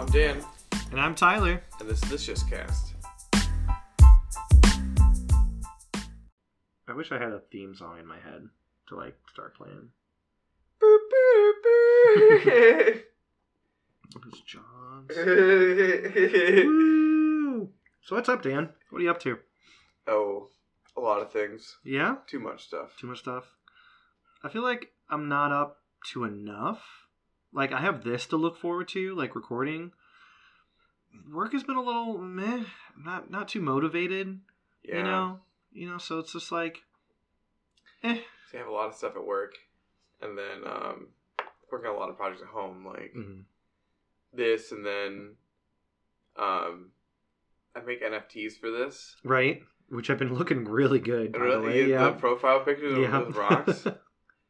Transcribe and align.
I'm 0.00 0.06
Dan, 0.06 0.42
And 0.92 0.98
I'm 0.98 1.14
Tyler. 1.14 1.62
and 1.78 1.86
this 1.86 2.02
is 2.02 2.08
This 2.08 2.24
Just 2.24 2.48
Cast. 2.48 2.94
I 6.88 6.94
wish 6.94 7.12
I 7.12 7.18
had 7.18 7.32
a 7.32 7.40
theme 7.52 7.74
song 7.74 7.98
in 7.98 8.06
my 8.06 8.18
head 8.18 8.48
to 8.88 8.96
like 8.96 9.14
start 9.30 9.54
playing. 9.54 9.90
It's 14.26 14.40
John's. 14.40 15.14
Woo! 16.66 17.68
So 18.00 18.16
what's 18.16 18.30
up, 18.30 18.40
Dan? 18.42 18.70
What 18.88 19.00
are 19.00 19.04
you 19.04 19.10
up 19.10 19.20
to? 19.20 19.36
oh, 20.08 20.48
a 20.96 21.00
lot 21.00 21.20
of 21.20 21.30
things. 21.30 21.76
Yeah? 21.84 22.16
Too 22.26 22.40
much 22.40 22.64
stuff. 22.64 22.96
Too 22.98 23.06
much 23.06 23.18
stuff? 23.18 23.44
I 24.42 24.48
feel 24.48 24.62
like 24.62 24.92
I'm 25.10 25.28
not 25.28 25.52
up 25.52 25.76
to 26.12 26.24
enough. 26.24 26.80
Like 27.52 27.72
I 27.72 27.80
have 27.80 28.04
this 28.04 28.26
to 28.26 28.36
look 28.36 28.56
forward 28.58 28.88
to, 28.88 29.14
like 29.14 29.34
recording. 29.34 29.92
Work 31.32 31.52
has 31.52 31.64
been 31.64 31.76
a 31.76 31.82
little 31.82 32.18
meh, 32.18 32.64
not 32.96 33.30
not 33.30 33.48
too 33.48 33.60
motivated, 33.60 34.40
Yeah. 34.84 34.96
you 34.98 35.02
know. 35.02 35.40
You 35.72 35.88
know, 35.90 35.98
so 35.98 36.18
it's 36.18 36.32
just 36.32 36.50
like 36.52 36.82
eh. 38.04 38.18
So 38.50 38.58
I 38.58 38.60
have 38.60 38.68
a 38.68 38.72
lot 38.72 38.88
of 38.88 38.94
stuff 38.94 39.14
at 39.16 39.24
work, 39.24 39.54
and 40.20 40.36
then 40.38 40.64
um, 40.66 41.08
working 41.70 41.88
on 41.90 41.96
a 41.96 41.98
lot 41.98 42.10
of 42.10 42.16
projects 42.16 42.42
at 42.42 42.48
home, 42.48 42.84
like 42.86 43.12
Mhm. 43.16 43.44
this, 44.32 44.70
and 44.72 44.84
then 44.86 45.36
um, 46.36 46.90
I 47.74 47.80
make 47.80 48.02
NFTs 48.02 48.58
for 48.60 48.70
this. 48.70 49.16
Right? 49.24 49.62
Which 49.88 50.06
have 50.06 50.18
been 50.18 50.34
looking 50.34 50.64
really 50.64 51.00
good, 51.00 51.32
by 51.32 51.38
the 51.38 51.44
Really, 51.44 51.66
way. 51.66 51.82
the 51.82 51.88
Yeah. 51.88 52.10
profile 52.12 52.60
pictures 52.60 52.96
Yeah. 52.96 53.20
of 53.20 53.26
with 53.28 53.36
rocks. 53.36 53.86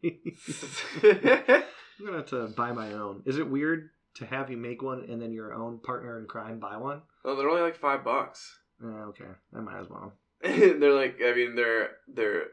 I'm 2.00 2.06
gonna 2.06 2.18
have 2.18 2.27
to 2.30 2.48
buy 2.48 2.72
my 2.72 2.92
own. 2.95 3.23
Is 3.26 3.38
it 3.38 3.48
weird 3.48 3.90
to 4.15 4.26
have 4.26 4.51
you 4.51 4.56
make 4.56 4.82
one 4.82 5.04
and 5.09 5.20
then 5.20 5.32
your 5.32 5.52
own 5.54 5.79
partner 5.79 6.18
in 6.18 6.26
crime 6.26 6.59
buy 6.59 6.76
one? 6.76 7.02
oh, 7.24 7.37
they're 7.37 7.48
only 7.48 7.62
like 7.62 7.76
five 7.76 8.02
bucks. 8.04 8.59
Uh, 8.82 9.09
okay, 9.09 9.24
I 9.54 9.60
might 9.60 9.79
as 9.80 9.88
well. 9.90 10.15
they're 10.43 10.93
like, 10.93 11.21
I 11.23 11.34
mean, 11.34 11.54
they're 11.54 11.90
they're, 12.09 12.45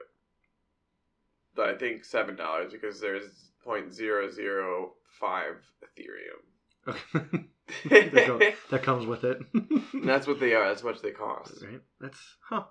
I 1.57 1.73
think 1.73 2.03
seven 2.03 2.35
dollars 2.35 2.71
because 2.73 2.99
there's 2.99 3.23
point 3.63 3.93
zero 3.93 4.29
zero 4.29 4.93
five 5.19 5.55
Ethereum. 5.83 6.95
Okay. 6.95 7.45
that, 8.11 8.27
go- 8.27 8.51
that 8.71 8.83
comes 8.83 9.05
with 9.05 9.23
it. 9.23 9.39
And 9.53 9.83
that's 10.07 10.27
what 10.27 10.39
they 10.39 10.53
are. 10.53 10.67
That's 10.67 10.81
how 10.81 10.89
much 10.89 11.01
they 11.01 11.11
cost. 11.11 11.63
right. 11.63 11.81
That's 11.99 12.19
huh. 12.41 12.63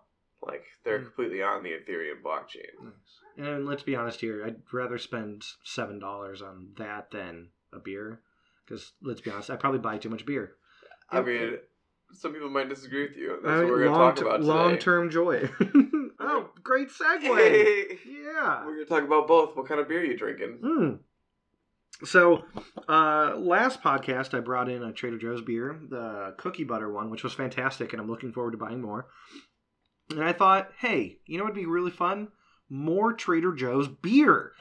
Like 0.47 0.65
they're 0.85 0.99
Mm. 1.01 1.05
completely 1.07 1.43
on 1.43 1.63
the 1.63 1.71
Ethereum 1.71 2.23
blockchain. 2.25 2.85
Nice. 2.85 3.21
And 3.37 3.67
let's 3.67 3.83
be 3.83 3.97
honest 3.97 4.21
here. 4.21 4.45
I'd 4.47 4.63
rather 4.73 4.97
spend 4.99 5.45
seven 5.65 5.99
dollars 5.99 6.41
on 6.43 6.69
that 6.79 7.11
than 7.11 7.49
a 7.73 7.79
beer. 7.79 8.21
Because 8.65 8.93
let's 9.03 9.21
be 9.21 9.31
honest, 9.31 9.51
I 9.51 9.57
probably 9.57 9.81
buy 9.81 9.99
too 9.99 10.09
much 10.09 10.25
beer. 10.27 10.53
I 11.11 11.21
mean, 11.21 11.59
some 12.13 12.33
people 12.33 12.49
might 12.51 12.69
disagree 12.69 13.03
with 13.07 13.17
you. 13.17 13.39
That's 13.43 13.47
I 13.53 13.59
what 13.63 13.67
we're 13.71 13.85
going 13.85 13.93
to 13.93 13.99
talk 13.99 14.21
about 14.21 14.37
today. 14.39 14.49
Long-term 14.49 15.11
joy. 15.11 15.49
oh, 16.21 16.51
great 16.65 16.89
segue. 16.89 17.23
Hey, 17.23 17.99
Yeah. 18.07 18.65
we're 18.65 18.75
going 18.75 18.87
to 18.87 18.91
talk 18.91 19.05
about 19.05 19.29
both. 19.29 19.55
What 19.57 19.67
kind 19.69 19.81
of 19.81 19.89
beer 19.89 20.01
are 20.01 20.05
you 20.05 20.17
drinking? 20.17 20.59
Hmm. 20.63 20.91
So, 22.05 22.45
uh, 22.89 23.37
last 23.37 23.83
podcast, 23.83 24.37
I 24.37 24.41
brought 24.41 24.69
in 24.69 24.83
a 24.83 24.93
Trader 24.93 25.17
Joe's 25.17 25.41
beer, 25.43 25.79
the 25.89 26.35
cookie 26.37 26.65
butter 26.65 26.91
one, 26.93 27.09
which 27.11 27.23
was 27.25 27.33
fantastic, 27.33 27.93
and 27.93 28.03
I'm 28.03 28.09
looking 28.11 28.33
forward 28.33 28.51
to 28.53 28.59
buying 28.59 28.83
more. 28.83 29.07
And 30.11 30.23
I 30.23 30.33
thought, 30.33 30.71
hey, 30.79 31.19
you 31.27 31.39
know 31.39 31.45
what 31.45 31.55
would 31.55 31.61
be 31.61 31.67
really 31.67 31.91
fun? 31.91 32.29
More 32.69 33.13
Trader 33.13 33.53
Joe's 33.53 33.89
beer. 33.89 34.53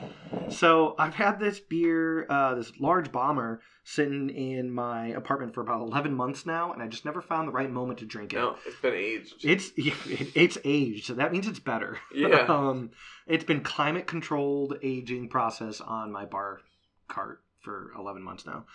So, 0.50 0.96
I've 1.00 1.16
had 1.16 1.40
this 1.40 1.60
beer, 1.60 2.28
uh, 2.30 2.56
this 2.56 2.72
large 2.80 3.12
bomber, 3.12 3.62
sitting 3.84 4.30
in 4.30 4.72
my 4.72 5.08
apartment 5.08 5.54
for 5.54 5.62
about 5.62 5.82
11 5.82 6.14
months 6.14 6.46
now, 6.46 6.74
and 6.74 6.82
I 6.82 6.88
just 6.88 7.06
never 7.06 7.22
found 7.22 7.48
the 7.48 7.52
right 7.52 7.70
moment 7.70 8.00
to 8.00 8.06
drink 8.06 8.34
it. 8.34 8.38
No, 8.38 8.58
it's 8.66 8.80
been 8.80 8.94
aged. 8.94 9.46
It's 9.46 9.72
it's 9.78 10.58
aged, 10.66 11.06
so 11.06 11.14
that 11.16 11.32
means 11.32 11.48
it's 11.48 11.60
better. 11.60 11.98
Yeah. 12.14 12.46
um, 12.50 12.92
it's 13.28 13.44
been 13.44 13.62
climate 13.62 14.08
controlled 14.08 14.78
aging 14.82 15.30
process 15.30 15.82
on 15.82 16.12
my 16.12 16.26
bar 16.26 16.62
cart 17.08 17.42
for 17.62 17.92
11 17.98 18.22
months 18.22 18.46
now. 18.46 18.66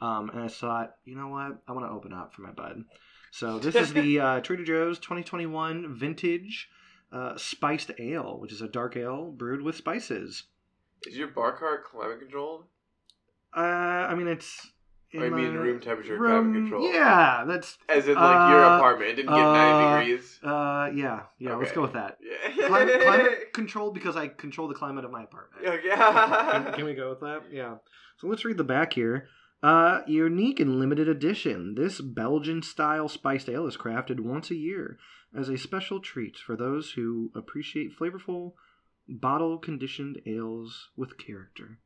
Um, 0.00 0.30
and 0.30 0.40
I 0.40 0.48
thought, 0.48 0.94
you 1.04 1.16
know 1.16 1.28
what? 1.28 1.58
I 1.68 1.72
want 1.72 1.86
to 1.86 1.92
open 1.92 2.12
up 2.12 2.32
for 2.34 2.42
my 2.42 2.52
bud. 2.52 2.84
So 3.30 3.58
this 3.58 3.74
is 3.74 3.92
the 3.92 4.20
uh, 4.20 4.40
Trader 4.42 4.64
Joe's 4.64 4.98
2021 4.98 5.94
vintage 5.94 6.68
uh, 7.12 7.36
spiced 7.36 7.90
ale, 7.98 8.38
which 8.40 8.52
is 8.52 8.60
a 8.60 8.68
dark 8.68 8.96
ale 8.96 9.30
brewed 9.30 9.62
with 9.62 9.76
spices. 9.76 10.44
Is 11.06 11.16
your 11.16 11.28
bar 11.28 11.56
cart 11.56 11.84
climate 11.84 12.20
controlled? 12.20 12.64
Uh, 13.56 13.60
I 13.60 14.14
mean, 14.14 14.28
it's. 14.28 14.70
Or 15.12 15.24
you 15.24 15.30
mean 15.32 15.56
my 15.56 15.60
room 15.62 15.80
temperature 15.80 16.16
room- 16.16 16.52
climate 16.52 16.54
control? 16.70 16.92
Yeah, 16.92 17.44
that's. 17.44 17.78
As 17.88 18.06
in, 18.06 18.14
like, 18.14 18.50
your 18.50 18.64
Uh, 18.64 18.76
apartment. 18.76 19.10
It 19.10 19.16
didn't 19.16 19.30
get 19.34 19.44
uh, 19.44 19.52
90 19.52 20.12
degrees? 20.12 20.38
Uh, 20.42 20.90
yeah, 20.94 21.20
yeah. 21.38 21.56
Let's 21.56 21.72
go 21.72 21.82
with 21.82 21.94
that. 21.94 22.18
Yeah. 22.22 22.68
climate, 22.68 23.00
climate 23.02 23.52
controlled 23.52 23.94
because 23.94 24.14
I 24.14 24.28
control 24.28 24.68
the 24.68 24.74
climate 24.74 25.04
of 25.04 25.10
my 25.10 25.24
apartment. 25.24 25.64
Yeah. 25.64 26.52
can, 26.62 26.74
can 26.74 26.84
we 26.84 26.94
go 26.94 27.10
with 27.10 27.20
that? 27.20 27.42
Yeah. 27.50 27.76
So 28.18 28.28
let's 28.28 28.44
read 28.44 28.56
the 28.56 28.64
back 28.64 28.92
here. 28.92 29.28
Uh, 29.62 30.00
unique 30.06 30.58
and 30.58 30.78
limited 30.78 31.08
edition. 31.08 31.74
This 31.74 32.00
Belgian 32.00 32.62
style 32.62 33.08
spiced 33.08 33.48
ale 33.48 33.66
is 33.66 33.76
crafted 33.76 34.20
once 34.20 34.50
a 34.50 34.54
year 34.54 34.98
as 35.36 35.48
a 35.48 35.58
special 35.58 36.00
treat 36.00 36.38
for 36.38 36.56
those 36.56 36.92
who 36.92 37.30
appreciate 37.34 37.96
flavorful, 37.96 38.54
bottle 39.06 39.58
conditioned 39.58 40.20
ales 40.26 40.88
with 40.96 41.18
character. 41.18 41.78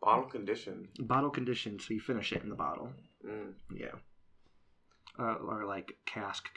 Bottle 0.00 0.24
conditioned. 0.24 0.88
Bottle 0.98 1.30
conditioned, 1.30 1.80
so 1.80 1.94
you 1.94 2.00
finish 2.00 2.32
it 2.32 2.42
in 2.42 2.48
the 2.48 2.56
bottle. 2.56 2.90
Mm. 3.24 3.52
Yeah. 3.72 3.92
Uh, 5.18 5.34
or 5.46 5.66
like 5.66 5.94
cask 6.06 6.48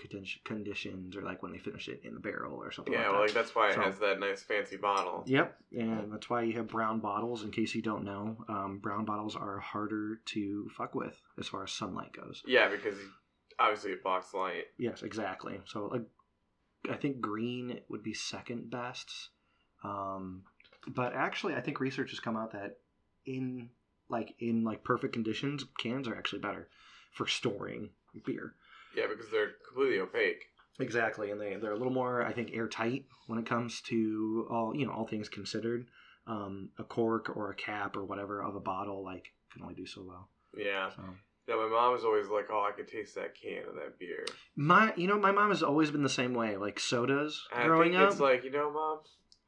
conditions, 0.46 1.18
or 1.18 1.22
like 1.24 1.44
when 1.44 1.52
they 1.52 1.58
finish 1.58 1.90
it 1.90 2.00
in 2.06 2.14
the 2.14 2.22
barrel 2.22 2.56
or 2.56 2.72
something 2.72 2.94
Yeah, 2.94 3.00
like 3.00 3.08
well, 3.10 3.16
that. 3.20 3.26
like 3.26 3.34
that's 3.34 3.54
why 3.54 3.72
it 3.72 3.76
has 3.76 4.00
that 4.00 4.18
nice 4.18 4.44
fancy 4.44 4.78
bottle. 4.78 5.24
Yep, 5.26 5.58
and 5.78 6.14
that's 6.14 6.30
why 6.30 6.44
you 6.44 6.54
have 6.54 6.68
brown 6.68 7.02
bottles. 7.02 7.44
In 7.44 7.52
case 7.52 7.76
you 7.76 7.82
don't 7.82 8.06
know, 8.06 8.38
um, 8.48 8.80
brown 8.82 9.04
bottles 9.04 9.36
are 9.36 9.60
harder 9.60 10.22
to 10.28 10.70
fuck 10.70 10.96
with 10.96 11.20
as 11.38 11.50
far 11.50 11.64
as 11.64 11.74
sunlight 11.74 12.14
goes. 12.14 12.44
Yeah, 12.48 12.70
because 12.70 12.96
obviously 13.60 13.92
it 13.92 14.04
blocks 14.04 14.34
light. 14.34 14.68
Yes, 14.78 15.04
exactly. 15.04 15.60
So, 15.66 15.88
like, 15.92 16.04
I 16.90 16.96
think 16.96 17.20
green 17.20 17.82
would 17.90 18.04
be 18.04 18.14
second 18.14 18.70
best. 18.70 19.32
Um, 19.84 20.44
but 20.88 21.14
actually, 21.14 21.56
I 21.56 21.62
think 21.62 21.82
research 21.82 22.12
has 22.12 22.22
come 22.22 22.38
out 22.38 22.54
that 22.54 22.78
in 23.26 23.70
like 24.08 24.34
in 24.40 24.64
like 24.64 24.86
perfect 24.86 25.12
conditions, 25.12 25.66
cans 25.78 26.08
are 26.08 26.16
actually 26.16 26.40
better 26.40 26.70
for 27.12 27.28
storing 27.28 27.90
beer. 28.26 28.54
Yeah, 28.96 29.08
because 29.10 29.30
they're 29.32 29.52
completely 29.68 30.00
opaque. 30.00 30.46
Exactly, 30.80 31.32
and 31.32 31.40
they 31.40 31.56
they're 31.56 31.72
a 31.72 31.78
little 31.78 31.94
more, 31.94 32.22
I 32.26 32.34
think, 32.34 32.52
airtight 32.54 33.06
when 33.28 33.40
it 33.40 33.46
comes 33.46 33.82
to 33.84 34.48
all 34.50 34.76
you 34.76 34.86
know 34.86 34.92
all 34.94 35.08
things 35.08 35.30
considered. 35.30 35.88
Um, 36.28 36.70
a 36.80 36.84
cork 36.84 37.36
or 37.36 37.52
a 37.52 37.56
cap 37.56 37.96
or 37.96 38.04
whatever 38.04 38.42
of 38.42 38.56
a 38.56 38.60
bottle 38.60 39.04
like 39.04 39.32
can 39.54 39.62
only 39.62 39.76
do 39.76 39.86
so 39.86 40.02
well. 40.04 40.28
Yeah. 40.58 40.90
So 40.90 41.04
Yeah, 41.48 41.56
my 41.56 41.68
mom 41.68 41.94
was 41.94 42.04
always 42.04 42.28
like, 42.30 42.48
"Oh, 42.52 42.68
I 42.68 42.72
could 42.76 42.88
taste 42.88 43.14
that 43.16 43.36
can 43.40 43.68
of 43.70 43.76
that 43.76 44.00
beer." 44.00 44.26
my, 44.56 44.92
you 44.96 45.08
know, 45.08 45.20
my 45.20 45.32
mom 45.32 45.50
has 45.50 45.62
always 45.62 45.92
been 45.92 46.02
the 46.04 46.10
same 46.10 46.34
way. 46.34 46.58
Like 46.58 46.80
sodas 46.80 47.46
And 47.54 47.64
I 47.64 47.68
growing 47.68 47.92
think 47.92 48.02
up. 48.02 48.12
it's 48.12 48.20
like, 48.20 48.44
you 48.44 48.52
know, 48.52 48.72
mom, 48.72 49.00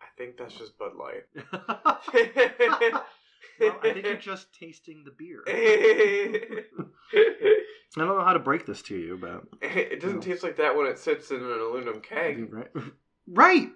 I 0.01 0.05
think 0.17 0.37
that's 0.37 0.53
just 0.53 0.77
Bud 0.77 0.91
Light. 0.95 1.23
well, 3.59 3.77
I 3.83 3.93
think 3.93 4.05
you're 4.05 4.15
just 4.17 4.53
tasting 4.53 5.03
the 5.05 5.11
beer. 5.11 5.43
I 7.95 7.99
don't 7.99 8.07
know 8.17 8.23
how 8.23 8.33
to 8.33 8.39
break 8.39 8.65
this 8.65 8.81
to 8.83 8.95
you, 8.95 9.17
but 9.19 9.43
it 9.61 10.01
doesn't 10.01 10.17
No. 10.17 10.21
taste 10.21 10.43
like 10.43 10.57
that 10.57 10.75
when 10.75 10.87
it 10.87 10.99
sits 10.99 11.31
in 11.31 11.37
an 11.37 11.43
aluminum 11.43 12.01
keg. 12.01 12.51
right, 12.53 12.67
right, 13.27 13.69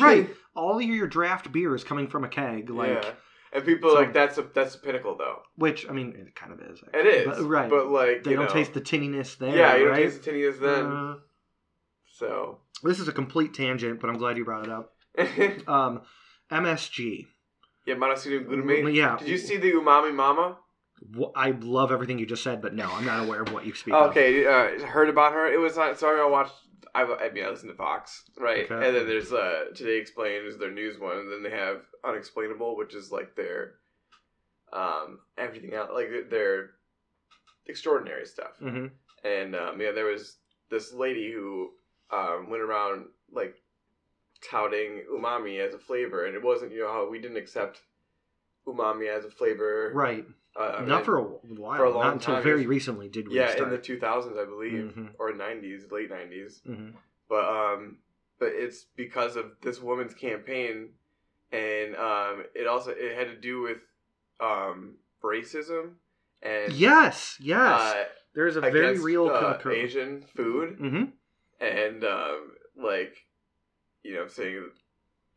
right. 0.00 0.30
All 0.56 0.76
of 0.76 0.82
your 0.82 1.06
draft 1.06 1.52
beer 1.52 1.74
is 1.74 1.84
coming 1.84 2.08
from 2.08 2.24
a 2.24 2.28
keg, 2.28 2.70
like 2.70 3.02
yeah. 3.04 3.10
And 3.52 3.64
people 3.64 3.90
are 3.90 3.94
So- 3.94 3.98
like, 4.00 4.12
"That's 4.14 4.38
a 4.38 4.42
that's 4.42 4.76
a 4.76 4.78
pinnacle, 4.78 5.16
though." 5.16 5.42
which 5.56 5.88
I 5.88 5.92
mean, 5.92 6.14
it 6.16 6.34
kind 6.36 6.52
of 6.52 6.60
is. 6.60 6.80
It 6.94 7.06
is, 7.06 7.26
but, 7.26 7.42
right? 7.42 7.68
But 7.68 7.88
like, 7.88 8.22
they 8.24 8.30
you 8.30 8.36
don't 8.36 8.46
know, 8.46 8.52
taste 8.52 8.74
the 8.74 8.80
tinniness 8.80 9.36
there. 9.38 9.54
Yeah, 9.56 9.74
you 9.76 9.84
don't 9.86 9.92
right? 9.94 10.04
taste 10.04 10.22
the 10.24 10.30
tinniness 10.30 10.60
then. 10.60 10.86
Uh, 10.86 11.14
so, 12.12 12.58
this 12.84 12.98
is 13.00 13.08
a 13.08 13.12
complete 13.12 13.52
tangent, 13.54 14.00
but 14.00 14.08
I'm 14.08 14.18
glad 14.18 14.36
you 14.36 14.44
brought 14.44 14.64
it 14.66 14.70
up. 14.70 14.92
Um, 15.68 16.02
MSG. 16.50 17.26
Yeah, 17.90 17.96
monosodium 17.96 18.46
glutamate. 18.46 18.94
Yeah. 18.94 19.16
Did 19.18 19.28
you 19.28 19.38
see 19.38 19.56
the 19.56 19.72
umami 19.72 20.14
mama? 20.14 20.58
Wh- 21.18 21.32
I 21.34 21.50
love 21.50 21.90
everything 21.90 22.18
you 22.18 22.26
just 22.26 22.42
said, 22.42 22.62
but 22.62 22.74
no, 22.74 22.88
I'm 22.92 23.04
not 23.04 23.24
aware 23.24 23.42
of 23.42 23.52
what 23.52 23.66
you 23.66 23.74
speak 23.74 23.94
Okay, 23.94 24.46
uh, 24.46 24.86
heard 24.86 25.08
about 25.08 25.32
her. 25.32 25.52
It 25.52 25.58
was 25.58 25.76
on. 25.78 25.96
Sorry, 25.96 26.20
I 26.20 26.26
watched. 26.26 26.54
I, 26.94 27.02
I 27.02 27.30
mean, 27.30 27.44
I 27.44 27.50
listen 27.50 27.68
to 27.68 27.74
Vox, 27.74 28.24
right? 28.38 28.70
Okay. 28.70 28.74
And 28.86 28.96
then 28.96 29.06
there's 29.06 29.32
uh, 29.32 29.66
Today 29.74 29.96
Explained 29.98 30.46
is 30.46 30.58
their 30.58 30.72
news 30.72 30.98
one, 30.98 31.18
and 31.18 31.32
then 31.32 31.42
they 31.42 31.56
have 31.56 31.82
Unexplainable, 32.04 32.76
which 32.76 32.94
is 32.94 33.10
like 33.12 33.36
their 33.36 33.74
um 34.72 35.18
everything 35.36 35.74
else, 35.74 35.90
like 35.92 36.08
their 36.30 36.70
extraordinary 37.66 38.26
stuff. 38.26 38.52
of. 38.60 38.72
hmm 38.72 38.86
And 39.24 39.54
um, 39.56 39.80
yeah, 39.80 39.92
there 39.92 40.06
was 40.06 40.36
this 40.70 40.92
lady 40.92 41.32
who 41.32 41.70
um, 42.10 42.50
went 42.50 42.62
around 42.62 43.06
like 43.32 43.54
touting 44.42 45.02
umami 45.12 45.58
as 45.60 45.74
a 45.74 45.78
flavor, 45.78 46.26
and 46.26 46.34
it 46.34 46.42
wasn't 46.42 46.72
you 46.72 46.80
know 46.80 47.08
we 47.10 47.18
didn't 47.20 47.36
accept 47.36 47.80
umami 48.66 49.08
as 49.08 49.24
a 49.24 49.30
flavor. 49.30 49.92
Right. 49.94 50.24
Uh, 50.56 50.82
Not 50.84 51.04
for 51.04 51.16
a 51.18 51.22
while. 51.22 51.76
for 51.76 51.84
a 51.84 51.90
long 51.90 52.02
Not 52.02 52.12
until 52.14 52.34
time, 52.34 52.42
very 52.42 52.66
recently 52.66 53.08
did 53.08 53.28
we 53.28 53.36
yeah, 53.36 53.52
start. 53.52 53.68
in 53.68 53.70
the 53.70 53.78
2000s, 53.78 54.36
I 54.36 54.44
believe, 54.44 54.92
Mhm. 54.96 55.14
or 55.18 55.32
90s, 55.32 55.90
late 55.92 56.10
90s. 56.10 56.60
Mhm. 56.66 56.94
But 57.28 57.44
um, 57.48 57.98
but 58.38 58.52
it's 58.52 58.84
because 58.96 59.36
of 59.36 59.60
this 59.60 59.80
woman's 59.80 60.14
campaign, 60.14 60.94
and 61.52 61.94
um, 61.96 62.44
it 62.54 62.66
also 62.66 62.90
it 62.90 63.14
had 63.16 63.28
to 63.28 63.36
do 63.36 63.60
with 63.62 63.78
um 64.40 64.96
racism 65.22 65.96
and 66.42 66.72
Yes, 66.72 67.36
yes. 67.40 67.80
uh, 67.80 68.04
There's 68.34 68.56
a 68.56 68.60
very 68.62 68.98
real 68.98 69.28
uh, 69.28 69.58
Asian 69.70 70.22
food, 70.34 70.78
hmm 70.78 71.04
and 71.60 72.02
um, 72.04 72.52
like 72.76 73.14
you 74.02 74.14
know 74.14 74.26
saying 74.26 74.70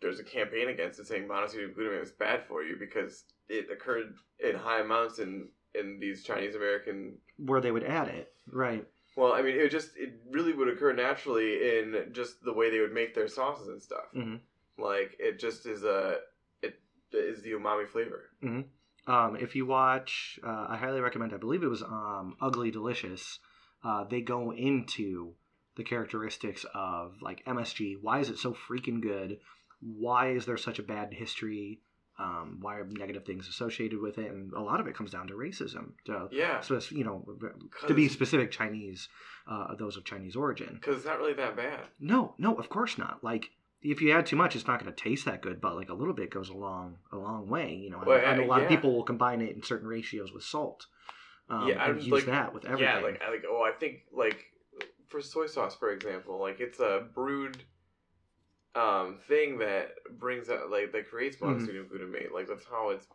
there's 0.01 0.19
a 0.19 0.23
campaign 0.23 0.69
against 0.69 0.99
it 0.99 1.07
saying 1.07 1.27
monosodium 1.27 1.73
glutamate 1.73 2.03
is 2.03 2.11
bad 2.11 2.43
for 2.45 2.63
you 2.63 2.75
because 2.77 3.23
it 3.49 3.71
occurred 3.71 4.13
in 4.39 4.55
high 4.55 4.81
amounts 4.81 5.19
in 5.19 5.47
in 5.75 5.99
these 5.99 6.23
Chinese 6.23 6.55
American 6.55 7.17
where 7.37 7.61
they 7.61 7.71
would 7.71 7.83
add 7.83 8.07
it. 8.07 8.33
Right. 8.51 8.85
Well, 9.15 9.33
I 9.33 9.41
mean, 9.41 9.55
it 9.55 9.69
just 9.69 9.91
it 9.95 10.13
really 10.29 10.53
would 10.53 10.67
occur 10.67 10.93
naturally 10.93 11.77
in 11.79 12.09
just 12.11 12.43
the 12.43 12.53
way 12.53 12.69
they 12.69 12.79
would 12.79 12.93
make 12.93 13.13
their 13.13 13.27
sauces 13.27 13.67
and 13.67 13.81
stuff. 13.81 14.05
Mhm. 14.15 14.39
Like 14.77 15.15
it 15.19 15.39
just 15.39 15.65
is 15.65 15.83
a 15.83 16.19
it 16.61 16.75
is 17.11 17.41
the 17.41 17.51
umami 17.51 17.87
flavor. 17.87 18.29
Um, 19.05 19.35
if 19.35 19.55
you 19.55 19.65
watch, 19.65 20.39
uh, 20.43 20.67
I 20.69 20.77
highly 20.77 21.01
recommend. 21.01 21.33
I 21.33 21.37
believe 21.37 21.61
it 21.61 21.67
was 21.67 21.83
um, 21.83 22.37
Ugly 22.39 22.71
Delicious. 22.71 23.39
Uh, 23.83 24.05
they 24.05 24.21
go 24.21 24.51
into 24.53 25.35
the 25.75 25.83
characteristics 25.83 26.65
of 26.73 27.15
like 27.21 27.43
MSG. 27.45 27.95
Why 28.01 28.19
is 28.19 28.29
it 28.29 28.37
so 28.37 28.53
freaking 28.69 29.01
good? 29.01 29.39
Why 29.81 30.31
is 30.31 30.45
there 30.45 30.57
such 30.57 30.79
a 30.79 30.83
bad 30.83 31.13
history? 31.13 31.79
Um, 32.19 32.59
why 32.61 32.75
are 32.77 32.85
negative 32.85 33.25
things 33.25 33.47
associated 33.49 33.99
with 33.99 34.17
it? 34.19 34.29
And 34.31 34.53
a 34.53 34.61
lot 34.61 34.79
of 34.79 34.85
it 34.87 34.95
comes 34.95 35.09
down 35.11 35.27
to 35.27 35.33
racism. 35.33 35.93
To, 36.05 36.27
Yeah, 36.31 36.61
so 36.61 36.75
it's, 36.75 36.91
you 36.91 37.03
know, 37.03 37.25
to 37.87 37.93
be 37.93 38.07
specific, 38.07 38.51
Chinese, 38.51 39.09
uh, 39.49 39.73
those 39.75 39.97
of 39.97 40.05
Chinese 40.05 40.35
origin. 40.35 40.75
because 40.79 40.97
it's 40.97 41.05
not 41.07 41.17
really 41.17 41.33
that 41.33 41.55
bad. 41.57 41.79
No, 41.99 42.35
no, 42.37 42.53
of 42.55 42.69
course 42.69 42.97
not. 42.99 43.23
Like 43.23 43.49
if 43.81 43.99
you 43.99 44.11
add 44.11 44.27
too 44.27 44.35
much, 44.35 44.55
it's 44.55 44.67
not 44.67 44.79
going 44.79 44.93
to 44.93 45.03
taste 45.03 45.25
that 45.25 45.41
good. 45.41 45.59
But 45.59 45.75
like 45.75 45.89
a 45.89 45.93
little 45.95 46.13
bit 46.13 46.29
goes 46.29 46.49
a 46.49 46.53
long, 46.53 46.97
a 47.11 47.17
long 47.17 47.49
way. 47.49 47.73
You 47.73 47.89
know, 47.89 47.97
and, 47.97 48.07
Well, 48.07 48.21
and 48.23 48.39
a 48.41 48.45
lot 48.45 48.57
yeah. 48.57 48.63
of 48.65 48.69
people 48.69 48.93
will 48.93 49.03
combine 49.03 49.41
it 49.41 49.55
in 49.55 49.63
certain 49.63 49.87
ratios 49.87 50.31
with 50.31 50.43
salt. 50.43 50.85
Um, 51.49 51.67
Yeah, 51.67 51.83
I'm 51.83 51.97
use 51.97 52.07
like- 52.09 52.25
that 52.27 52.53
with 52.53 52.63
everything. 52.65 52.85
Yeah, 52.87 52.99
like 53.01 53.19
like 53.27 53.43
oh, 53.49 53.63
I 53.63 53.71
think 53.77 54.03
like 54.15 54.45
for 55.13 55.21
soy 55.21 55.45
sauce, 55.45 55.75
for 55.75 55.91
example, 55.91 56.39
like 56.39 56.59
it's 56.59 56.79
a 56.79 57.05
brewed 57.13 57.63
um 58.75 59.19
thing 59.27 59.59
that 59.59 59.89
brings 60.17 60.49
out 60.49 60.71
like 60.71 60.91
that 60.91 61.07
creates 61.07 61.37
monosodium 61.37 61.85
glutamate. 61.87 62.31
Like 62.33 62.47
that's 62.47 62.65
how 62.65 62.89
it's 62.89 63.05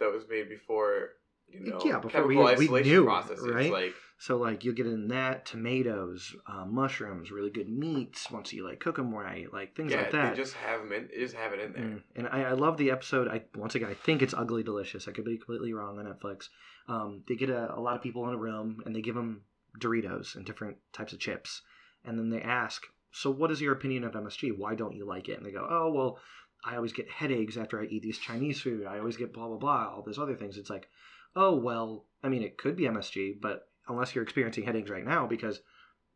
that 0.00 0.12
was 0.12 0.24
made 0.28 0.48
before. 0.48 1.10
You 1.48 1.60
know, 1.60 1.80
Yeah, 1.84 1.98
before 1.98 2.26
we- 2.26 2.34
chemical 2.36 2.44
we 2.44 2.64
isolation 2.64 2.92
knew, 2.92 3.04
processes. 3.04 3.48
right? 3.48 3.72
Like 3.72 3.94
so 4.18 4.36
like 4.36 4.64
you 4.64 4.72
get 4.72 4.86
in 4.86 5.08
that 5.08 5.46
tomatoes, 5.46 6.36
uh, 6.46 6.64
mushrooms, 6.64 7.30
really 7.32 7.50
good 7.50 7.68
meats 7.68 8.30
once 8.30 8.52
you 8.52 8.64
like 8.68 8.78
cook 8.80 8.96
them 8.96 9.12
right, 9.14 9.52
like 9.52 9.74
things 9.76 9.92
yeah, 9.92 10.02
like 10.02 10.10
that. 10.12 10.36
they 10.36 10.42
just 10.42 10.54
have 10.54 10.80
them 10.80 10.92
in, 10.92 11.08
just 11.16 11.34
have 11.34 11.52
it 11.52 11.60
in 11.60 11.72
there. 11.72 11.82
Mm. 11.82 12.02
And 12.16 12.28
I, 12.28 12.42
I 12.42 12.52
love 12.52 12.76
the 12.76 12.90
episode. 12.90 13.28
I 13.28 13.42
once 13.56 13.74
again, 13.76 13.88
I 13.90 13.94
think 13.94 14.22
it's 14.22 14.34
Ugly 14.34 14.62
Delicious. 14.64 15.08
I 15.08 15.12
could 15.12 15.24
be 15.24 15.38
completely 15.38 15.72
wrong 15.72 15.98
on 15.98 16.04
Netflix. 16.04 16.48
Um, 16.88 17.22
they 17.28 17.34
get 17.36 17.50
a, 17.50 17.74
a 17.74 17.80
lot 17.80 17.96
of 17.96 18.02
people 18.02 18.28
in 18.28 18.34
a 18.34 18.38
room 18.38 18.82
and 18.84 18.94
they 18.94 19.00
give 19.00 19.14
them 19.14 19.42
Doritos 19.78 20.34
and 20.34 20.44
different 20.44 20.78
types 20.92 21.12
of 21.12 21.18
chips, 21.18 21.62
and 22.04 22.18
then 22.18 22.30
they 22.30 22.40
ask, 22.42 22.86
"So, 23.10 23.30
what 23.30 23.50
is 23.50 23.60
your 23.60 23.72
opinion 23.72 24.04
of 24.04 24.14
MSG? 24.14 24.50
Why 24.52 24.74
don't 24.74 24.96
you 24.96 25.04
like 25.04 25.28
it?" 25.28 25.36
And 25.38 25.46
they 25.46 25.52
go, 25.52 25.66
"Oh, 25.68 25.90
well, 25.90 26.18
I 26.64 26.76
always 26.76 26.92
get 26.92 27.10
headaches 27.10 27.56
after 27.56 27.80
I 27.80 27.84
eat 27.86 28.02
these 28.02 28.18
Chinese 28.18 28.60
food. 28.60 28.86
I 28.86 28.98
always 28.98 29.16
get 29.16 29.32
blah 29.32 29.48
blah 29.48 29.58
blah, 29.58 29.92
all 29.94 30.02
those 30.02 30.18
other 30.18 30.36
things." 30.36 30.56
It's 30.58 30.70
like, 30.70 30.88
oh 31.36 31.54
well, 31.54 32.06
I 32.22 32.28
mean, 32.28 32.42
it 32.42 32.58
could 32.58 32.76
be 32.76 32.84
MSG, 32.84 33.40
but 33.40 33.68
unless 33.88 34.14
you're 34.14 34.24
experiencing 34.24 34.64
headaches 34.64 34.90
right 34.90 35.04
now, 35.04 35.26
because 35.26 35.60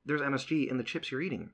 there's 0.04 0.20
MSG 0.20 0.68
in 0.70 0.76
the 0.76 0.84
chips 0.84 1.10
you're 1.10 1.22
eating, 1.22 1.52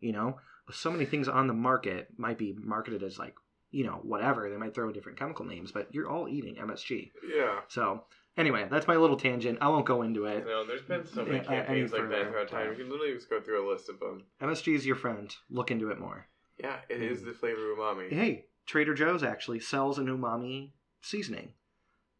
you 0.00 0.12
know 0.12 0.38
so 0.70 0.90
many 0.90 1.04
things 1.04 1.28
on 1.28 1.46
the 1.46 1.52
market 1.52 2.08
might 2.16 2.38
be 2.38 2.54
marketed 2.58 3.02
as 3.02 3.18
like 3.18 3.34
you 3.70 3.84
know 3.84 4.00
whatever 4.02 4.48
they 4.48 4.56
might 4.56 4.74
throw 4.74 4.92
different 4.92 5.18
chemical 5.18 5.44
names 5.44 5.72
but 5.72 5.92
you're 5.92 6.08
all 6.08 6.28
eating 6.28 6.56
msg 6.56 7.10
Yeah. 7.26 7.60
so 7.68 8.04
anyway 8.36 8.66
that's 8.70 8.86
my 8.86 8.96
little 8.96 9.16
tangent. 9.16 9.58
I 9.60 9.68
won't 9.68 9.86
go 9.86 10.02
into 10.02 10.24
it. 10.26 10.46
No, 10.46 10.64
there's 10.66 10.82
been 10.82 11.06
so 11.06 11.24
many 11.24 11.36
Yeah, 11.38 11.42
I- 11.42 11.54
I 11.54 11.56
campaigns 11.58 11.92
need 11.92 11.98
like 11.98 12.08
that 12.10 12.16
further, 12.18 12.30
throughout 12.30 12.48
time. 12.48 12.70
You 12.70 12.76
can 12.76 12.90
literally 12.90 13.14
just 13.14 13.30
go 13.30 13.40
through 13.40 13.66
a 13.66 13.70
list 13.70 13.88
of 13.88 14.00
them. 14.00 14.24
msg 14.40 14.74
is 14.74 14.86
your 14.86 14.96
friend. 14.96 15.34
Look 15.50 15.70
into 15.70 15.90
it 15.90 15.98
more. 15.98 16.26
Yeah, 16.58 16.80
it 16.88 17.02
is 17.02 17.20
Mm. 17.22 17.24
the 17.26 17.32
flavor 17.34 17.72
of 17.72 17.78
umami. 17.78 18.10
hey 18.12 18.46
trader 18.66 18.94
joe's 18.94 19.22
actually 19.22 19.58
sells 19.60 19.98
an 19.98 20.06
umami 20.06 20.72
seasoning. 21.00 21.54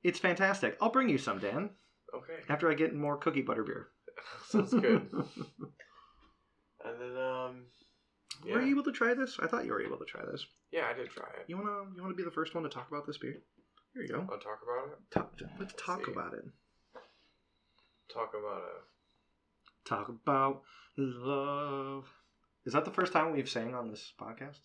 It's 0.03 0.19
fantastic. 0.19 0.77
I'll 0.81 0.91
bring 0.91 1.09
you 1.09 1.19
some 1.19 1.39
dan 1.39 1.71
Okay, 2.15 2.41
after 2.49 2.71
i 2.71 2.75
get 2.75 2.95
more 2.95 3.17
cookie 3.17 3.41
butter 3.43 3.63
beer. 3.65 3.89
Sounds 4.49 4.73
good. 4.75 5.09
and 6.85 7.01
then, 7.01 7.17
um, 7.17 7.63
yeah, 8.45 8.55
were 8.55 8.61
you 8.63 8.71
able 8.73 8.83
to 8.85 8.93
try 8.93 9.15
this? 9.15 9.39
I 9.41 9.47
thought 9.47 9.65
you 9.65 9.73
were 9.73 9.81
able 9.83 9.97
to 9.99 10.05
try 10.05 10.23
this. 10.31 10.45
Yeah, 10.71 10.87
I 10.89 10.93
did 10.95 11.09
try 11.11 11.29
it. 11.39 11.45
you 11.47 11.57
want 11.57 11.69
to 11.69 11.95
you 11.97 12.03
want 12.03 12.13
to 12.13 12.17
be 12.17 12.25
the 12.25 12.31
first 12.31 12.55
one 12.55 12.65
to 12.65 12.71
talk 12.71 12.89
about 12.91 13.07
this 13.07 13.19
beer 13.19 13.41
here 13.95 14.03
you 14.03 14.09
go 14.09 14.21
I'll 14.31 14.39
talk 14.39 14.61
about 14.63 14.93
it. 14.93 14.99
talk, 15.11 15.33
let's 15.59 15.75
talk 15.77 16.05
see. 16.07 16.13
about 16.13 16.35
it 16.35 16.45
Talk 18.13 18.33
about 18.39 18.59
it. 18.59 19.89
talk 19.89 20.09
about 20.11 20.63
love. 20.99 22.05
Is 22.67 22.75
that 22.75 22.85
the 22.85 22.91
first 22.91 23.13
time 23.13 23.33
we've 23.33 23.49
sang 23.49 23.75
on 23.75 23.89
this 23.91 24.13
podcast? 24.21 24.59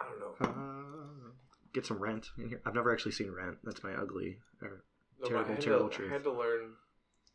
I 0.00 0.04
don't 0.08 0.20
know. 0.20 0.46
Uh, 0.46 1.30
get 1.74 1.84
some 1.84 1.98
Rent 1.98 2.28
in 2.38 2.48
here. 2.50 2.60
I've 2.64 2.74
never 2.76 2.92
actually 2.92 3.12
seen 3.12 3.32
Rent. 3.32 3.56
That's 3.64 3.82
my 3.82 3.94
ugly. 3.94 4.38
Or, 4.62 4.84
No, 5.20 5.28
Terrible, 5.28 5.56
terrible 5.56 5.88
to, 5.88 5.94
truth. 5.96 6.10
I 6.10 6.14
had 6.14 6.22
to 6.24 6.32
learn 6.32 6.74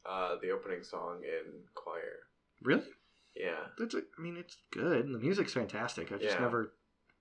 uh, 0.09 0.35
the 0.41 0.51
opening 0.51 0.81
song 0.83 1.23
in 1.25 1.51
choir. 1.75 2.19
really? 2.61 2.87
Yeah. 3.35 3.65
That's. 3.77 3.95
A, 3.95 3.97
I 4.17 4.21
mean, 4.21 4.37
it's 4.37 4.55
good. 4.71 5.07
The 5.11 5.19
music's 5.19 5.53
fantastic. 5.53 6.13
I 6.13 6.17
just 6.19 6.35
Yeah. 6.35 6.41
never 6.41 6.73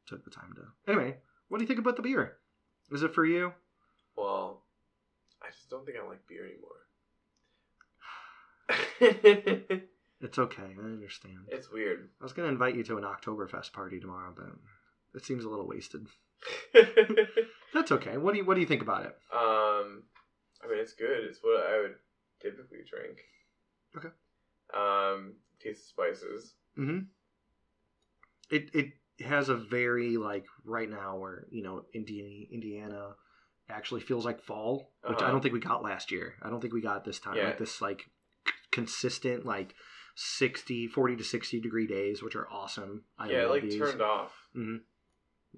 took 0.07 0.25
the 0.25 0.31
time 0.31 0.53
to. 0.57 0.93
Anyway, 0.93 1.17
what 1.49 1.59
do 1.59 1.65
you 1.65 1.69
think 1.69 1.81
about 1.81 1.97
the 1.97 2.03
beer? 2.03 2.37
Is 2.93 3.03
it 3.03 3.15
for 3.15 3.25
you? 3.25 3.53
Well, 4.17 4.63
I 5.43 5.51
just 5.51 5.71
don't 5.71 5.85
think 5.87 5.99
I 5.99 6.07
like 6.07 6.27
beer 6.27 6.47
anymore. 6.47 6.79
It's 10.23 10.39
okay. 10.39 10.63
I 10.63 10.85
understand. 10.85 11.39
it's 11.49 11.71
weird. 11.71 12.09
I 12.21 12.25
was 12.25 12.33
gonna 12.33 12.49
invite 12.49 12.77
you 12.77 12.85
to 12.85 12.97
an 12.97 13.03
Oktoberfest 13.03 13.73
party 13.73 13.99
tomorrow, 13.99 14.33
but 14.35 14.47
it 15.15 15.27
seems 15.27 15.45
a 15.45 15.49
little 15.49 15.67
wasted. 15.67 16.07
That's 17.75 17.91
okay. 17.91 18.17
What 18.19 18.33
do 18.33 18.39
you 18.39 18.45
What 18.45 18.55
do 18.55 18.61
you 18.61 18.67
think 18.67 18.83
about 18.83 19.05
it? 19.05 19.17
Um, 19.35 20.05
I 20.63 20.69
mean, 20.69 20.79
it's 20.79 20.93
good. 20.93 21.25
It's 21.25 21.41
what 21.43 21.67
I 21.67 21.81
would 21.81 21.97
typically 22.41 22.79
drink. 22.89 23.19
Okay. 23.97 24.11
Um, 24.73 25.35
taste 25.61 25.83
of 25.83 25.89
spices. 25.89 26.55
Mm-hmm. 26.79 27.01
It 28.51 28.71
it 28.75 28.93
has 29.25 29.49
a 29.49 29.57
very 29.57 30.17
like 30.19 30.47
right 30.65 30.89
now 30.89 31.17
where 31.17 31.47
you 31.51 31.65
know 31.65 31.83
Indiana 31.95 32.47
Indiana 32.53 33.09
actually 33.73 34.01
feels 34.03 34.25
like 34.25 34.41
fall, 34.43 34.93
which 35.09 35.19
I 35.19 35.23
Uh-huh. 35.23 35.31
don't 35.33 35.41
think 35.43 35.55
we 35.55 35.61
got 35.61 35.83
last 35.83 36.11
year. 36.13 36.35
I 36.43 36.51
don't 36.51 36.61
think 36.61 36.73
we 36.75 36.81
got 36.81 37.05
this 37.05 37.19
time. 37.19 37.37
Yeah. 37.37 37.47
Like 37.47 37.59
this 37.59 37.81
like 37.81 38.03
c- 38.47 38.53
consistent 38.71 39.45
like 39.45 39.75
60 40.15 40.89
40 40.89 41.17
to 41.17 41.25
60 41.25 41.59
degree 41.61 41.87
days 41.87 42.23
which 42.23 42.37
are 42.37 42.47
awesome 42.51 43.05
i 43.19 43.31
yeah, 43.31 43.47
like 43.47 43.63
these. 43.63 43.79
turned 43.81 44.03
off. 44.03 44.33
Mhm. 44.55 44.81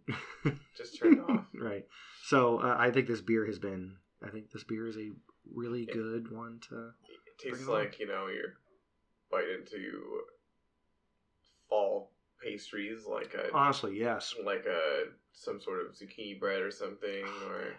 Just 0.76 0.96
turned 0.98 1.18
off. 1.20 1.46
right 1.54 1.84
so 2.24 2.58
uh, 2.58 2.76
i 2.78 2.90
think 2.92 3.08
this 3.08 3.20
beer 3.20 3.46
has 3.46 3.58
been 3.58 3.96
i 4.24 4.28
think 4.30 4.50
this 4.52 4.62
beer 4.62 4.86
is 4.86 4.96
a 4.96 5.10
really 5.52 5.86
Yeah. 5.88 5.94
good 5.94 6.30
one 6.30 6.60
to 6.68 6.90
It 7.26 7.38
tastes 7.38 7.62
it 7.66 7.68
on. 7.68 7.74
like 7.80 7.98
you 7.98 8.06
know 8.06 8.28
you're 8.28 8.54
biting 9.30 9.58
into 9.62 10.22
fall 11.68 12.12
pastries, 12.42 13.06
like 13.06 13.34
a 13.34 13.52
honestly 13.52 13.98
yes 13.98 14.34
like 14.44 14.66
a 14.66 15.04
some 15.32 15.60
sort 15.60 15.80
of 15.80 15.92
zucchini 15.96 16.38
bread 16.38 16.60
or 16.62 16.70
something, 16.70 17.24
or 17.48 17.56
i 17.62 17.72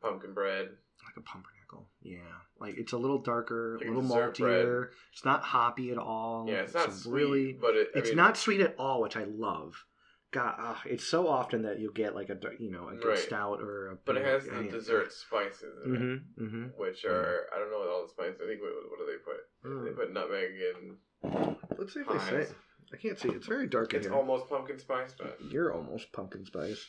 pumpkin 0.00 0.32
bread. 0.34 0.68
like 1.04 1.16
a 1.16 1.20
pumpernickel. 1.20 1.88
Yeah, 2.02 2.18
like 2.58 2.76
it's 2.78 2.92
a 2.92 2.98
little 2.98 3.18
darker, 3.18 3.76
Like 3.78 3.88
a 3.88 3.90
a 3.90 3.94
little 3.94 4.16
maltier. 4.16 4.88
It's 5.12 5.24
not 5.24 5.42
hoppy 5.42 5.90
at 5.90 5.98
all. 5.98 6.46
Yeah, 6.48 6.62
it's 6.62 6.74
not 6.74 6.92
sweet, 6.92 7.12
really. 7.12 7.52
but 7.52 7.76
it, 7.76 7.88
It's 7.94 8.08
mean, 8.10 8.16
not 8.16 8.36
sweet 8.36 8.60
at 8.60 8.74
all, 8.78 9.02
which 9.02 9.16
I 9.16 9.24
love. 9.24 9.84
God, 10.32 10.54
uh, 10.60 10.74
it's 10.86 11.04
so 11.04 11.26
often 11.26 11.62
that 11.62 11.80
you 11.80 11.90
get 11.92 12.14
like 12.14 12.28
a 12.30 12.38
you 12.60 12.70
know 12.70 12.88
a 12.88 12.94
good 12.94 13.04
Right. 13.08 13.18
stout 13.18 13.60
or 13.60 13.90
a. 13.92 13.96
But 14.04 14.16
it 14.16 14.24
has 14.24 14.44
the 14.44 14.62
dessert 14.70 15.12
spices 15.12 15.74
in 15.84 15.90
Mm-hmm. 15.92 16.44
Mm-hmm. 16.44 16.64
which 16.80 17.04
are 17.04 17.46
I 17.54 17.58
don't 17.58 17.70
know 17.72 17.78
what 17.80 17.88
all 17.88 18.02
the 18.02 18.08
spices. 18.10 18.40
I 18.42 18.46
think 18.46 18.60
what, 18.60 18.70
what 18.88 18.98
do 19.00 19.06
they 19.06 19.18
put? 19.18 19.84
They 19.84 19.90
put 19.90 20.12
nutmeg 20.12 20.50
in. 20.70 21.56
Let's 21.78 21.94
see 21.94 22.00
if 22.00 22.08
they 22.08 22.18
say. 22.46 22.52
I 22.92 22.96
can't 22.96 23.18
see. 23.18 23.28
It's 23.28 23.46
very 23.46 23.68
dark 23.68 23.92
in 23.94 24.00
It's 24.00 24.08
almost 24.08 24.48
pumpkin 24.48 24.78
spice, 24.78 25.14
but 25.18 25.38
You're 25.50 25.72
almost 25.74 26.12
pumpkin 26.12 26.44
spice. 26.44 26.84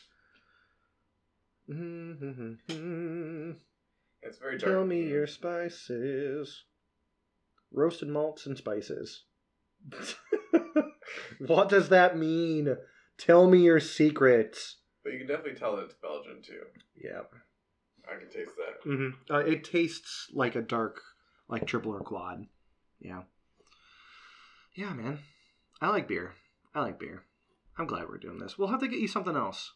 Mm-hmm. 1.72 3.50
it's 4.22 4.38
very 4.38 4.58
dark. 4.58 4.72
Tell 4.72 4.84
me 4.84 5.02
your 5.04 5.26
spices. 5.26 6.64
Roasted 7.72 8.08
malts 8.08 8.46
and 8.46 8.56
spices. 8.56 9.24
what 11.46 11.68
does 11.68 11.88
that 11.88 12.16
mean? 12.16 12.76
Tell 13.18 13.48
me 13.48 13.60
your 13.60 13.80
secrets. 13.80 14.76
But 15.02 15.12
you 15.12 15.20
can 15.20 15.28
definitely 15.28 15.58
tell 15.58 15.76
that 15.76 15.84
it's 15.84 15.94
Belgian 15.94 16.42
too. 16.42 16.62
Yeah. 16.96 17.22
I 18.06 18.18
can 18.18 18.28
taste 18.28 18.56
that. 18.56 18.88
Mm-hmm. 18.88 19.34
Uh, 19.34 19.38
it 19.38 19.64
tastes 19.64 20.28
like 20.32 20.54
a 20.56 20.62
dark, 20.62 21.00
like 21.48 21.66
triple 21.66 21.92
or 21.92 22.00
quad. 22.00 22.46
Yeah. 23.00 23.22
Yeah, 24.74 24.92
man. 24.92 25.18
I 25.80 25.88
like 25.88 26.08
beer. 26.08 26.34
I 26.74 26.80
like 26.80 26.98
beer. 26.98 27.24
I'm 27.78 27.86
glad 27.86 28.08
we're 28.08 28.18
doing 28.18 28.38
this. 28.38 28.58
We'll 28.58 28.68
have 28.68 28.80
to 28.80 28.88
get 28.88 29.00
you 29.00 29.08
something 29.08 29.36
else. 29.36 29.72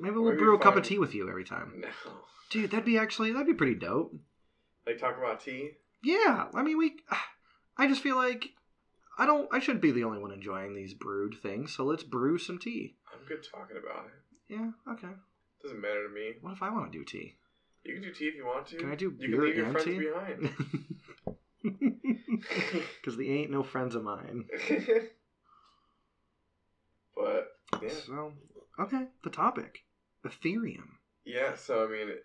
Maybe 0.00 0.16
we'll 0.16 0.36
brew 0.36 0.54
a 0.54 0.58
cup 0.58 0.76
of 0.76 0.84
tea 0.84 0.98
with 0.98 1.14
you 1.14 1.28
every 1.28 1.44
time. 1.44 1.74
No. 1.80 1.88
Dude, 2.50 2.70
that'd 2.70 2.84
be 2.84 2.98
actually 2.98 3.32
that'd 3.32 3.46
be 3.46 3.54
pretty 3.54 3.74
dope. 3.74 4.14
Like 4.86 4.98
talk 4.98 5.16
about 5.18 5.40
tea. 5.40 5.72
Yeah, 6.02 6.46
I 6.54 6.62
mean 6.62 6.78
we. 6.78 6.96
I 7.76 7.86
just 7.86 8.02
feel 8.02 8.16
like 8.16 8.46
I 9.18 9.26
don't. 9.26 9.48
I 9.52 9.60
shouldn't 9.60 9.82
be 9.82 9.92
the 9.92 10.04
only 10.04 10.18
one 10.18 10.32
enjoying 10.32 10.74
these 10.74 10.94
brewed 10.94 11.36
things. 11.42 11.74
So 11.74 11.84
let's 11.84 12.02
brew 12.02 12.38
some 12.38 12.58
tea. 12.58 12.96
I'm 13.12 13.26
good 13.26 13.44
talking 13.48 13.76
about 13.76 14.06
it. 14.06 14.12
Yeah. 14.54 14.70
Okay. 14.92 15.14
Doesn't 15.62 15.80
matter 15.80 16.08
to 16.08 16.14
me. 16.14 16.32
What 16.40 16.54
if 16.54 16.62
I 16.62 16.70
want 16.70 16.90
to 16.90 16.98
do 16.98 17.04
tea? 17.04 17.36
You 17.84 17.94
can 17.94 18.02
do 18.02 18.12
tea 18.12 18.26
if 18.26 18.34
you 18.34 18.46
want 18.46 18.66
to. 18.68 18.76
Can 18.76 18.90
I 18.90 18.94
do 18.94 19.14
You 19.18 19.28
beer 19.28 19.36
can 19.36 19.44
leave 19.44 19.56
your 19.56 19.66
and 19.66 19.72
friends 19.74 19.88
tea? 19.88 19.98
behind. 19.98 20.50
Because 23.00 23.16
they 23.18 23.26
ain't 23.26 23.50
no 23.50 23.62
friends 23.62 23.94
of 23.94 24.02
mine. 24.02 24.46
but 27.16 27.48
yeah, 27.82 27.88
So, 28.06 28.32
okay, 28.78 29.04
the 29.22 29.30
topic 29.30 29.80
Ethereum. 30.26 30.88
yeah. 31.24 31.54
So 31.54 31.84
I 31.84 31.88
mean, 31.88 32.08
it- 32.08 32.24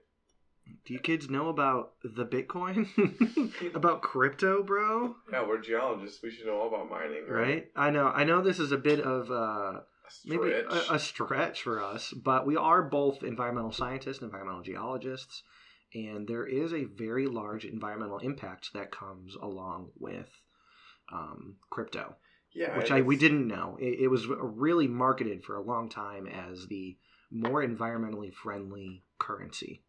Do 0.86 0.94
you 0.94 1.00
kids 1.00 1.30
know 1.30 1.50
about 1.50 1.94
the 2.04 2.26
Bitcoin? 2.26 2.88
about 3.76 4.02
crypto, 4.02 4.64
bro? 4.64 5.16
yeah, 5.32 5.46
we're 5.48 5.62
geologists. 5.62 6.22
We 6.24 6.32
should 6.32 6.48
know 6.48 6.60
all 6.60 6.68
about 6.68 6.90
mining, 6.90 7.26
Right? 7.28 7.68
I 7.76 7.90
know. 7.92 8.08
I 8.08 8.24
know 8.24 8.42
this 8.42 8.60
is 8.60 8.72
a 8.72 8.78
bit 8.78 9.00
of 9.00 9.30
uh, 9.32 9.82
A 9.82 9.84
maybe 10.26 10.52
a, 10.52 10.94
a 10.94 11.00
stretch 11.00 11.62
for 11.64 11.82
us, 11.84 12.12
but 12.14 12.46
we 12.46 12.56
are 12.58 12.82
both 12.84 13.24
environmental 13.24 13.72
scientists, 13.72 14.20
and 14.20 14.26
environmental 14.32 14.64
geologists, 14.64 15.44
and 15.94 16.28
there 16.28 16.46
is 16.48 16.74
a 16.74 16.86
very 16.86 17.28
large 17.28 17.64
environmental 17.66 18.18
impact 18.20 18.72
that 18.74 18.92
comes 18.92 19.36
along 19.36 19.92
with 20.00 20.30
um, 21.14 21.58
crypto. 21.70 22.16
yeah, 22.54 22.76
which 22.78 22.90
I 22.92 23.02
we 23.02 23.16
didn't 23.18 23.48
know. 23.48 23.78
It, 23.80 24.00
it 24.02 24.08
was 24.08 24.26
really 24.28 24.88
marketed 24.88 25.44
for 25.44 25.56
a 25.56 25.62
long 25.62 25.90
time 25.90 26.26
as 26.28 26.66
the 26.68 26.98
more 27.32 27.66
environmentally 27.66 28.34
friendly 28.34 29.04
currency. 29.20 29.82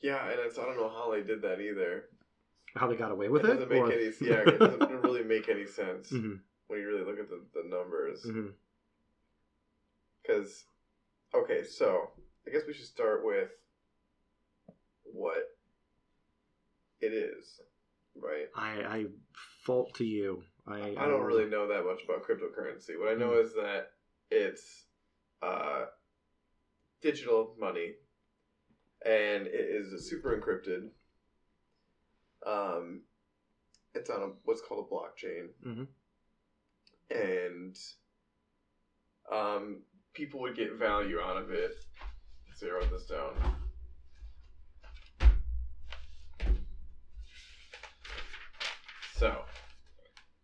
Yeah, 0.00 0.28
and 0.30 0.38
it's 0.40 0.58
I 0.58 0.64
don't 0.64 0.76
know 0.76 0.88
how 0.90 1.10
they 1.12 1.22
did 1.22 1.42
that 1.42 1.60
either. 1.60 2.04
How 2.74 2.88
they 2.88 2.96
got 2.96 3.10
away 3.12 3.28
with 3.28 3.44
it 3.44 3.48
it? 3.50 3.54
doesn't 3.54 3.68
make 3.70 3.82
or- 3.82 3.92
any 3.92 4.04
yeah, 4.20 4.40
it 4.46 4.58
doesn't 4.58 5.02
really 5.02 5.22
make 5.24 5.48
any 5.48 5.66
sense 5.66 6.10
Mhm, 6.10 6.40
when 6.66 6.80
you 6.80 6.86
really 6.86 7.04
look 7.04 7.18
at 7.18 7.28
the, 7.28 7.40
the 7.54 7.68
numbers. 7.68 8.26
Because, 10.22 10.64
okay, 11.34 11.62
so 11.64 12.10
I 12.46 12.50
guess 12.50 12.62
we 12.66 12.72
should 12.72 12.86
start 12.86 13.24
with 13.24 13.50
what 15.04 15.44
it 17.00 17.12
is, 17.12 17.60
right? 18.16 18.46
I, 18.56 18.82
I 18.98 19.04
fault 19.64 19.94
to 19.96 20.04
you. 20.04 20.42
I, 20.66 20.94
I 20.96 21.06
don't 21.06 21.22
really 21.24 21.46
know 21.46 21.68
that 21.68 21.84
much 21.84 22.00
about 22.04 22.24
cryptocurrency. 22.26 22.98
What 22.98 23.10
I 23.10 23.14
know 23.14 23.30
Mm. 23.32 23.44
is 23.44 23.54
that 23.54 23.90
it's 24.30 24.84
uh, 25.42 25.84
digital 27.14 27.54
money, 27.58 27.92
and 29.04 29.46
it 29.46 29.52
is 29.54 30.08
super 30.08 30.34
encrypted. 30.36 30.88
Um, 32.46 33.02
it's 33.94 34.08
on 34.08 34.22
a 34.22 34.28
what's 34.44 34.62
called 34.62 34.86
a 34.90 34.94
blockchain, 34.94 35.48
Mhm. 35.64 35.86
and 37.10 37.76
um, 39.30 39.82
people 40.14 40.40
would 40.40 40.56
get 40.56 40.72
value 40.72 41.20
out 41.20 41.36
of 41.36 41.50
it. 41.50 41.72
Let's 42.48 42.60
see, 42.60 42.68
I 42.68 42.70
wrote 42.70 42.90
this 42.90 43.04
down. 43.06 43.56
So, 49.16 49.42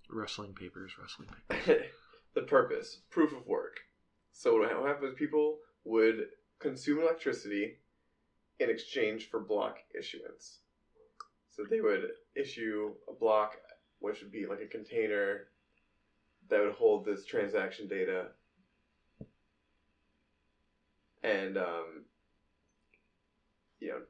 wrestling 0.09 0.55
papers, 0.55 0.93
wrestling 0.99 1.29
papers. 1.49 1.87
the 2.35 2.43
purpose, 2.43 3.01
proof 3.11 3.33
of 3.33 3.47
work. 3.47 3.77
So 4.33 4.59
what 4.59 4.87
happens? 4.87 5.15
People 5.19 5.59
would 5.85 6.27
consume 6.61 7.01
electricity 7.01 7.79
in 8.61 8.71
exchange 8.71 9.31
for 9.31 9.41
block 9.41 9.79
issuance. 9.99 10.59
So 11.51 11.65
they 11.69 11.81
would 11.81 12.11
issue 12.37 12.93
a 13.09 13.13
block, 13.13 13.57
which 13.99 14.21
would 14.23 14.31
be 14.31 14.47
like 14.47 14.61
a 14.61 14.67
container 14.67 15.49
that 16.49 16.61
would 16.61 16.75
hold 16.75 17.05
this 17.05 17.25
transaction 17.25 17.89
data, 17.89 18.29
and 21.23 21.57
um, 21.57 22.05
you 23.81 23.89
know, 23.89 24.01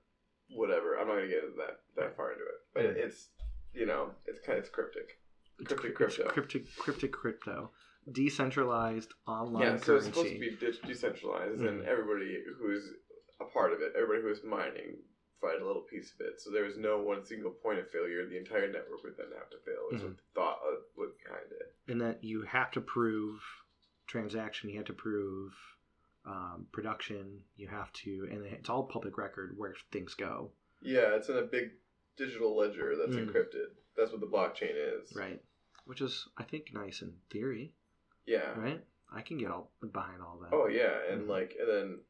whatever. 0.50 0.98
I'm 0.98 1.06
not 1.06 1.14
gonna 1.14 1.28
get 1.28 1.56
that 1.56 1.80
that 1.96 2.16
far 2.16 2.32
into 2.32 2.44
it, 2.44 2.60
but 2.74 2.84
it's 2.84 3.28
you 3.72 3.86
know, 3.86 4.10
it's 4.26 4.40
kind 4.40 4.58
of 4.58 4.64
it's 4.64 4.72
cryptic. 4.72 5.18
Cryptic 5.64 5.94
crypto. 5.94 6.24
Cryptic, 6.28 6.76
cryptic 6.76 7.12
crypto. 7.12 7.70
Decentralized 8.10 9.12
online 9.26 9.62
Yeah, 9.62 9.76
so 9.76 9.96
it's 9.96 10.06
supposed 10.06 10.28
to 10.32 10.38
be 10.38 10.56
de- 10.56 10.72
decentralized, 10.86 11.60
and 11.60 11.80
Mhm. 11.82 11.84
everybody 11.86 12.42
who's 12.58 12.94
a 13.40 13.44
part 13.44 13.72
of 13.72 13.80
it, 13.82 13.92
everybody 13.94 14.22
who's 14.22 14.42
mining, 14.42 15.02
find 15.40 15.60
a 15.62 15.66
little 15.66 15.82
piece 15.82 16.12
of 16.14 16.20
it. 16.20 16.40
So 16.40 16.50
there 16.50 16.64
was 16.64 16.76
no 16.76 17.02
one 17.02 17.24
single 17.24 17.50
point 17.52 17.78
of 17.78 17.90
failure. 17.90 18.26
The 18.26 18.36
entire 18.36 18.70
network 18.70 19.02
would 19.04 19.16
then 19.16 19.30
have 19.32 19.48
to 19.50 19.58
fail. 19.58 19.88
Is 19.92 20.02
what 20.02 20.16
the 20.16 20.22
thought 20.34 20.58
was 20.96 21.12
behind 21.22 21.52
it. 21.52 21.74
and 21.88 22.00
that 22.00 22.22
you 22.22 22.42
have 22.42 22.70
to 22.72 22.80
prove 22.80 23.42
transaction, 24.06 24.70
you 24.70 24.76
have 24.76 24.86
to 24.86 24.92
prove 24.92 25.54
um, 26.26 26.66
production, 26.70 27.42
you 27.56 27.66
have 27.68 27.90
to, 27.94 28.28
and 28.30 28.44
it's 28.44 28.68
all 28.68 28.84
public 28.84 29.16
record 29.16 29.56
where 29.56 29.74
things 29.90 30.14
go. 30.14 30.52
Yeah, 30.82 31.14
it's 31.16 31.30
in 31.30 31.36
a 31.38 31.42
big 31.42 31.70
digital 32.16 32.54
ledger 32.54 32.94
that's 32.94 33.16
Mhm. 33.16 33.30
encrypted. 33.30 33.74
That's 33.96 34.10
what 34.12 34.20
the 34.20 34.26
blockchain 34.26 34.74
is. 34.74 35.14
Right. 35.16 35.42
Which 35.86 36.02
is, 36.02 36.28
I 36.36 36.44
think, 36.44 36.74
nice 36.74 37.00
in 37.00 37.18
theory, 37.30 37.74
Yeah. 38.26 38.54
right? 38.56 38.84
I 39.12 39.22
can 39.22 39.38
get 39.38 39.50
all 39.50 39.70
behind 39.92 40.22
all 40.22 40.38
that. 40.42 40.52
Oh 40.52 40.66
yeah, 40.68 41.00
and 41.10 41.22
Mhm. 41.22 41.28
like, 41.28 41.56
and 41.58 41.68
then 41.68 42.04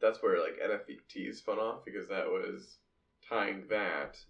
that's 0.00 0.22
where 0.22 0.40
like 0.40 0.58
NFTs 0.58 1.36
spun 1.38 1.58
off 1.58 1.84
because 1.84 2.08
that 2.08 2.26
was 2.26 2.78
tying 3.22 3.66
that 3.68 4.24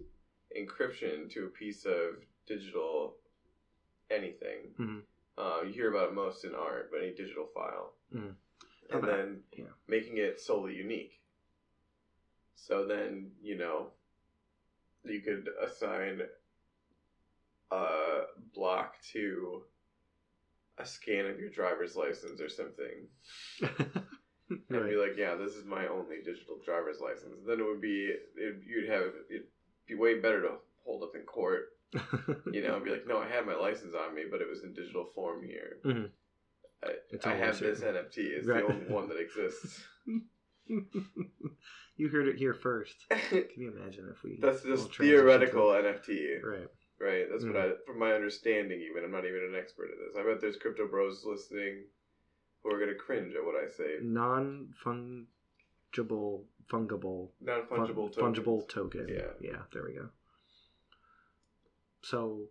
encryption 0.57 1.31
to 1.31 1.47
a 1.47 1.49
piece 1.51 1.87
of 1.87 2.23
digital 2.47 3.17
anything. 4.11 4.75
Mhm. 4.79 5.03
Uh, 5.39 5.63
you 5.65 5.73
hear 5.73 5.89
about 5.91 6.11
it 6.11 6.15
most 6.15 6.45
in 6.45 6.55
art, 6.55 6.91
but 6.91 7.01
any 7.03 7.15
digital 7.15 7.47
file, 7.47 7.95
Mhm. 8.13 8.37
and 8.91 9.05
Okay, 9.05 9.07
then 9.07 9.45
yeah. 9.53 9.73
making 9.87 10.19
it 10.19 10.39
solely 10.41 10.77
unique. 10.77 11.23
So 12.55 12.85
then 12.87 13.35
you 13.41 13.57
know 13.57 13.95
you 15.05 15.21
could 15.23 15.49
assign 15.61 16.29
a 17.71 18.27
block 18.53 19.01
to 19.01 19.65
a 20.79 20.87
scan 20.87 21.27
of 21.27 21.39
your 21.39 21.51
driver's 21.51 21.97
license 21.97 22.41
or 22.41 22.49
something 22.49 23.07
and 24.51 24.89
be 24.89 24.97
like, 24.97 25.17
yeah, 25.17 25.35
this 25.35 25.53
is 25.55 25.65
my 25.65 25.87
only 25.87 26.17
digital 26.25 26.59
driver's 26.65 27.01
license. 27.01 27.41
Then 27.47 27.61
it 27.61 27.65
would 27.67 27.81
be, 27.81 28.11
it, 28.37 28.57
you'd 28.67 28.89
have, 28.89 29.03
it'd 29.31 29.47
be 29.87 29.95
way 29.95 30.19
better 30.21 30.41
to 30.43 30.53
hold 30.85 31.03
up 31.03 31.13
in 31.15 31.23
court, 31.23 31.67
you 32.53 32.63
know, 32.63 32.77
and 32.77 32.85
be 32.85 32.91
like, 32.91 33.07
no, 33.07 33.19
I 33.19 33.29
had 33.29 33.47
my 33.47 33.55
license 33.55 33.95
on 33.95 34.15
me, 34.15 34.23
but 34.31 34.41
it 34.41 34.49
was 34.49 34.63
in 34.65 34.73
digital 34.73 35.07
form 35.15 35.45
here. 35.45 35.77
Mhm. 35.85 36.11
I, 36.85 37.31
I 37.31 37.35
have 37.37 37.61
this. 37.61 37.81
NFT. 37.81 38.17
It's 38.17 38.47
Right. 38.49 38.67
the 38.67 38.73
only 38.73 38.87
one 38.87 39.09
that 39.09 39.19
exists. 39.21 39.83
you 41.97 42.09
heard 42.09 42.27
it 42.29 42.37
here 42.37 42.55
first. 42.55 42.95
Can 43.11 43.45
you 43.57 43.73
imagine 43.77 44.09
if 44.11 44.23
we? 44.25 44.39
That's 44.41 44.63
just 44.63 44.95
theoretical 44.97 45.69
NFT, 45.69 46.43
Right. 46.43 46.67
Right? 47.03 47.27
That's 47.31 47.45
what 47.45 47.55
Mhm. 47.55 47.73
I, 47.73 47.85
from 47.85 47.99
my 47.99 48.13
understanding, 48.15 48.81
even. 48.81 49.05
I'm 49.05 49.11
not 49.11 49.25
even 49.25 49.43
an 49.43 49.55
expert 49.57 49.91
at 49.91 49.99
this. 49.99 50.17
I 50.17 50.23
bet 50.23 50.41
there's 50.41 50.57
crypto 50.57 50.87
bros 50.87 51.25
listening 51.25 51.85
who 52.63 52.71
are 52.71 52.79
going 52.79 52.91
to 52.91 52.95
cringe 52.95 53.35
at 53.35 53.45
what 53.45 53.57
I 53.57 53.67
say. 53.69 53.99
Non 54.01 54.73
fungible, 54.85 56.45
fungible, 56.71 57.31
Non 57.41 57.67
fun- 57.67 57.81
fungible 57.87 58.15
fungible 58.15 58.69
token. 58.69 59.09
Yeah. 59.09 59.33
Yeah. 59.41 59.63
There 59.73 59.83
we 59.85 59.95
go. 59.95 60.09
So, 62.03 62.49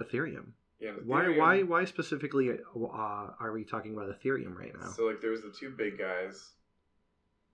Ethereum. 0.00 0.52
Yeah, 0.80 0.92
Why? 1.04 1.28
Why? 1.28 1.62
Why 1.62 1.84
specifically 1.84 2.50
uh, 2.50 2.56
are 3.38 3.52
we 3.52 3.64
talking 3.64 3.92
about 3.92 4.08
Ethereum 4.20 4.56
right 4.56 4.74
now? 4.76 4.90
So 4.90 5.04
like 5.06 5.20
there 5.20 5.30
was 5.30 5.42
the 5.42 5.52
two 5.52 5.70
big 5.70 5.96
guys, 5.98 6.54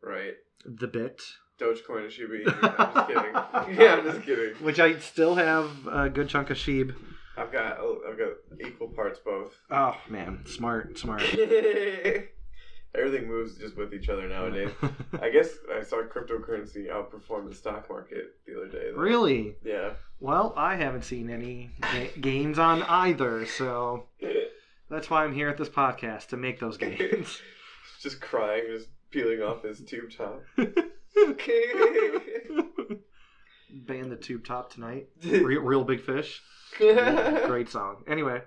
right? 0.00 0.34
the 0.64 0.88
bit, 0.88 1.22
Dogecoin 1.58 2.04
and 2.04 2.12
Shiba 2.12 2.38
Inu. 2.44 2.54
I'm 2.78 2.94
just 2.94 3.08
kidding. 3.08 3.78
Yeah, 3.84 3.94
I'm 3.96 4.04
just 4.04 4.22
kidding. 4.24 4.54
which 4.64 4.78
I 4.80 4.98
still 4.98 5.34
have 5.34 5.70
a 5.90 6.08
good 6.08 6.28
chunk 6.28 6.50
of 6.50 6.56
sheep. 6.56 6.92
I've 7.36 7.52
got 7.52 7.78
oh, 7.78 8.00
I've 8.08 8.18
got 8.18 8.32
equal 8.66 8.88
parts 8.88 9.20
both. 9.24 9.54
Oh 9.70 9.94
man, 10.08 10.44
smart, 10.46 10.98
smart. 10.98 11.22
Everything 12.94 13.28
moves 13.28 13.56
just 13.58 13.76
with 13.76 13.92
each 13.92 14.08
other 14.08 14.26
nowadays. 14.28 14.70
I 15.20 15.28
guess 15.28 15.50
I 15.72 15.82
saw 15.82 16.02
cryptocurrency 16.02 16.88
outperform 16.90 17.48
the 17.48 17.54
stock 17.54 17.88
market 17.90 18.34
the 18.46 18.56
other 18.56 18.68
day. 18.68 18.90
though. 18.92 18.98
really? 19.00 19.54
Yeah. 19.64 19.90
Well, 20.20 20.54
I 20.56 20.76
haven't 20.76 21.04
seen 21.04 21.28
any 21.30 21.70
ga- 21.80 22.10
gains 22.20 22.58
on 22.58 22.82
either, 22.84 23.44
so 23.46 24.06
that's 24.90 25.10
why 25.10 25.22
I'm 25.22 25.34
here 25.34 25.48
at 25.50 25.58
this 25.58 25.68
podcast 25.68 26.28
to 26.28 26.36
make 26.38 26.58
those 26.60 26.76
gains. 26.78 27.40
just 28.00 28.20
crying, 28.20 28.64
just 28.70 28.88
peeling 29.10 29.42
off 29.42 29.62
his 29.62 29.80
tube 29.82 30.10
top. 30.16 30.42
Ban 33.70 34.08
the 34.08 34.16
tube 34.16 34.44
top 34.46 34.72
tonight. 34.72 35.08
Real, 35.24 35.60
Reel 35.62 35.84
Big 35.84 36.00
Fish. 36.00 36.42
Great 36.78 37.68
song. 37.68 38.02
Anyway, 38.06 38.42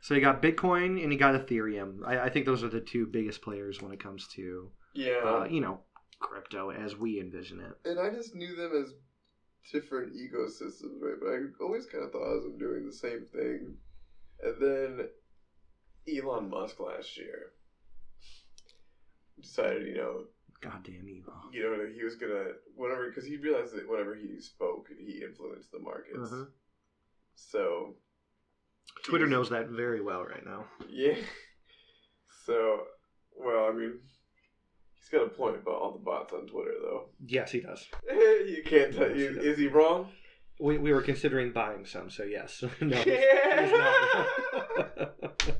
so 0.00 0.14
you 0.14 0.20
got 0.20 0.42
Bitcoin 0.42 1.02
and 1.02 1.12
you 1.12 1.18
got 1.18 1.34
Ethereum. 1.34 2.04
I, 2.06 2.24
I 2.24 2.28
think 2.30 2.46
those 2.46 2.62
are 2.64 2.68
the 2.68 2.80
two 2.80 3.06
biggest 3.06 3.42
players 3.42 3.80
when 3.82 3.92
it 3.92 4.02
comes 4.02 4.26
to, 4.34 4.70
Yeah. 4.94 5.20
uh, 5.24 5.44
you 5.44 5.60
know, 5.60 5.80
crypto 6.20 6.70
as 6.70 6.96
we 6.96 7.20
envision 7.20 7.60
it. 7.60 7.88
and 7.88 7.98
I 7.98 8.10
just 8.10 8.34
knew 8.34 8.54
them 8.56 8.72
as 8.84 8.92
different 9.72 10.12
ecosystems, 10.14 11.00
right? 11.00 11.16
But 11.20 11.28
I 11.30 11.38
always 11.64 11.86
kind 11.86 12.04
of 12.04 12.12
thought 12.12 12.26
I 12.30 12.34
was 12.34 12.46
doing 12.58 12.86
the 12.86 12.92
same 12.92 13.24
thing. 13.32 13.76
And 14.42 14.56
then 14.60 15.08
Elon 16.08 16.50
Musk 16.50 16.80
last 16.80 17.16
year 17.16 17.52
decided, 19.40 19.86
you 19.86 19.94
know, 19.96 20.24
Goddamn 20.60 21.08
evil. 21.08 21.32
you 21.52 21.62
know, 21.62 21.86
he 21.96 22.04
was 22.04 22.16
gonna 22.16 22.52
whenever 22.76 23.08
because 23.08 23.24
he 23.24 23.36
realized 23.38 23.74
that 23.74 23.88
whenever 23.88 24.14
he 24.14 24.40
spoke, 24.40 24.88
he 24.98 25.22
influenced 25.24 25.72
the 25.72 25.78
markets. 25.78 26.30
Uh-huh. 26.32 26.44
So 27.34 27.94
Twitter 29.04 29.24
was- 29.24 29.30
knows 29.32 29.50
that 29.50 29.68
very 29.68 30.00
well 30.02 30.22
right 30.24 30.44
now. 30.44 30.66
Yeah. 30.88 31.14
So, 32.46 32.80
well, 33.36 33.68
I 33.70 33.72
mean, 33.72 34.00
he's 34.94 35.08
got 35.10 35.24
a 35.26 35.28
point 35.28 35.56
about 35.56 35.74
all 35.74 35.92
the 35.92 35.98
bots 35.98 36.32
on 36.32 36.46
Twitter, 36.46 36.72
though. 36.82 37.10
Yes, 37.24 37.52
he 37.52 37.60
does. 37.60 37.86
you 38.10 38.62
can't 38.64 38.92
tell. 38.94 39.08
Yes, 39.08 39.16
he 39.16 39.22
You, 39.24 39.40
is 39.40 39.58
he 39.58 39.66
wrong? 39.68 40.08
We, 40.58 40.78
we 40.78 40.92
were 40.92 41.02
considering 41.02 41.52
buying 41.52 41.84
some, 41.84 42.10
so 42.10 42.24
yes. 42.24 42.64
no, 42.80 42.96
he's- 42.96 43.06
Yeah. 43.06 44.26
he's. 45.38 45.50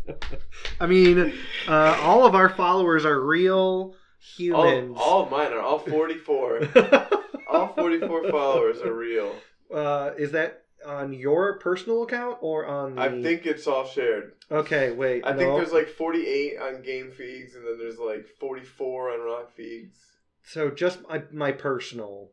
I 0.80 0.87
mean, 0.87 1.33
uh, 1.69 1.99
all 2.02 2.26
of 2.26 2.35
our 2.35 2.49
followers 2.49 3.04
are 3.04 3.21
real 3.21 3.95
humans. 4.21 4.97
all 5.00 5.29
mine 5.29 5.53
are 5.53 5.61
all 5.61 5.79
forty-four. 5.95 6.61
all 7.49 7.69
forty-four 7.75 8.31
followers 8.31 8.79
are 8.81 8.95
real. 8.95 9.35
uh, 9.75 10.11
is 10.19 10.33
that 10.33 10.65
on 10.87 11.12
your 11.12 11.59
personal 11.59 12.03
account 12.03 12.39
or 12.41 12.67
on 12.67 12.95
the? 12.95 13.03
I 13.03 13.23
think 13.23 13.47
it's 13.47 13.67
all 13.67 13.87
shared. 13.87 14.33
Okay, 14.50 14.93
wait. 14.93 15.25
I 15.25 15.35
think 15.37 15.57
there's 15.57 15.73
like 15.73 15.89
forty-eight 15.89 16.59
on 16.59 16.83
Game 16.83 17.11
Feeds, 17.11 17.55
and 17.55 17.67
then 17.67 17.79
there's 17.79 17.99
like 17.99 18.27
forty-four 18.39 19.11
on 19.11 19.21
Rock 19.21 19.50
Feegz. 19.59 19.97
So 20.43 20.71
just 20.71 21.07
my, 21.09 21.23
my 21.31 21.53
personal, 21.53 22.31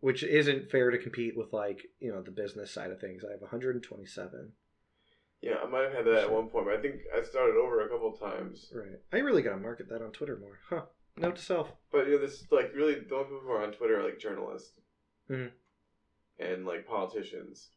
which 0.00 0.22
isn't 0.22 0.70
fair 0.70 0.90
to 0.90 0.98
compete 0.98 1.36
with 1.36 1.52
like 1.52 1.82
you 2.00 2.12
know 2.12 2.22
the 2.22 2.30
business 2.32 2.70
side 2.72 2.90
of 2.90 3.00
things. 3.00 3.22
I 3.24 3.32
have 3.32 3.40
127. 3.40 4.52
Yeah, 5.42 5.56
I 5.62 5.68
might 5.68 5.82
have 5.84 5.92
had 5.92 6.06
that 6.06 6.24
at 6.24 6.32
one 6.32 6.48
point, 6.48 6.66
but 6.66 6.74
I 6.74 6.80
think 6.82 6.96
I 7.16 7.22
started 7.22 7.56
over 7.56 7.80
a 7.86 7.88
couple 7.88 8.10
times. 8.12 8.66
Right. 8.74 8.98
I 9.12 9.18
really 9.18 9.42
gotta 9.42 9.58
market 9.58 9.88
that 9.90 10.02
on 10.02 10.10
Twitter 10.10 10.38
more. 10.40 10.58
Huh. 10.68 10.86
Note 11.18 11.36
to 11.36 11.42
self. 11.42 11.68
But 11.90 12.06
you 12.06 12.12
know, 12.14 12.18
this 12.18 12.34
is 12.42 12.46
like 12.50 12.72
really 12.74 12.94
the 12.94 13.14
only 13.14 13.24
people 13.26 13.40
who 13.42 13.50
are 13.50 13.62
on 13.62 13.72
Twitter 13.72 14.00
are 14.00 14.04
like 14.04 14.18
journalists 14.18 14.78
Mhm. 15.30 15.50
and 16.38 16.66
like 16.66 16.86
politicians. 16.86 17.70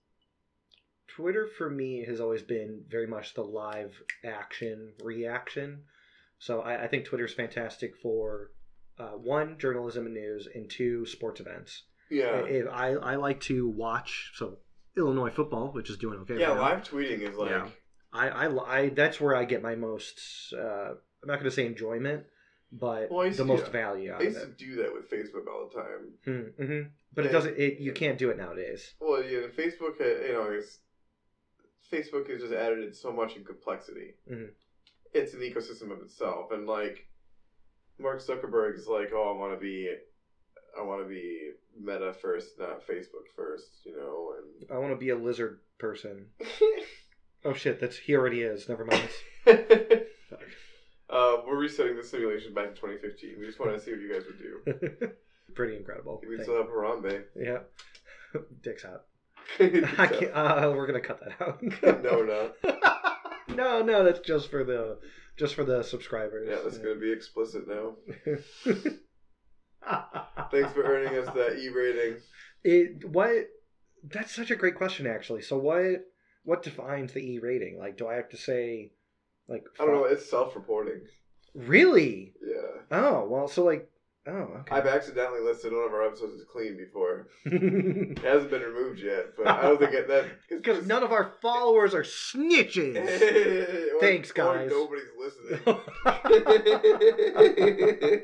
Twitter 1.07 1.47
for 1.47 1.69
me 1.69 2.05
has 2.05 2.19
always 2.19 2.43
been 2.43 2.83
very 2.87 3.07
much 3.07 3.33
the 3.33 3.43
live 3.43 4.01
action 4.23 4.93
reaction. 5.03 5.83
So 6.37 6.61
I, 6.61 6.83
I 6.83 6.87
think 6.87 7.05
Twitter's 7.05 7.33
fantastic 7.33 7.95
for 7.97 8.51
uh, 8.97 9.11
one 9.11 9.57
journalism 9.57 10.05
and 10.05 10.13
news, 10.15 10.47
and 10.53 10.69
two 10.69 11.05
sports 11.05 11.39
events. 11.39 11.83
Yeah, 12.09 12.39
If 12.45 12.67
I 12.67 12.89
I 12.95 13.15
like 13.15 13.39
to 13.41 13.69
watch 13.69 14.31
so 14.35 14.57
Illinois 14.97 15.29
football, 15.31 15.71
which 15.71 15.89
is 15.89 15.97
doing 15.97 16.19
okay. 16.21 16.37
yeah. 16.39 16.47
right 16.47 16.55
now. 16.55 16.61
Live 16.61 16.83
tweeting 16.83 17.21
is 17.21 17.37
like 17.37 17.51
Yeah. 17.51 17.69
I, 18.11 18.27
I, 18.29 18.75
I 18.79 18.89
that's 18.89 19.21
where 19.21 19.35
I 19.35 19.45
get 19.45 19.61
my 19.61 19.75
most. 19.75 20.19
Uh, 20.53 20.95
I'm 21.21 21.27
not 21.27 21.35
going 21.35 21.45
to 21.45 21.51
say 21.51 21.65
enjoyment, 21.65 22.25
but 22.71 23.11
Well, 23.11 23.29
the 23.29 23.45
most 23.45 23.71
value 23.71 24.11
out 24.11 24.21
I 24.21 24.25
of 24.25 24.33
used 24.33 24.41
to 24.41 24.65
do 24.65 24.75
that 24.77 24.93
with 24.93 25.09
Facebook 25.09 25.47
all 25.47 25.69
the 25.69 25.81
time. 25.81 26.13
Mm-hmm. 26.27 26.87
But 27.13 27.25
it 27.25 27.31
doesn't. 27.31 27.57
It, 27.57 27.79
you 27.79 27.91
can't 27.91 28.17
do 28.17 28.29
it 28.29 28.37
nowadays. 28.37 28.93
Well, 28.99 29.23
yeah, 29.23 29.47
Facebook, 29.57 29.99
uh, 29.99 30.25
you 30.25 30.33
know, 30.33 30.61
Facebook 31.91 32.29
has 32.29 32.41
just 32.41 32.53
added 32.53 32.95
so 32.95 33.11
much 33.11 33.35
in 33.35 33.43
complexity. 33.43 34.13
Mhm. 34.31 34.49
It's 35.13 35.33
an 35.33 35.39
ecosystem 35.39 35.91
of 35.91 36.01
itself, 36.03 36.51
and 36.51 36.67
like 36.67 37.07
Mark 37.97 38.21
Zuckerberg 38.21 38.75
is 38.77 38.87
like, 38.87 39.09
oh, 39.13 39.33
I 39.35 39.39
want 39.39 39.53
to 39.53 39.59
be, 39.59 39.91
I 40.77 40.83
want 40.83 41.01
to 41.01 41.09
be 41.09 41.51
Meta 41.79 42.13
first, 42.13 42.59
not 42.59 42.85
Facebook 42.87 43.25
first, 43.35 43.69
you 43.85 43.97
know, 43.97 44.35
and. 44.37 44.71
I 44.71 44.77
want 44.77 44.93
to 44.93 44.97
be 44.97 45.09
a 45.09 45.15
lizard 45.15 45.61
person. 45.79 46.27
Oh 47.45 47.53
shit! 47.53 47.79
That's 47.79 47.95
he 47.97 48.15
already 48.15 48.41
is. 48.41 48.67
Never 48.67 48.83
mind. 48.83 49.09
resetting 51.69 51.97
the 51.97 52.03
simulation 52.03 52.53
back 52.53 52.75
to 52.75 52.81
2015. 52.81 53.35
We 53.39 53.45
just 53.45 53.59
wanted 53.59 53.73
to 53.73 53.79
see 53.79 53.91
what 53.91 54.01
you 54.01 54.13
guys 54.13 54.23
would 54.25 54.39
do. 54.99 55.11
Pretty 55.55 55.77
incredible. 55.77 56.21
We 56.27 56.41
still 56.41 56.57
have 56.57 56.67
Harambe. 56.67 57.23
yeah. 57.35 57.59
Dick's 58.63 58.85
out. 58.85 59.05
I 59.59 60.07
can't, 60.07 60.31
uh, 60.35 60.71
we're 60.75 60.85
gonna 60.85 61.01
cut 61.01 61.19
that 61.21 61.41
out. 61.41 61.63
no, 62.03 62.11
we're 62.11 62.27
not. 62.27 63.55
no, 63.55 63.81
no, 63.81 64.03
that's 64.03 64.19
just 64.19 64.51
for 64.51 64.63
the 64.63 64.99
just 65.37 65.55
for 65.55 65.63
the 65.63 65.81
subscribers. 65.81 66.47
Yeah, 66.49 66.59
that's 66.63 66.77
going 66.77 66.95
to 66.95 67.01
be 67.01 67.11
explicit 67.11 67.63
now. 67.67 67.95
Thanks 70.51 70.73
for 70.73 70.83
earning 70.83 71.17
us 71.17 71.33
that 71.33 71.57
E 71.57 71.69
rating. 71.69 72.17
It 72.63 73.09
what? 73.09 73.47
That's 74.03 74.35
such 74.35 74.51
a 74.51 74.55
great 74.55 74.75
question, 74.75 75.07
actually. 75.07 75.41
So 75.41 75.57
what? 75.57 76.05
What 76.43 76.61
defines 76.61 77.13
the 77.13 77.21
E 77.21 77.39
rating? 77.39 77.79
Like, 77.79 77.97
do 77.97 78.07
I 78.07 78.15
have 78.15 78.29
to 78.29 78.37
say, 78.37 78.91
like, 79.47 79.63
I 79.79 79.85
don't 79.85 79.95
know. 79.95 80.03
It's 80.03 80.29
self-reporting. 80.29 81.01
Really? 81.67 82.33
Yeah, 82.41 82.81
Oh 82.91 83.27
well, 83.29 83.47
so 83.47 83.63
like, 83.63 83.89
oh, 84.27 84.31
okay. 84.31 84.71
I've 84.75 84.85
accidentally 84.87 85.41
listed 85.41 85.71
one 85.73 85.83
of 85.85 85.93
our 85.93 86.05
episodes 86.07 86.33
as 86.39 86.45
clean 86.51 86.77
before. 86.77 87.27
It 87.45 88.19
hasn't 88.19 88.49
been 88.51 88.61
removed 88.61 88.99
yet, 89.01 89.35
but 89.37 89.47
I 89.47 89.61
don't 89.63 89.79
think 89.79 89.93
it, 89.93 90.07
that 90.07 90.25
Because 90.49 90.85
none 90.87 91.03
of 91.03 91.11
our 91.11 91.33
followers 91.41 91.93
are 91.93 92.03
snitches. 92.03 92.95
Or- 93.93 93.99
Thanks, 93.99 94.31
guys. 94.31 94.69
nobody's 94.71 95.11
listening. 95.17 95.59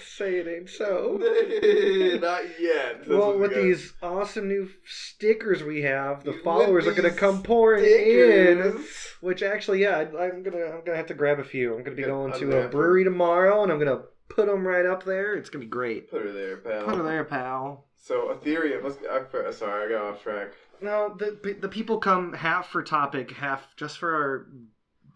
Say 0.00 0.36
it 0.36 0.48
ain't 0.48 0.70
so. 0.70 1.18
Not 2.20 2.42
yet. 2.60 3.00
This 3.00 3.08
Well, 3.08 3.38
with 3.38 3.52
good. 3.52 3.64
these 3.64 3.92
awesome 4.02 4.48
new 4.48 4.68
stickers 4.86 5.62
we 5.62 5.82
have, 5.82 6.24
the 6.24 6.32
With 6.32 6.42
followers 6.42 6.86
are 6.86 6.92
going 6.94 7.10
to 7.10 7.16
come 7.18 7.42
pouring 7.42 7.84
in. 7.84 8.84
Which 9.20 9.42
actually, 9.42 9.82
yeah, 9.82 9.98
I- 9.98 10.24
I'm 10.26 10.42
gonna 10.42 10.64
I'm 10.64 10.84
gonna 10.84 10.96
have 10.96 11.06
to 11.06 11.14
grab 11.14 11.38
a 11.38 11.44
few. 11.44 11.74
I'm 11.74 11.82
gonna 11.82 11.96
be 11.96 12.02
Good. 12.02 12.08
going 12.08 12.32
I'm 12.32 12.38
to 12.40 12.58
a 12.58 12.62
to- 12.64 12.68
brewery 12.68 13.04
tomorrow, 13.04 13.62
and 13.62 13.72
I'm 13.72 13.78
gonna 13.78 14.02
put 14.28 14.46
them 14.46 14.66
right 14.66 14.84
up 14.86 15.04
there. 15.04 15.34
It's 15.34 15.48
gonna 15.50 15.64
be 15.64 15.70
great. 15.70 16.10
Put 16.10 16.22
her 16.22 16.32
there, 16.32 16.58
pal. 16.58 16.84
Put 16.84 16.96
her 16.96 17.02
there, 17.02 17.24
pal. 17.24 17.86
So 17.96 18.34
Ethereum. 18.34 18.82
Let's. 18.84 18.98
I, 19.10 19.50
sorry, 19.52 19.86
I 19.86 19.98
got 19.98 20.04
off 20.12 20.22
track. 20.22 20.48
No, 20.82 21.14
the 21.18 21.56
the 21.58 21.68
people 21.68 21.98
come 21.98 22.34
half 22.34 22.68
for 22.68 22.82
topic, 22.82 23.30
half 23.30 23.74
just 23.76 23.96
for 23.98 24.14
our 24.14 24.46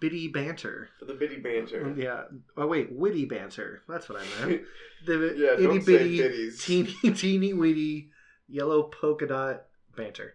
bitty 0.01 0.29
banter. 0.29 0.89
For 0.99 1.05
the 1.07 1.15
bitty 1.15 1.37
banter. 1.39 1.83
Mm, 1.85 1.97
yeah. 2.03 2.23
Oh 2.57 2.67
wait, 2.67 2.93
witty 2.93 3.25
banter. 3.27 3.83
That's 3.89 4.09
what 4.09 4.21
I 4.21 4.47
meant. 4.47 4.63
The 5.07 5.35
Yeah, 5.37 5.55
itty 5.65 5.79
bitty 5.79 6.19
bitties. 6.19 6.61
teeny 6.61 6.93
teeny 7.15 7.53
weedy, 7.55 8.11
yellow 8.49 8.83
polka 8.85 9.27
dot 9.29 9.67
banter. 9.97 10.35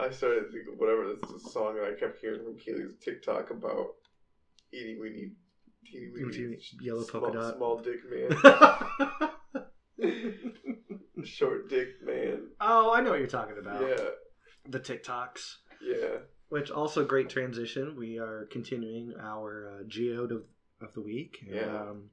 I 0.00 0.10
started 0.10 0.46
to 0.46 0.52
think 0.52 0.68
of 0.72 0.78
whatever 0.78 1.06
this 1.08 1.22
is 1.30 1.44
a 1.44 1.50
song 1.50 1.74
that 1.74 1.84
I 1.84 1.98
kept 2.00 2.18
hearing 2.20 2.42
from 2.44 2.56
Keely's 2.58 2.94
TikTok 3.04 3.50
about 3.50 3.88
eating 4.72 5.00
weeny 5.00 5.32
teeny 5.84 6.08
weeny 6.14 6.58
yellow 6.80 7.02
small, 7.02 7.20
polka 7.22 7.38
dot. 7.38 7.56
small 7.56 7.78
dick 7.78 8.00
man, 8.10 8.30
short 11.24 11.68
dick 11.68 11.88
man. 12.04 12.48
oh, 12.60 12.92
I 12.94 13.00
know 13.00 13.10
what 13.10 13.18
you're 13.18 13.28
talking 13.28 13.58
about. 13.58 13.82
Yeah, 13.82 14.04
The 14.68 14.80
TikToks. 14.80 15.56
yeah. 15.82 16.18
Which 16.48 16.70
also 16.70 17.04
great 17.04 17.28
transition. 17.28 17.94
We 17.96 18.18
are 18.18 18.48
continuing 18.50 19.14
our 19.20 19.68
uh, 19.80 19.82
geode 19.84 20.32
of, 20.32 20.44
of 20.80 20.94
the 20.94 21.00
week. 21.00 21.38
And, 21.46 21.54
Yeah. 21.54 21.66
Um, 21.66 22.10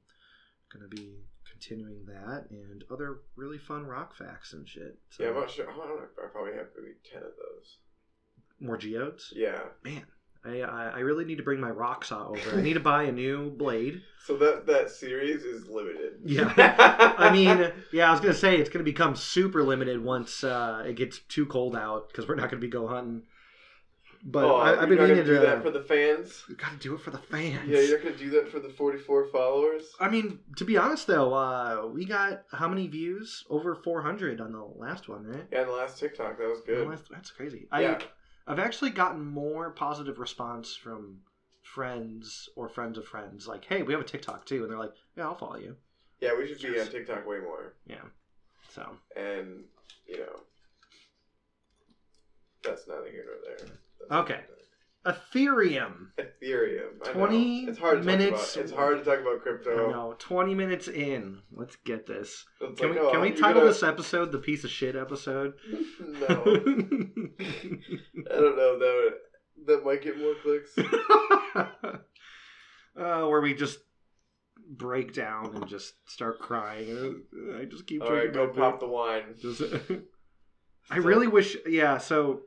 going 0.72 0.88
to 0.90 0.94
be 0.94 1.14
continuing 1.50 2.04
that 2.06 2.46
and 2.50 2.84
other 2.90 3.20
really 3.36 3.56
fun 3.58 3.86
rock 3.86 4.14
facts 4.14 4.52
and 4.52 4.68
shit. 4.68 4.98
So, 5.10 5.22
Yeah, 5.24 5.30
I'm 5.30 5.36
not 5.36 5.50
sure. 5.50 5.70
I 5.70 5.74
don't 5.74 5.88
know. 5.88 6.02
I 6.22 6.26
probably 6.26 6.52
have 6.54 6.66
maybe 6.76 6.94
ten 7.10 7.22
of 7.22 7.30
those. 7.36 7.78
more 8.60 8.76
geodes. 8.76 9.32
Yeah. 9.34 9.60
Man, 9.84 10.04
I, 10.44 10.60
I 10.60 10.84
I 10.96 10.98
really 11.00 11.24
need 11.24 11.36
to 11.36 11.42
bring 11.42 11.60
my 11.60 11.70
rock 11.70 12.04
saw 12.04 12.28
over. 12.28 12.58
I 12.58 12.60
need 12.60 12.74
to 12.74 12.80
buy 12.80 13.04
a 13.04 13.12
new 13.12 13.50
blade. 13.50 14.02
So 14.26 14.36
that 14.38 14.66
that 14.66 14.90
series 14.90 15.44
is 15.44 15.68
limited. 15.68 16.14
Yeah. 16.24 16.52
I 17.16 17.30
mean, 17.32 17.70
yeah, 17.92 18.08
I 18.08 18.10
was 18.10 18.18
gonna 18.18 18.34
say 18.34 18.56
it's 18.56 18.68
gonna 18.68 18.82
become 18.84 19.14
super 19.14 19.62
limited 19.62 20.02
once 20.02 20.42
uh, 20.42 20.82
it 20.84 20.96
gets 20.96 21.20
too 21.28 21.46
cold 21.46 21.76
out 21.76 22.08
because 22.08 22.26
we're 22.26 22.34
not 22.34 22.50
gonna 22.50 22.60
be 22.60 22.66
go 22.66 22.88
hunting. 22.88 23.22
But 24.28 24.44
oh, 24.44 24.56
I, 24.56 24.82
I've 24.82 24.88
been 24.88 24.98
meaning 24.98 25.24
do 25.24 25.34
to. 25.34 25.40
that 25.40 25.62
for 25.62 25.70
the 25.70 25.82
fans. 25.84 26.42
we 26.48 26.56
gotta 26.56 26.76
do 26.78 26.94
it 26.94 27.00
for 27.00 27.10
the 27.12 27.18
fans. 27.18 27.68
Yeah, 27.68 27.78
you're 27.78 28.00
gonna 28.00 28.16
do 28.16 28.28
that 28.30 28.48
for 28.48 28.58
the 28.58 28.68
44 28.68 29.26
followers. 29.28 29.84
I 30.00 30.08
mean, 30.08 30.40
to 30.56 30.64
be 30.64 30.76
honest 30.76 31.06
though, 31.06 31.32
uh, 31.32 31.86
we 31.86 32.04
got 32.04 32.42
how 32.50 32.66
many 32.66 32.88
views? 32.88 33.44
Over 33.48 33.76
400 33.76 34.40
on 34.40 34.50
the 34.50 34.64
last 34.64 35.08
one, 35.08 35.24
right? 35.24 35.46
Yeah, 35.52 35.62
the 35.62 35.70
last 35.70 36.00
TikTok, 36.00 36.38
that 36.38 36.48
was 36.48 36.60
good. 36.66 36.90
That's, 36.90 37.08
that's 37.08 37.30
crazy. 37.30 37.68
Yeah. 37.72 38.00
I 38.00 38.52
I've 38.52 38.58
actually 38.58 38.90
gotten 38.90 39.24
more 39.24 39.70
positive 39.70 40.18
response 40.18 40.74
from 40.74 41.18
friends 41.62 42.48
or 42.56 42.68
friends 42.68 42.98
of 42.98 43.06
friends 43.06 43.46
like, 43.46 43.64
"Hey, 43.64 43.82
we 43.82 43.92
have 43.92 44.02
a 44.02 44.04
TikTok 44.04 44.44
too," 44.44 44.62
and 44.62 44.70
they're 44.70 44.78
like, 44.78 44.94
"Yeah, 45.16 45.24
I'll 45.26 45.34
follow 45.36 45.56
you." 45.56 45.76
Yeah, 46.20 46.36
we 46.36 46.48
should 46.48 46.60
be 46.60 46.68
Yes. 46.76 46.86
on 46.86 46.92
TikTok 46.92 47.26
way 47.26 47.38
more. 47.38 47.74
Yeah. 47.86 48.02
So 48.70 48.96
And, 49.16 49.64
you 50.06 50.18
know, 50.18 50.40
that's 52.62 52.88
neither 52.88 53.08
here 53.10 53.24
nor 53.26 53.36
there. 53.44 53.78
Okay. 54.10 54.40
Ethereum. 55.06 56.08
Ethereum. 56.18 56.88
I 57.04 57.06
know. 57.08 57.12
20 57.12 57.64
It's 57.66 57.78
hard 57.78 57.98
to 58.00 58.04
minutes- 58.06 58.54
Talk 58.54 58.54
about. 58.54 58.64
It's 58.64 58.72
hard 58.72 58.98
to 58.98 59.04
talk 59.08 59.20
about 59.20 59.40
crypto. 59.42 59.90
No, 59.90 60.14
Twenty 60.18 60.52
minutes 60.54 60.88
in. 60.88 61.42
Let's 61.52 61.76
get 61.76 62.06
this. 62.06 62.44
It's 62.60 62.80
Can 62.80 62.90
like, 62.90 63.00
we 63.00 63.06
oh, 63.06 63.10
can 63.12 63.20
we 63.20 63.28
you're 63.28 63.36
title 63.36 63.60
gonna- 63.62 63.72
this 63.72 63.82
episode 63.84 64.32
the 64.32 64.38
piece 64.38 64.64
of 64.64 64.70
shit 64.70 64.96
episode? 64.96 65.54
no. 66.00 66.26
I 66.28 66.34
don't 68.34 68.56
know. 68.56 68.78
That 68.80 69.02
would, 69.04 69.66
that 69.66 69.84
might 69.84 70.02
get 70.02 70.18
more 70.18 70.34
clicks. 70.42 70.76
uh, 72.98 73.26
where 73.26 73.40
we 73.40 73.54
just 73.54 73.78
break 74.68 75.12
down 75.14 75.54
and 75.54 75.68
just 75.68 75.94
start 76.10 76.40
crying. 76.40 77.22
I 77.58 77.64
just 77.66 77.86
keep 77.86 78.02
All 78.02 78.12
right, 78.12 78.32
drinking 78.32 78.54
go 78.54 78.60
my 78.60 78.70
pop 78.70 78.80
the 78.80 78.88
wine. 78.88 79.34
Just- 79.40 79.62
I 80.90 80.96
really 80.98 81.26
wish. 81.28 81.56
Yeah, 81.66 81.98
so 81.98 82.42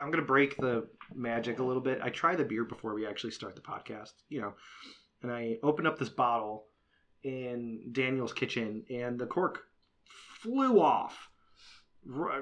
I'm 0.00 0.10
gonna 0.10 0.24
break 0.24 0.56
the 0.56 0.88
magic 1.14 1.58
a 1.58 1.64
little 1.64 1.82
bit. 1.82 2.00
I 2.02 2.10
try 2.10 2.34
the 2.36 2.44
beer 2.44 2.64
before 2.64 2.94
we 2.94 3.06
actually 3.06 3.32
start 3.32 3.54
the 3.56 3.62
podcast, 3.62 4.12
you 4.28 4.40
know, 4.40 4.54
and 5.22 5.32
I 5.32 5.58
opened 5.62 5.88
up 5.88 5.98
this 5.98 6.08
bottle 6.08 6.66
in 7.22 7.90
Daniel's 7.92 8.32
kitchen, 8.32 8.84
and 8.90 9.18
the 9.18 9.26
cork 9.26 9.60
flew 10.40 10.80
off 10.80 11.28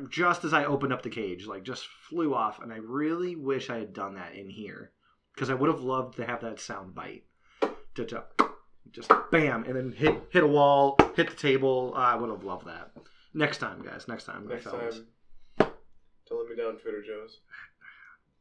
just 0.08 0.44
as 0.44 0.54
I 0.54 0.64
opened 0.64 0.92
up 0.92 1.02
the 1.02 1.10
cage, 1.10 1.46
like 1.46 1.64
just 1.64 1.86
flew 2.08 2.34
off. 2.34 2.62
And 2.62 2.72
I 2.72 2.76
really 2.76 3.36
wish 3.36 3.68
I 3.68 3.78
had 3.78 3.92
done 3.92 4.14
that 4.14 4.34
in 4.34 4.48
here 4.48 4.92
because 5.34 5.50
I 5.50 5.54
would 5.54 5.68
have 5.68 5.82
loved 5.82 6.16
to 6.16 6.24
have 6.24 6.40
that 6.40 6.60
sound 6.60 6.94
bite. 6.94 7.24
Just 7.94 9.12
bam, 9.30 9.64
and 9.64 9.76
then 9.76 9.92
hit 9.92 10.14
hit 10.30 10.42
a 10.42 10.46
wall, 10.46 10.96
hit 11.14 11.28
the 11.28 11.36
table. 11.36 11.92
I 11.94 12.14
would 12.14 12.30
have 12.30 12.44
loved 12.44 12.66
that. 12.66 12.90
Next 13.34 13.58
time, 13.58 13.82
guys. 13.82 14.08
Next 14.08 14.24
time, 14.24 14.48
Next 14.48 14.64
fellas. 14.64 14.96
time, 15.58 15.72
don't 16.28 16.48
let 16.48 16.56
me 16.56 16.56
down, 16.56 16.76
Twitter 16.78 17.02
Joes. 17.02 17.40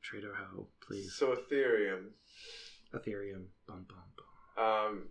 Trader 0.01 0.33
Ho, 0.35 0.67
please. 0.85 1.13
So 1.13 1.35
Ethereum, 1.35 2.11
Ethereum. 2.93 3.45
Bum 3.67 3.85
bum 3.87 3.97
bum. 4.55 4.65
um, 4.65 5.09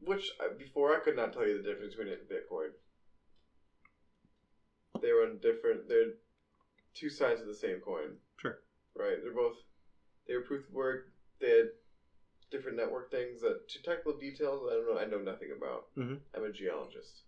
which 0.00 0.30
uh, 0.40 0.54
before 0.56 0.94
I 0.96 1.00
could 1.00 1.16
not 1.16 1.32
tell 1.32 1.46
you 1.46 1.60
the 1.60 1.68
difference 1.68 1.94
between 1.94 2.12
it 2.12 2.20
and 2.20 2.28
Bitcoin. 2.28 2.70
They 5.00 5.12
were 5.12 5.22
on 5.22 5.38
different. 5.40 5.88
They're 5.88 6.12
two 6.94 7.10
sides 7.10 7.40
of 7.40 7.46
the 7.46 7.54
same 7.54 7.78
coin. 7.80 8.16
Sure. 8.40 8.58
Right. 8.96 9.16
They're 9.22 9.32
both. 9.32 9.56
They 10.26 10.34
were 10.34 10.42
proof 10.42 10.66
of 10.68 10.74
work. 10.74 11.04
They 11.40 11.50
had 11.50 11.68
different 12.50 12.78
network 12.78 13.10
things 13.10 13.42
that 13.42 13.68
to 13.68 13.82
technical 13.82 14.18
details 14.18 14.62
I 14.70 14.74
don't 14.74 14.86
know. 14.88 14.98
I 14.98 15.04
know 15.04 15.18
nothing 15.30 15.50
about. 15.56 15.86
Mhm. 15.96 16.18
I'm 16.34 16.44
a 16.44 16.50
geologist. 16.52 17.22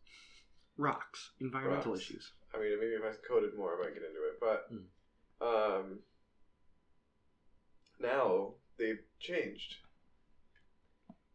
Rocks. 0.76 1.30
Environmental 1.40 1.92
Rocks. 1.92 2.02
issues. 2.04 2.32
I 2.54 2.58
mean, 2.58 2.78
maybe 2.80 2.92
if 2.94 3.02
I 3.04 3.12
coded 3.26 3.54
more, 3.56 3.76
I 3.78 3.84
might 3.84 3.94
get 3.94 4.02
into 4.02 4.24
it. 4.24 4.40
But 4.40 4.66
Mm. 4.72 4.86
um, 5.40 6.00
now 8.00 8.54
they've 8.78 9.00
changed. 9.18 9.76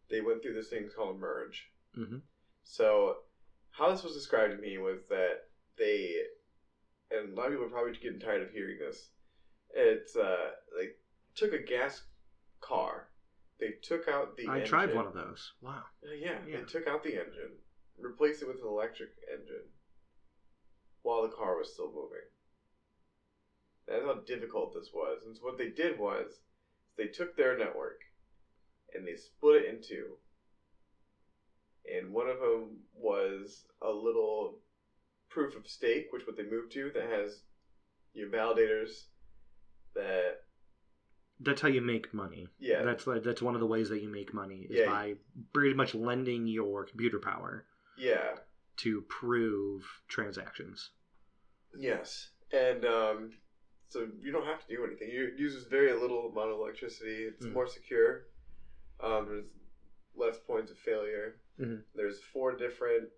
They 0.09 0.21
went 0.21 0.41
through 0.41 0.53
this 0.53 0.69
thing 0.69 0.89
called 0.95 1.15
a 1.15 1.19
merge. 1.19 1.69
Mm-hmm. 1.97 2.17
So, 2.63 3.17
how 3.71 3.91
this 3.91 4.03
was 4.03 4.13
described 4.13 4.55
to 4.55 4.61
me 4.61 4.77
was 4.77 4.99
that 5.09 5.47
they, 5.77 6.15
and 7.11 7.33
a 7.33 7.35
lot 7.35 7.47
of 7.47 7.51
people 7.53 7.65
are 7.65 7.69
probably 7.69 7.93
getting 7.93 8.19
tired 8.19 8.41
of 8.41 8.51
hearing 8.51 8.77
this. 8.79 9.09
It's 9.73 10.15
uh, 10.15 10.51
like 10.77 10.97
took 11.35 11.53
a 11.53 11.61
gas 11.61 12.01
car, 12.61 13.07
they 13.59 13.73
took 13.81 14.07
out 14.07 14.35
the. 14.37 14.47
I 14.47 14.55
engine. 14.57 14.67
tried 14.67 14.95
one 14.95 15.07
of 15.07 15.13
those. 15.13 15.53
Wow. 15.61 15.83
Uh, 16.03 16.13
yeah, 16.13 16.37
Yeah. 16.47 16.57
they 16.57 16.63
took 16.63 16.87
out 16.87 17.03
the 17.03 17.13
engine, 17.13 17.57
replaced 17.99 18.41
it 18.41 18.47
with 18.47 18.57
an 18.61 18.67
electric 18.67 19.09
engine, 19.31 19.67
while 21.03 21.21
the 21.21 21.29
car 21.29 21.57
was 21.57 21.73
still 21.73 21.87
moving. 21.87 22.27
That's 23.87 24.03
how 24.03 24.15
difficult 24.25 24.73
this 24.73 24.89
was. 24.93 25.23
And 25.25 25.35
so 25.37 25.43
what 25.43 25.57
they 25.57 25.69
did 25.69 25.99
was, 25.99 26.39
they 26.97 27.07
took 27.07 27.35
their 27.35 27.57
network, 27.57 27.99
and 28.93 29.05
they 29.07 29.15
split 29.15 29.63
it 29.63 29.69
in 29.73 29.81
two. 29.81 30.17
And 31.91 32.11
one 32.13 32.27
of 32.27 32.39
them 32.39 32.77
was 32.95 33.65
a 33.81 33.89
little 33.91 34.59
proof 35.29 35.55
of 35.55 35.67
stake, 35.67 36.07
which 36.11 36.25
what 36.25 36.35
they 36.37 36.43
moved 36.49 36.71
to 36.73 36.91
that 36.93 37.09
has 37.09 37.41
your 38.13 38.29
validators 38.29 39.03
that 39.93 40.37
That's 41.39 41.61
how 41.61 41.67
you 41.67 41.81
make 41.81 42.13
money. 42.13 42.47
yeah 42.59 42.81
That's 42.83 43.05
like 43.05 43.23
that's 43.23 43.41
one 43.41 43.53
of 43.55 43.59
the 43.61 43.67
ways 43.67 43.89
that 43.89 44.01
you 44.01 44.09
make 44.09 44.33
money 44.33 44.67
is 44.69 44.79
Yeah. 44.79 44.89
by 44.89 45.13
pretty 45.53 45.73
much 45.75 45.93
lending 45.93 46.47
your 46.47 46.85
computer 46.85 47.19
power 47.19 47.65
yeah 47.97 48.35
to 48.77 49.01
prove 49.09 49.83
transactions. 50.07 50.89
Yes, 51.77 52.29
and 52.51 52.85
um, 52.85 53.31
so 53.89 54.07
you 54.19 54.31
don't 54.31 54.45
have 54.45 54.61
to 54.65 54.67
do 54.75 54.85
anything. 54.85 55.09
It 55.09 55.37
uses 55.37 55.65
very 55.65 55.93
little 55.93 56.29
amount 56.29 56.51
of 56.51 56.59
electricity. 56.59 57.23
It's 57.25 57.45
Mm. 57.45 57.53
more 57.53 57.67
secure. 57.67 58.27
Um, 58.99 59.27
there's 59.27 59.45
less 60.15 60.37
points 60.39 60.71
of 60.71 60.77
failure. 60.77 61.39
Mhm. 61.59 61.83
There's 61.93 62.21
four 62.21 62.53
different 62.55 63.09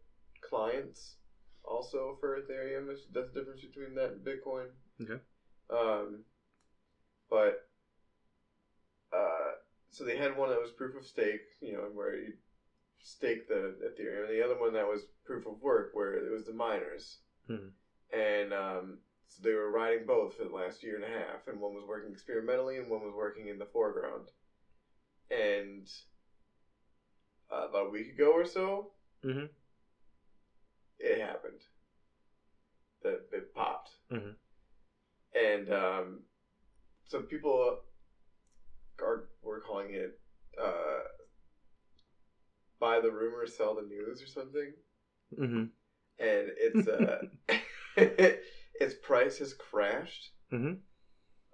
clients 0.42 1.18
also 1.64 2.16
for 2.20 2.40
Ethereum. 2.42 2.88
That's 2.88 3.06
the 3.32 3.40
difference 3.40 3.62
between 3.62 3.96
that 3.96 4.12
and 4.12 4.26
Bitcoin. 4.26 4.72
Okay. 5.02 5.20
Um, 5.70 6.24
but 7.30 7.68
uh, 9.12 9.52
so 9.90 10.04
they 10.04 10.18
had 10.18 10.36
one 10.36 10.50
that 10.50 10.60
was 10.60 10.72
proof 10.72 10.96
of 10.96 11.06
stake, 11.06 11.42
you 11.62 11.74
know, 11.74 11.90
where 11.94 12.16
you 12.16 12.34
stake 13.00 13.48
the 13.48 13.76
Ethereum, 13.84 14.24
and 14.24 14.30
the 14.30 14.42
other 14.42 14.58
one 14.58 14.74
that 14.74 14.88
was 14.88 15.06
proof 15.24 15.46
of 15.46 15.62
work, 15.62 15.94
where 15.94 16.14
it 16.16 16.30
was 16.32 16.46
the 16.46 16.54
miners. 16.54 17.20
Hmm. 17.48 17.70
And 18.12 18.54
um, 18.54 19.00
so 19.30 19.42
they 19.44 19.54
were 19.54 19.72
riding 19.72 20.06
both 20.06 20.36
for 20.36 20.44
the 20.44 20.50
last 20.56 20.84
year 20.84 20.96
and 20.96 21.04
a 21.04 21.08
half, 21.08 21.48
and 21.48 21.60
one 21.60 21.74
was 21.74 21.86
working 21.88 22.12
experimentally, 22.12 22.78
and 22.78 22.90
one 22.90 23.04
was 23.04 23.14
working 23.14 23.48
in 23.48 23.58
the 23.60 23.66
foreground. 23.66 24.30
And 25.30 25.88
uh, 27.52 27.68
about 27.70 27.88
a 27.88 27.90
week 27.90 28.10
ago 28.10 28.32
or 28.32 28.46
so, 28.46 28.92
Mhm. 29.24 29.50
it 31.00 31.20
happened. 31.20 31.62
That 33.04 33.28
it 33.32 33.54
popped, 33.54 33.92
Mhm. 34.12 34.36
and 35.34 35.72
um, 35.72 36.24
so 37.06 37.22
people 37.22 37.80
are 39.02 39.28
were 39.42 39.60
calling 39.60 39.92
it 39.94 40.18
uh, 40.58 41.02
"buy 42.80 43.00
the 43.00 43.12
rumor, 43.12 43.46
sell 43.46 43.76
the 43.76 43.82
news" 43.84 44.22
or 44.22 44.28
something. 44.28 44.74
Mm-hmm. 45.38 45.64
and 46.20 46.52
it's 46.58 46.88
uh, 46.88 47.22
its 48.80 48.96
price 48.96 49.40
has 49.40 49.54
crashed, 49.54 50.32
Mhm. 50.52 50.82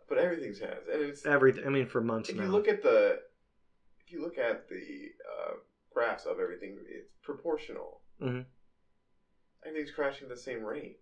but 0.09 0.17
everything's 0.17 0.59
has, 0.59 0.87
and 0.91 1.01
it's 1.01 1.25
Everything. 1.25 1.65
I 1.65 1.69
mean, 1.69 1.87
for 1.87 2.01
months 2.01 2.29
if 2.29 2.35
now. 2.35 2.43
you 2.43 2.49
look 2.49 2.67
at 2.67 2.81
the 2.83 3.21
if 4.05 4.11
you 4.11 4.21
look 4.21 4.37
at 4.37 4.67
the 4.69 5.11
uh, 5.39 5.53
graphs 5.93 6.25
of 6.25 6.39
everything, 6.39 6.77
it's 6.87 7.09
proportional. 7.23 8.01
Mhm. 8.21 8.45
Everything's 9.65 9.91
crashing 9.91 10.23
at 10.25 10.29
the 10.29 10.41
same 10.41 10.63
rate. 10.63 10.99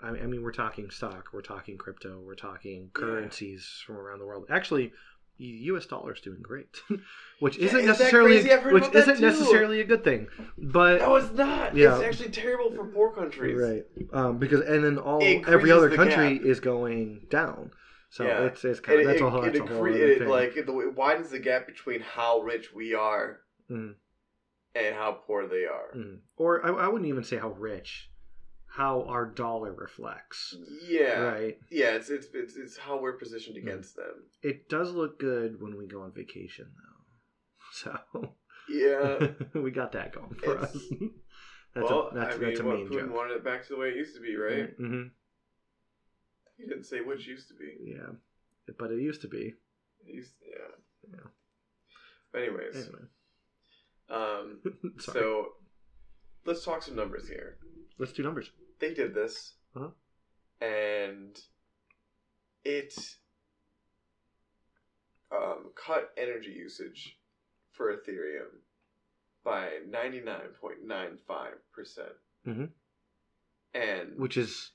I 0.00 0.12
mean, 0.12 0.22
I 0.22 0.26
mean, 0.26 0.42
we're 0.42 0.52
talking 0.52 0.90
stock, 0.90 1.30
we're 1.32 1.42
talking 1.42 1.76
crypto, 1.76 2.20
we're 2.20 2.36
talking 2.36 2.90
currencies 2.94 3.82
from 3.84 3.96
around 3.96 4.20
the 4.20 4.26
world. 4.26 4.46
Actually, 4.48 4.92
U.S. 5.44 5.86
dollar's 5.86 6.20
doing 6.20 6.40
great, 6.42 6.76
which 7.40 7.58
Yeah, 7.58 7.66
isn't 7.66 7.86
necessarily? 7.86 8.42
Which 8.72 8.92
isn't 8.94 9.20
necessarily 9.20 9.80
a 9.80 9.84
good 9.84 10.02
thing. 10.04 10.28
But 10.56 10.98
No, 11.00 11.16
it's 11.16 11.32
not. 11.32 11.76
Yeah. 11.76 11.96
It's 11.98 12.04
actually 12.04 12.30
terrible 12.30 12.70
for 12.74 12.84
poor 12.86 13.12
countries. 13.12 13.56
right, 13.56 13.84
um, 14.12 14.38
because 14.38 14.60
and 14.62 14.82
then 14.84 14.98
all 14.98 15.22
every 15.46 15.70
other 15.70 15.90
country 15.94 16.38
gap. 16.38 16.46
is 16.46 16.60
going 16.60 17.26
down. 17.30 17.70
So 18.10 18.24
Yeah. 18.26 18.44
it's 18.46 18.64
it's 18.64 18.80
kind 18.80 19.00
of 19.00 19.06
that's 19.06 19.20
it, 19.20 19.24
a 19.24 19.30
whole, 19.30 19.44
it, 19.44 19.52
that's 19.52 19.70
a 19.70 19.74
whole 19.74 19.86
it, 19.86 20.18
thing. 20.18 20.28
like 20.28 20.56
it, 20.56 20.68
it 20.68 20.94
widens 20.96 21.30
the 21.30 21.38
gap 21.38 21.66
between 21.66 22.00
how 22.00 22.40
rich 22.40 22.72
we 22.74 22.94
are 22.94 23.40
Mhm. 23.70 23.94
and 24.74 24.94
how 24.96 25.12
poor 25.12 25.46
they 25.46 25.66
are. 25.66 25.92
Mhm. 25.96 26.18
Or 26.36 26.64
I, 26.64 26.70
I 26.86 26.88
wouldn't 26.88 27.08
even 27.08 27.22
say 27.22 27.36
how 27.36 27.50
rich, 27.50 28.10
how 28.78 29.02
our 29.08 29.26
dollar 29.26 29.72
reflects. 29.72 30.54
Yeah, 30.86 31.20
Right. 31.20 31.58
yeah. 31.70 31.90
It's, 31.96 32.10
it's 32.10 32.28
it's 32.32 32.56
it's 32.56 32.76
how 32.78 33.00
we're 33.00 33.14
positioned 33.18 33.56
Mm. 33.56 33.62
against 33.62 33.96
them. 33.96 34.22
It 34.42 34.68
does 34.68 34.92
look 34.92 35.18
good 35.18 35.60
when 35.60 35.76
we 35.76 35.86
go 35.88 36.02
on 36.02 36.12
vacation, 36.12 36.66
though. 36.76 37.04
So 37.72 38.34
Yeah. 38.68 39.28
we 39.60 39.70
got 39.72 39.92
that 39.92 40.12
going 40.14 40.34
for 40.34 40.52
It's- 40.54 40.76
us. 40.76 40.82
that's 41.74 41.90
well, 41.90 42.08
a 42.12 42.14
that's, 42.14 42.34
I 42.36 42.38
mean, 42.38 42.48
that's 42.48 42.60
a 42.60 42.62
Putin 42.62 42.92
joke. 42.92 43.14
wanted 43.14 43.34
it 43.34 43.44
back 43.44 43.62
to 43.66 43.74
the 43.74 43.78
way 43.80 43.88
it 43.88 43.96
used 43.96 44.14
to 44.14 44.20
be, 44.22 44.36
right? 44.36 44.70
Mm-hmm. 44.80 45.08
He 46.56 46.66
didn't 46.66 46.84
say 46.84 47.00
which 47.00 47.26
used 47.26 47.48
to 47.48 47.54
be. 47.54 47.76
Yeah, 47.84 48.12
but 48.78 48.90
it 48.90 49.00
used 49.00 49.20
to 49.22 49.28
be. 49.28 49.54
It 50.06 50.14
used, 50.14 50.32
yeah. 50.48 51.10
Yeah. 51.12 51.26
But 52.32 52.42
anyways, 52.42 52.74
Anyway, 52.76 53.04
um, 54.10 54.60
sorry. 54.98 55.20
so 55.20 55.46
let's 56.46 56.64
talk 56.64 56.82
some 56.82 56.96
numbers 56.96 57.28
here. 57.28 57.58
let's 57.98 58.12
do 58.12 58.22
numbers. 58.22 58.50
They 58.78 58.94
did 58.94 59.12
this, 59.14 59.54
Uh-huh. 59.74 59.90
and 60.60 61.40
it 62.64 62.94
um, 65.30 65.70
cut 65.74 66.12
energy 66.16 66.52
usage 66.52 67.18
for 67.72 67.94
Ethereum 67.94 68.60
by 69.44 69.80
99.95%. 69.88 72.16
Mhm. 72.46 72.70
And 73.74 74.18
which 74.18 74.36
is 74.36 74.72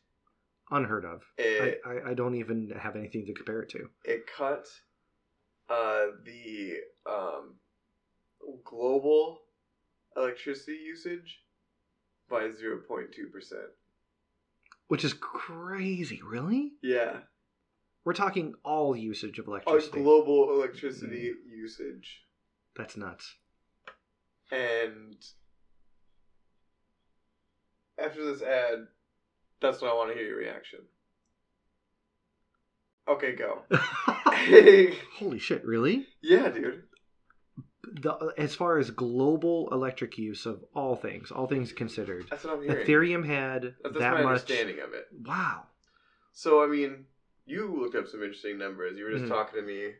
unheard 0.70 1.06
of. 1.06 1.24
I, 1.40 1.78
I, 1.86 2.12
I 2.12 2.14
don't 2.14 2.36
even 2.36 2.70
have 2.72 2.96
anything 2.96 3.26
to 3.26 3.34
compare 3.34 3.62
it 3.64 3.70
to. 3.70 3.90
it 4.06 4.28
cut 4.28 4.68
uh, 5.70 6.08
the 6.24 6.82
um, 7.06 7.56
global 8.64 9.42
electricity 10.16 10.78
usage 10.78 11.44
by 12.30 12.50
0.2%. 12.50 13.72
Which 14.88 15.04
is 15.04 15.14
crazy, 15.14 16.22
really? 16.24 16.74
Yeah. 16.82 17.18
We're 18.06 18.14
talking 18.14 18.54
all 18.64 18.96
usage 18.96 19.40
of 19.40 19.48
Our 19.48 19.56
electricity. 19.56 20.02
global 20.02 20.52
electricity 20.52 21.32
usage. 21.50 22.22
That's 22.76 22.98
nuts. 22.98 23.34
And 24.52 25.16
after 27.98 28.26
this 28.26 28.42
ad, 28.42 28.88
that's 29.62 29.82
when 29.82 29.90
I 29.90 29.94
want 29.94 30.12
to 30.12 30.16
hear 30.18 30.28
your 30.28 30.38
reaction. 30.38 30.80
Okay, 33.08 33.36
go. 33.36 33.62
Holy 35.20 35.40
shit, 35.40 35.66
really? 35.66 36.08
yeah, 36.22 36.50
dude. 36.50 36.84
The, 38.02 38.34
as 38.38 38.56
far 38.56 38.80
as 38.80 38.90
global 38.90 39.70
electric 39.72 40.18
use 40.18 40.46
of 40.46 40.64
all 40.74 40.96
things, 40.96 41.30
all 41.32 41.46
things 41.48 41.72
considered, 41.72 42.26
That's 42.30 42.44
what 42.44 42.54
I'm 42.58 42.64
hearing. 42.64 42.88
Ethereum 42.88 43.26
had 43.26 43.64
That's, 43.64 43.76
that's 43.84 43.98
that 44.00 44.14
my 44.14 44.24
much. 44.24 44.30
understanding 44.42 44.80
of 44.80 44.94
it. 44.94 45.06
Wow. 45.26 45.64
So, 46.32 46.64
I 46.64 46.68
mean, 46.68 47.06
you 47.46 47.80
looked 47.80 47.96
up 47.96 48.08
some 48.08 48.22
interesting 48.24 48.58
numbers. 48.58 48.98
You 48.98 49.06
were 49.06 49.12
just 49.12 49.26
Mhm. 49.26 49.30
talking 49.30 49.60
to 49.60 49.66
me. 49.66 49.94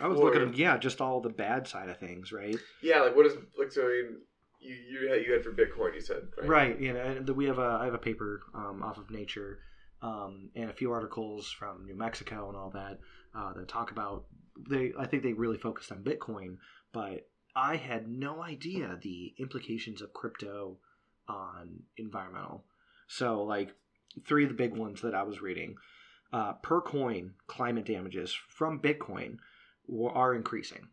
I 0.00 0.06
was 0.06 0.18
looking 0.18 0.42
at 0.42 0.56
yeah, 0.56 0.76
just 0.76 1.00
all 1.00 1.20
the 1.20 1.30
bad 1.30 1.66
side 1.66 1.88
of 1.88 1.96
things, 1.98 2.30
right? 2.30 2.56
Yeah, 2.82 3.00
like 3.00 3.16
what 3.16 3.26
is 3.26 3.32
like? 3.58 3.72
So, 3.72 3.82
I 3.86 4.02
mean, 4.02 4.18
you 4.60 4.74
you 4.74 5.08
had, 5.08 5.24
you 5.24 5.32
had 5.32 5.42
for 5.42 5.52
Bitcoin, 5.52 5.94
you 5.94 6.00
said, 6.00 6.28
right? 6.38 6.48
Right. 6.48 6.80
You 6.80 6.92
know, 6.92 7.00
and 7.00 7.28
we 7.30 7.46
have 7.46 7.58
a 7.58 7.78
I 7.80 7.86
have 7.86 7.94
a 7.94 7.98
paper 7.98 8.42
um, 8.54 8.82
off 8.82 8.98
of 8.98 9.10
Nature 9.10 9.60
um, 10.02 10.50
and 10.54 10.70
a 10.70 10.72
few 10.72 10.92
articles 10.92 11.50
from 11.50 11.86
New 11.86 11.96
Mexico 11.96 12.48
and 12.48 12.56
all 12.56 12.70
that 12.70 12.98
uh, 13.34 13.52
that 13.54 13.66
talk 13.68 13.90
about 13.90 14.26
they. 14.68 14.92
I 14.98 15.06
think 15.06 15.22
they 15.22 15.32
really 15.32 15.58
focused 15.58 15.90
on 15.90 16.04
Bitcoin, 16.04 16.58
but 16.92 17.26
I 17.54 17.76
had 17.76 18.08
no 18.08 18.42
idea 18.42 18.98
the 19.00 19.34
implications 19.38 20.02
of 20.02 20.12
crypto 20.12 20.78
on 21.28 21.82
environmental. 21.96 22.64
So, 23.06 23.42
like 23.42 23.74
three 24.26 24.44
of 24.44 24.50
the 24.50 24.56
big 24.56 24.76
ones 24.76 25.00
that 25.02 25.14
I 25.14 25.22
was 25.22 25.40
reading 25.40 25.76
uh, 26.32 26.54
per 26.54 26.80
coin, 26.80 27.34
climate 27.46 27.86
damages 27.86 28.32
from 28.32 28.80
Bitcoin 28.80 29.38
are 30.12 30.34
increasing. 30.34 30.88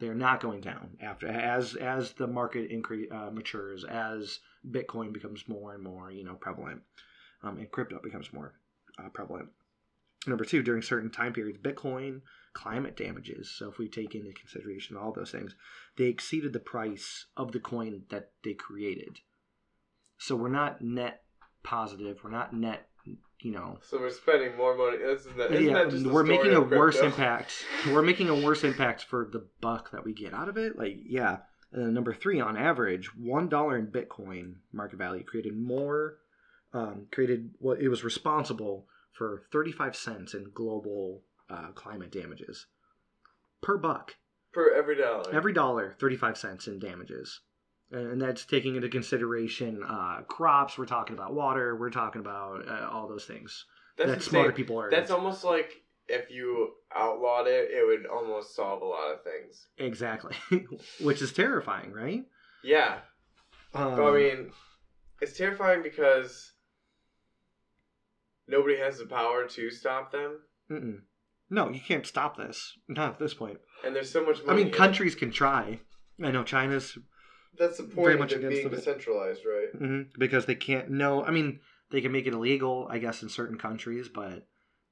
They're 0.00 0.14
not 0.14 0.40
going 0.40 0.60
down 0.60 0.96
after 1.00 1.28
as 1.28 1.76
as 1.76 2.12
the 2.12 2.26
market 2.26 2.70
increase 2.70 3.08
uh, 3.12 3.30
matures 3.30 3.84
as 3.84 4.40
Bitcoin 4.68 5.12
becomes 5.12 5.46
more 5.46 5.74
and 5.74 5.84
more 5.84 6.10
you 6.10 6.24
know 6.24 6.34
prevalent, 6.34 6.82
um, 7.44 7.58
and 7.58 7.70
crypto 7.70 8.00
becomes 8.02 8.32
more 8.32 8.54
uh, 8.98 9.08
prevalent. 9.10 9.48
Number 10.26 10.44
two, 10.44 10.62
during 10.62 10.82
certain 10.82 11.10
time 11.10 11.32
periods, 11.32 11.58
Bitcoin 11.58 12.20
climate 12.54 12.96
damages. 12.96 13.50
So 13.50 13.70
if 13.70 13.78
we 13.78 13.88
take 13.88 14.14
into 14.14 14.32
consideration 14.32 14.96
all 14.96 15.12
those 15.12 15.30
things, 15.30 15.54
they 15.96 16.04
exceeded 16.04 16.52
the 16.52 16.60
price 16.60 17.26
of 17.36 17.52
the 17.52 17.60
coin 17.60 18.02
that 18.10 18.30
they 18.44 18.54
created. 18.54 19.20
So 20.18 20.36
we're 20.36 20.48
not 20.48 20.82
net 20.82 21.22
positive. 21.62 22.18
We're 22.22 22.30
not 22.30 22.54
net, 22.54 22.88
you 23.40 23.52
know. 23.52 23.78
So 23.82 23.98
we're 23.98 24.10
spending 24.10 24.56
more 24.56 24.76
money. 24.76 24.98
Isn't 24.98 25.36
that, 25.38 25.50
isn't 25.52 25.66
yeah, 25.66 25.84
that 25.84 25.90
just 25.90 26.06
we're 26.06 26.22
making 26.22 26.54
a 26.54 26.60
worse 26.60 26.98
impact. 26.98 27.64
We're 27.86 28.02
making 28.02 28.28
a 28.28 28.36
worse 28.36 28.62
impact 28.64 29.04
for 29.04 29.28
the 29.32 29.46
buck 29.60 29.90
that 29.92 30.04
we 30.04 30.12
get 30.12 30.34
out 30.34 30.48
of 30.48 30.56
it. 30.56 30.78
Like, 30.78 30.98
yeah. 31.04 31.38
And 31.72 31.86
then 31.86 31.94
number 31.94 32.14
three, 32.14 32.38
on 32.38 32.56
average, 32.56 33.16
one 33.16 33.48
dollar 33.48 33.78
in 33.78 33.86
Bitcoin 33.86 34.56
market 34.72 34.98
value 34.98 35.24
created 35.24 35.56
more, 35.56 36.18
um, 36.74 37.06
created 37.10 37.50
what 37.58 37.80
it 37.80 37.88
was 37.88 38.04
responsible 38.04 38.86
for 39.12 39.42
thirty-five 39.52 39.94
cents 39.96 40.34
in 40.34 40.50
global 40.54 41.22
uh, 41.50 41.68
climate 41.74 42.10
damages 42.10 42.66
per 43.62 43.76
buck. 43.76 44.16
per 44.52 44.74
every 44.74 44.96
dollar. 44.96 45.32
Every 45.34 45.52
dollar, 45.52 45.94
thirty-five 45.98 46.36
cents 46.36 46.66
in 46.66 46.78
damages, 46.78 47.40
and 47.90 48.20
that's 48.20 48.44
taking 48.44 48.76
into 48.76 48.88
consideration 48.88 49.82
uh, 49.86 50.22
crops. 50.26 50.76
We're 50.78 50.86
talking 50.86 51.14
about 51.14 51.34
water. 51.34 51.76
We're 51.76 51.90
talking 51.90 52.20
about 52.20 52.68
uh, 52.68 52.88
all 52.90 53.08
those 53.08 53.24
things 53.24 53.66
that's 53.96 54.10
that 54.10 54.22
smarter 54.22 54.52
people 54.52 54.80
are. 54.80 54.90
That's 54.90 55.10
almost 55.10 55.44
like 55.44 55.70
if 56.08 56.30
you 56.30 56.72
outlawed 56.94 57.46
it, 57.46 57.70
it 57.70 57.86
would 57.86 58.06
almost 58.06 58.54
solve 58.56 58.82
a 58.82 58.84
lot 58.84 59.12
of 59.12 59.22
things. 59.22 59.66
Exactly, 59.78 60.36
which 61.00 61.22
is 61.22 61.32
terrifying, 61.32 61.92
right? 61.92 62.24
Yeah, 62.64 62.98
Um, 63.74 63.96
but 63.96 64.12
I 64.12 64.16
mean, 64.16 64.52
it's 65.20 65.36
terrifying 65.36 65.82
because 65.82 66.51
nobody 68.52 68.76
has 68.78 68.98
the 68.98 69.06
power 69.06 69.46
to 69.48 69.70
stop 69.70 70.12
them, 70.12 70.38
mm-mm. 70.70 70.98
no, 71.50 71.70
you 71.70 71.80
can't 71.80 72.06
stop 72.06 72.36
this. 72.36 72.76
Not 72.88 73.14
at 73.14 73.18
this 73.18 73.34
point. 73.34 73.58
and 73.84 73.94
there's 73.96 74.10
so 74.10 74.24
much 74.24 74.38
I 74.48 74.54
mean, 74.54 74.68
it. 74.68 74.74
countries 74.74 75.14
can 75.14 75.30
try. 75.32 75.80
I 76.22 76.30
know 76.30 76.44
China's 76.44 76.96
That's 77.58 77.78
the 77.78 77.84
very 77.84 77.94
point 77.94 78.18
much 78.20 78.32
of 78.32 78.38
against 78.38 78.58
being 78.58 78.70
decentralized, 78.70 79.42
right? 79.44 79.70
mhm, 79.82 80.06
because 80.18 80.46
they 80.46 80.54
can't. 80.54 80.90
No, 80.90 81.24
I 81.24 81.30
mean 81.30 81.60
they 81.90 82.00
can 82.00 82.12
make 82.12 82.26
it 82.26 82.34
illegal, 82.34 82.86
I 82.90 82.98
guess, 82.98 83.22
in 83.22 83.28
certain 83.28 83.58
countries, 83.58 84.08
but 84.08 84.46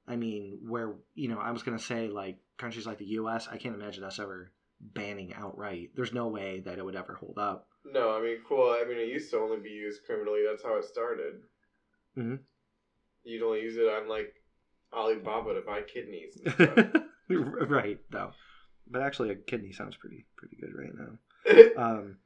I 0.07 0.15
mean, 0.15 0.59
where 0.67 0.95
you 1.13 1.29
know, 1.29 1.39
I 1.39 1.51
was 1.51 1.63
gonna 1.63 1.79
say 1.79 2.09
like 2.09 2.37
countries 2.57 2.85
like 2.87 2.97
the 2.97 3.13
U.S. 3.21 3.47
I 3.51 3.57
can't 3.57 3.75
imagine 3.75 4.03
us 4.03 4.19
ever 4.19 4.51
banning 4.79 5.33
outright. 5.33 5.91
There's 5.95 6.13
no 6.13 6.27
way 6.27 6.61
that 6.65 6.77
it 6.79 6.85
would 6.85 6.95
ever 6.95 7.13
hold 7.13 7.37
up. 7.37 7.67
No, 7.85 8.15
I 8.17 8.21
mean, 8.21 8.37
cool. 8.47 8.69
I 8.69 8.83
mean, 8.87 8.97
it 8.97 9.07
used 9.07 9.31
to 9.31 9.37
only 9.39 9.59
be 9.59 9.69
used 9.69 10.01
criminally. 10.05 10.41
That's 10.47 10.63
how 10.63 10.75
it 10.77 10.85
started. 10.85 11.35
Mhm. 12.17 12.39
You'd 13.23 13.43
only 13.43 13.61
use 13.61 13.77
it 13.77 13.87
on 13.87 14.07
like 14.09 14.33
Alibaba 14.93 15.53
to 15.53 15.61
buy 15.61 15.81
kidneys. 15.81 16.37
Right, 17.29 17.99
though. 18.09 18.31
But 18.89 19.03
actually, 19.03 19.29
a 19.29 19.35
kidney 19.35 19.71
sounds 19.71 19.95
pretty 19.95 20.25
pretty 20.35 20.57
good 20.57 20.73
right 20.75 20.91
now. 20.93 21.77
um, 21.81 22.17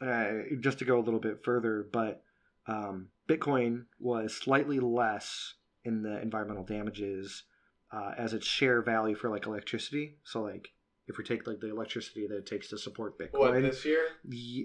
uh, 0.00 0.56
just 0.60 0.78
to 0.80 0.84
go 0.84 0.98
a 0.98 1.00
little 1.00 1.20
bit 1.20 1.42
further, 1.42 1.86
but 1.90 2.22
um, 2.66 3.08
Bitcoin 3.28 3.84
was 3.98 4.34
slightly 4.34 4.78
less 4.78 5.54
in 5.84 6.02
the 6.02 6.20
environmental 6.20 6.64
damages 6.64 7.44
uh, 7.92 8.12
as 8.18 8.34
its 8.34 8.46
share 8.46 8.82
value 8.82 9.14
for 9.14 9.30
like 9.30 9.46
electricity. 9.46 10.16
So 10.24 10.42
like 10.42 10.68
if 11.06 11.18
we 11.18 11.24
take 11.24 11.46
like 11.46 11.60
the 11.60 11.70
electricity 11.70 12.26
that 12.26 12.36
it 12.36 12.46
takes 12.46 12.68
to 12.68 12.78
support 12.78 13.14
what 13.18 13.32
Bitcoin, 13.32 13.62
this 13.62 13.84
year? 13.84 14.08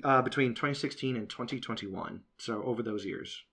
uh, 0.04 0.22
between 0.22 0.54
2016 0.54 1.16
and 1.16 1.30
2021. 1.30 2.22
So 2.38 2.64
over 2.64 2.82
those 2.82 3.06
years. 3.06 3.44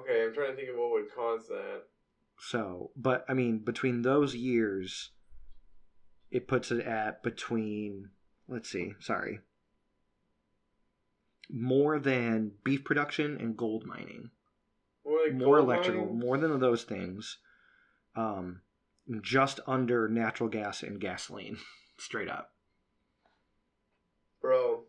Okay, 0.00 0.24
I'm 0.24 0.34
trying 0.34 0.50
to 0.50 0.56
think 0.56 0.70
of 0.70 0.76
what 0.76 0.92
would 0.92 1.14
cause 1.14 1.46
that. 1.48 1.82
So, 2.38 2.90
but 2.96 3.24
I 3.28 3.34
mean, 3.34 3.58
between 3.58 4.02
those 4.02 4.34
years, 4.34 5.10
it 6.30 6.48
puts 6.48 6.70
it 6.70 6.86
at 6.86 7.22
between, 7.22 8.10
let's 8.48 8.70
see, 8.70 8.94
sorry, 8.98 9.40
more 11.50 11.98
than 11.98 12.52
beef 12.64 12.84
production 12.84 13.36
and 13.38 13.56
gold 13.56 13.84
mining, 13.84 14.30
More, 15.04 15.24
like 15.26 15.34
more 15.34 15.56
gold 15.56 15.68
electrical, 15.68 16.06
mines? 16.06 16.22
more 16.22 16.38
than 16.38 16.58
those 16.60 16.84
things, 16.84 17.38
um, 18.16 18.62
just 19.20 19.60
under 19.66 20.08
natural 20.08 20.48
gas 20.48 20.82
and 20.82 21.00
gasoline, 21.00 21.58
straight 21.98 22.28
up. 22.28 22.52
Bro, 24.40 24.84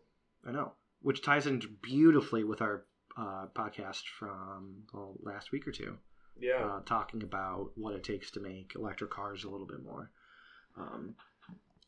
I 0.46 0.52
know, 0.52 0.72
which 1.02 1.22
ties 1.22 1.46
in 1.46 1.60
beautifully 1.82 2.44
with 2.44 2.62
our 2.62 2.86
uh, 3.16 3.46
podcast 3.54 4.02
from 4.18 4.84
well, 4.92 5.14
last 5.22 5.52
week 5.52 5.66
or 5.68 5.72
two. 5.72 5.96
yeah. 6.40 6.64
uh, 6.64 6.80
talking 6.86 7.22
about 7.22 7.70
what 7.76 7.94
it 7.94 8.02
takes 8.04 8.30
to 8.32 8.40
make 8.40 8.72
electric 8.74 9.10
cars 9.10 9.44
a 9.44 9.48
little 9.50 9.66
bit 9.66 9.82
more. 9.84 10.10
Um, 10.78 11.14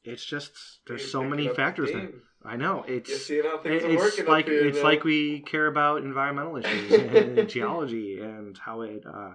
it's 0.04 0.24
just 0.24 0.52
there's 0.86 1.10
so 1.10 1.24
many 1.24 1.48
factors 1.48 1.90
there. 1.90 2.10
I 2.44 2.56
know 2.56 2.84
You 2.86 2.96
it's 2.96 3.26
see 3.26 3.40
how 3.40 3.56
things 3.58 3.82
it- 3.82 3.86
are 3.86 3.92
it's 3.94 4.02
working 4.02 4.26
like 4.26 4.44
here 4.46 4.66
it's 4.66 4.82
like 4.82 5.02
we 5.04 5.40
care 5.40 5.66
about 5.66 6.02
environmental 6.02 6.56
issues 6.58 6.92
and 6.92 7.48
geology 7.56 8.20
and 8.20 8.58
how 8.58 8.82
it 8.82 9.02
uh, 9.06 9.32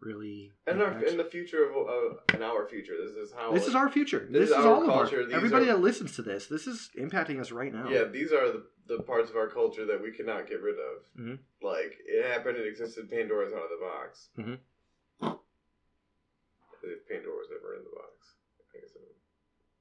really. 0.00 0.52
And 0.66 0.80
our, 0.80 1.04
in 1.04 1.18
the 1.18 1.24
future 1.24 1.68
of 1.70 1.86
uh, 1.86 2.34
in 2.34 2.42
our 2.42 2.66
future, 2.66 2.94
this 3.06 3.14
is 3.14 3.30
how. 3.36 3.52
this 3.52 3.66
is 3.66 3.74
our 3.74 3.90
future. 3.90 4.26
this 4.30 4.48
This, 4.48 4.50
is 4.52 4.56
is, 4.56 4.64
our 4.64 4.74
all 4.74 4.86
culture. 4.86 5.20
of 5.20 5.26
These. 5.28 5.36
Everybody 5.36 5.64
are- 5.68 5.74
that 5.74 5.80
listens 5.82 6.16
to 6.16 6.22
this, 6.22 6.46
this 6.46 6.66
is 6.66 6.88
impacting 6.98 7.38
us 7.38 7.52
right 7.52 7.72
now. 7.74 7.86
Yeah, 7.90 8.04
these 8.04 8.32
are 8.32 8.46
the, 8.52 8.62
the 8.96 9.02
parts 9.02 9.30
of 9.30 9.36
our 9.36 9.48
culture 9.48 9.86
that 9.86 10.02
we 10.02 10.10
cannot 10.12 10.48
get 10.48 10.60
rid 10.60 10.76
of. 10.76 11.20
Mhm. 11.20 11.38
Like 11.62 11.98
it 12.06 12.24
happened, 12.26 12.56
it 12.58 12.66
existed. 12.66 13.08
Pandora's 13.10 13.52
out 13.52 13.62
of 13.64 13.70
the 13.70 13.86
box. 13.86 14.28
Mhm. 14.38 14.58
If 16.82 17.06
Pandora's 17.08 17.48
ever 17.56 17.76
in 17.76 17.84
the 17.84 17.90
box, 17.90 18.34
I 18.74 18.78
guess. 18.78 18.90
It, 18.96 19.16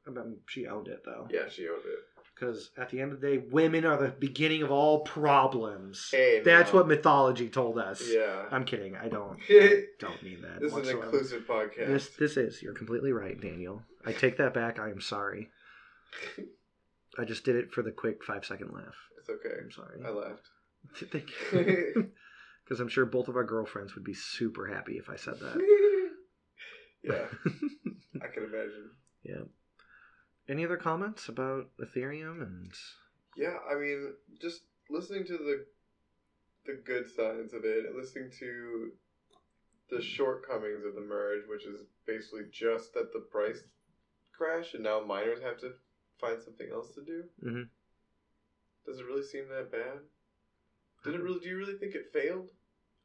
I 0.07 0.11
mean, 0.11 0.39
she 0.47 0.67
owned 0.67 0.87
it 0.87 1.01
though. 1.05 1.27
yeah, 1.31 1.47
she 1.49 1.67
owned 1.67 1.83
it. 1.85 1.99
Because 2.35 2.71
at 2.77 2.89
the 2.89 3.01
end 3.01 3.11
of 3.11 3.19
the 3.19 3.27
day, 3.27 3.37
women 3.37 3.83
are 3.85 3.97
the 3.97 4.09
beginning 4.09 4.61
of 4.63 4.71
all 4.71 5.01
problems. 5.01 6.09
Hey, 6.11 6.39
That's 6.39 6.71
now. 6.71 6.79
what 6.79 6.87
mythology 6.87 7.49
told 7.49 7.77
us. 7.77 8.01
Yeah, 8.07 8.47
I'm 8.49 8.63
kidding. 8.63 8.95
I 8.95 9.09
don't. 9.09 9.37
I 9.49 9.83
don't 9.99 10.23
mean 10.23 10.41
that. 10.43 10.61
this 10.61 10.73
is 10.73 10.87
an 10.87 10.97
inclusive 10.97 11.43
podcast. 11.43 11.87
This 11.87 12.09
this 12.15 12.37
is. 12.37 12.61
You're 12.61 12.73
completely 12.73 13.11
right, 13.11 13.39
Daniel. 13.39 13.83
I 14.05 14.13
take 14.13 14.37
that 14.37 14.53
back. 14.53 14.79
I 14.79 14.89
am 14.89 15.01
sorry. 15.01 15.49
I 17.19 17.25
just 17.25 17.43
did 17.43 17.55
it 17.57 17.71
for 17.71 17.81
the 17.83 17.91
quick 17.91 18.23
five 18.23 18.45
second 18.45 18.71
laugh. 18.73 18.95
It's 19.19 19.29
okay. 19.29 19.55
I'm 19.61 19.71
sorry. 19.71 19.99
I 20.05 20.09
laughed. 20.09 20.47
Thank 21.11 21.29
you. 21.51 22.11
Because 22.63 22.81
I'm 22.81 22.87
sure 22.87 23.07
both 23.07 23.27
of 23.27 23.35
our 23.35 23.43
girlfriends 23.43 23.95
would 23.95 24.03
be 24.03 24.13
super 24.13 24.67
happy 24.67 24.99
if 24.99 25.09
I 25.09 25.15
said 25.15 25.39
that. 25.39 25.57
yeah, 27.03 27.25
I 28.21 28.27
can 28.27 28.43
imagine. 28.43 28.91
yeah. 29.23 29.41
Any 30.47 30.65
other 30.65 30.77
comments 30.77 31.29
about 31.29 31.71
Ethereum 31.81 32.43
and 32.43 32.71
Yeah, 33.35 33.55
I 33.67 33.73
mean, 33.73 34.13
just 34.39 34.61
listening 34.87 35.25
to 35.25 35.37
the 35.39 35.65
the 36.67 36.79
good 36.85 37.09
sides 37.09 37.53
of 37.53 37.65
it, 37.65 37.87
and 37.87 37.95
listening 37.95 38.29
to 38.37 38.91
the 39.89 39.99
shortcomings 39.99 40.85
of 40.85 40.93
the 40.93 41.01
merge, 41.01 41.47
which 41.47 41.65
is 41.65 41.81
basically 42.05 42.43
just 42.51 42.93
that 42.93 43.11
the 43.13 43.25
price 43.31 43.63
crashed, 44.31 44.75
and 44.75 44.83
now 44.83 44.99
miners 45.03 45.41
have 45.41 45.57
to 45.61 45.71
find 46.19 46.41
something 46.41 46.69
else 46.71 46.93
to 46.95 47.01
do. 47.03 47.23
Mhm. 47.43 47.69
Does 48.85 48.99
it 48.99 49.05
really 49.05 49.23
seem 49.23 49.47
that 49.49 49.71
bad? 49.71 49.99
Did 51.03 51.15
it 51.15 51.21
really? 51.21 51.39
Do 51.39 51.47
you 51.49 51.57
really 51.57 51.77
think 51.77 51.95
it 51.95 52.11
failed, 52.11 52.49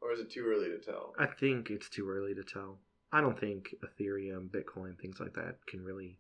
or 0.01 0.13
is 0.13 0.21
it 0.21 0.31
too 0.31 0.47
early 0.47 0.69
to 0.71 0.79
tell? 0.79 1.15
I 1.19 1.27
think 1.27 1.71
it's 1.71 1.89
too 1.89 2.09
early 2.09 2.35
to 2.35 2.43
tell. 2.43 2.81
I 3.13 3.21
don't 3.21 3.39
think 3.39 3.75
Ethereum, 3.85 4.49
Bitcoin, 4.51 4.99
things 4.99 5.21
like 5.21 5.35
that 5.35 5.65
can 5.67 5.85
really 5.85 6.19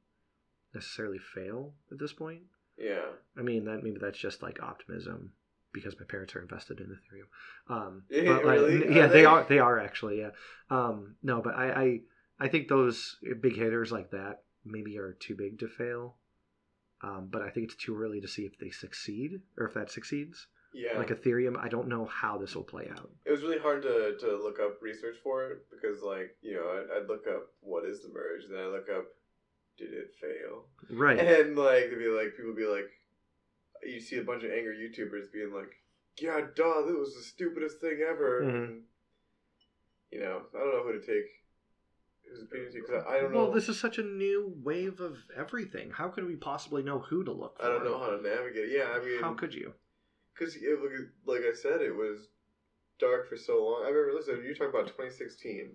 necessarily 0.72 1.18
fail 1.18 1.74
at 1.90 1.98
this 1.98 2.12
point. 2.12 2.42
Yeah, 2.76 3.07
I 3.37 3.42
mean, 3.42 3.64
that 3.64 3.83
maybe 3.83 3.98
that's 3.98 4.18
just 4.18 4.42
like 4.42 4.62
optimism 4.62 5.33
because 5.72 5.98
my 5.98 6.07
parents 6.07 6.37
are 6.37 6.42
invested 6.42 6.78
in 6.80 6.87
Ethereum. 6.87 7.72
Um, 7.74 8.04
Yeah, 8.11 8.24
but, 8.35 8.44
like, 8.44 8.61
really? 8.61 8.87
Are 8.87 8.90
yeah, 8.90 9.07
they 9.09 9.20
they? 9.20 9.24
are. 9.24 9.44
They 9.48 9.59
are 9.59 9.78
actually. 9.80 10.20
Yeah. 10.20 10.30
Um, 10.70 11.16
no, 11.22 11.40
but 11.42 11.54
I, 11.57 11.70
I, 11.83 12.00
I 12.38 12.48
think 12.48 12.68
those 12.68 13.16
big 13.40 13.57
hitters 13.57 13.90
like 13.90 14.11
that 14.12 14.42
maybe 14.64 14.98
are 14.98 15.12
too 15.14 15.35
big 15.35 15.59
to 15.61 15.68
fail. 15.68 16.16
Um, 17.04 17.28
but 17.30 17.42
I 17.42 17.50
think 17.50 17.66
it's 17.66 17.84
too 17.84 17.96
early 18.00 18.20
to 18.20 18.28
see 18.28 18.42
if 18.42 18.58
they 18.58 18.70
succeed 18.70 19.40
or 19.58 19.66
if 19.68 19.74
that 19.74 19.90
succeeds. 19.90 20.46
yeah. 20.72 20.96
Like 20.98 21.08
Ethereum, 21.10 21.56
I 21.58 21.68
don't 21.68 21.88
know 21.88 22.04
how 22.06 22.38
this 22.38 22.54
will 22.56 22.64
play 22.74 22.88
out. 22.90 23.10
It 23.26 23.30
was 23.30 23.42
really 23.42 23.58
hard 23.58 23.82
to, 23.82 24.16
to 24.20 24.42
look 24.42 24.58
up 24.60 24.78
research 24.80 25.16
for 25.22 25.46
it 25.50 25.58
because, 25.70 26.02
like, 26.02 26.36
you 26.40 26.54
know, 26.54 26.66
I'd, 26.76 27.02
I'd 27.02 27.08
look 27.08 27.26
up 27.28 27.48
what 27.60 27.84
is 27.84 28.00
the 28.02 28.08
merge, 28.08 28.42
then 28.50 28.58
I 28.60 28.66
look 28.66 28.88
up 28.88 29.04
did 29.76 29.92
it 29.92 30.12
fail, 30.20 30.66
Right. 30.88 31.18
and 31.18 31.56
like 31.56 31.90
to 31.90 31.96
be 31.96 32.06
like 32.06 32.36
people 32.36 32.54
be 32.54 32.64
like, 32.66 32.88
you 33.82 34.00
see 34.00 34.18
a 34.18 34.22
bunch 34.22 34.44
of 34.44 34.52
angry 34.52 34.76
YouTubers 34.78 35.32
being 35.32 35.52
like, 35.52 35.72
yeah, 36.20 36.40
duh, 36.56 36.82
that 36.86 36.96
was 36.98 37.12
the 37.16 37.22
stupidest 37.22 37.80
thing 37.80 37.98
ever. 38.08 38.42
Mhm. 38.44 38.54
And, 38.54 38.82
you 40.12 40.20
know, 40.20 40.42
I 40.54 40.58
don't 40.58 40.72
know 40.72 40.84
who 40.84 40.92
to 41.00 41.04
take 41.04 41.26
because 42.50 43.04
I, 43.06 43.16
I 43.16 43.20
don't 43.20 43.32
know. 43.32 43.44
Well, 43.44 43.52
this 43.52 43.68
is 43.68 43.78
such 43.78 43.98
a 43.98 44.02
new 44.02 44.52
wave 44.62 45.00
of 45.00 45.18
everything. 45.37 45.90
How 45.90 46.08
could 46.08 46.26
we 46.26 46.37
possibly 46.37 46.82
know 46.82 46.98
who 46.98 47.24
to 47.24 47.32
look 47.32 47.58
for? 47.58 47.66
I 47.66 47.68
don't 47.68 47.84
know 47.84 47.98
how 47.98 48.10
to 48.10 48.22
navigate. 48.22 48.70
Yeah, 48.70 48.88
I 48.94 49.04
mean, 49.04 49.20
How 49.20 49.34
could 49.34 49.54
you? 49.54 49.72
Because, 50.37 50.56
like 51.26 51.42
I 51.42 51.54
said, 51.54 51.80
it 51.80 51.94
was 51.94 52.28
dark 52.98 53.28
for 53.28 53.37
so 53.37 53.64
long. 53.64 53.82
I 53.84 53.88
remember, 53.90 54.18
listen, 54.18 54.42
you 54.44 54.54
talk 54.54 54.68
about 54.68 54.87
2016. 54.87 55.70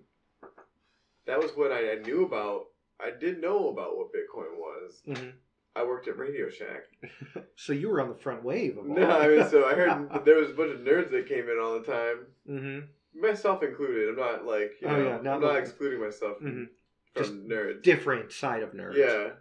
That 1.26 1.38
was 1.38 1.52
when 1.56 1.72
I, 1.72 1.92
I 1.92 2.02
knew 2.02 2.24
about, 2.24 2.66
I 3.00 3.10
did 3.18 3.40
know 3.40 3.68
about 3.68 3.96
what 3.96 4.08
Bitcoin 4.12 4.56
was. 4.58 5.02
Mhm. 5.06 5.32
I 5.76 5.84
worked 5.84 6.08
at 6.08 6.18
Radio 6.18 6.48
Shack. 6.50 6.84
So 7.56 7.74
you 7.74 7.90
were 7.90 8.00
on 8.00 8.08
the 8.08 8.14
front 8.14 8.42
wave. 8.42 8.78
No, 8.82 9.06
I 9.06 9.28
mean, 9.28 9.48
so 9.50 9.66
I 9.66 9.74
heard 9.74 10.08
there 10.24 10.36
was 10.36 10.50
a 10.50 10.54
bunch 10.54 10.72
of 10.72 10.80
nerds 10.80 11.10
that 11.10 11.28
came 11.28 11.48
in 11.48 11.58
all 11.62 11.78
the 11.78 11.84
time, 11.86 12.26
mm-hmm. 12.48 12.86
Myself 13.14 13.62
included. 13.62 14.08
I'm 14.10 14.16
not 14.16 14.46
like, 14.46 14.72
you 14.80 14.88
Oh, 14.88 14.96
know, 14.96 15.04
yeah, 15.08 15.20
not 15.22 15.34
I'm 15.36 15.40
not 15.40 15.56
excluding 15.56 16.00
myself 16.00 16.38
from, 16.38 16.46
Mhm. 16.46 16.68
from 17.14 17.22
Just 17.22 17.34
nerds. 17.34 17.82
different 17.82 18.32
side 18.32 18.62
of 18.62 18.72
nerds. 18.72 18.96
Yeah. 18.96 19.32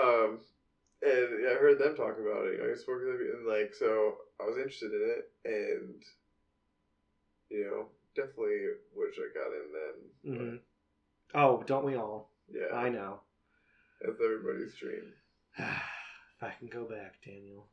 Um, 0.00 0.40
and 1.02 1.46
I 1.48 1.54
heard 1.54 1.78
them 1.78 1.94
talk 1.94 2.18
about 2.18 2.46
it. 2.46 2.60
I 2.60 2.66
used 2.66 2.84
to 2.86 2.92
them, 2.98 3.20
and 3.34 3.46
like, 3.46 3.74
so 3.74 4.18
I 4.40 4.44
was 4.44 4.56
interested 4.56 4.92
in 4.92 5.16
it, 5.18 5.32
and 5.44 6.02
you 7.50 7.64
know, 7.64 7.88
definitely 8.14 8.66
wish 8.94 9.18
I 9.18 9.32
got 9.32 9.52
in 9.52 9.72
then. 9.72 10.38
hmm 10.52 10.56
Oh, 11.34 11.62
don't 11.66 11.84
we 11.84 11.94
all? 11.94 12.32
Yeah, 12.50 12.74
I 12.74 12.88
know. 12.88 13.20
that's 14.00 14.20
everybody's 14.20 14.74
dream. 14.76 15.12
if 15.58 16.42
I 16.42 16.50
can 16.58 16.68
go 16.68 16.84
back, 16.84 17.16
Daniel. 17.24 17.68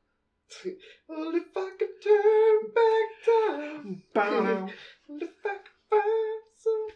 Well, 1.08 1.34
if 1.36 1.44
I 1.56 1.70
could 1.78 2.02
turn 2.04 2.60
back 2.74 3.10
time, 3.26 4.04
Bow. 4.14 4.70
and 5.08 5.22
if 5.22 5.30
I 5.46 5.58
could 5.58 5.90
find 5.90 6.42
some 6.58 6.88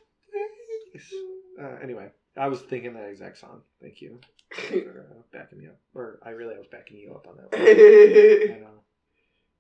place. 0.92 1.14
Uh, 1.62 1.84
anyway, 1.84 2.10
I 2.38 2.48
was 2.48 2.62
thinking 2.62 2.94
that 2.94 3.10
exact 3.10 3.38
song. 3.38 3.62
Thank 3.82 4.02
you 4.02 4.20
for 4.52 5.08
uh, 5.12 5.22
backing 5.32 5.60
me 5.60 5.68
up. 5.68 5.78
Or 5.94 6.20
I 6.24 6.30
really 6.32 6.56
I 6.56 6.58
was 6.58 6.68
backing 6.68 6.98
you 6.98 7.14
up 7.14 7.28
on 7.28 7.38
that 7.38 7.52
one. 7.52 8.56
I 8.56 8.60
know. 8.60 8.82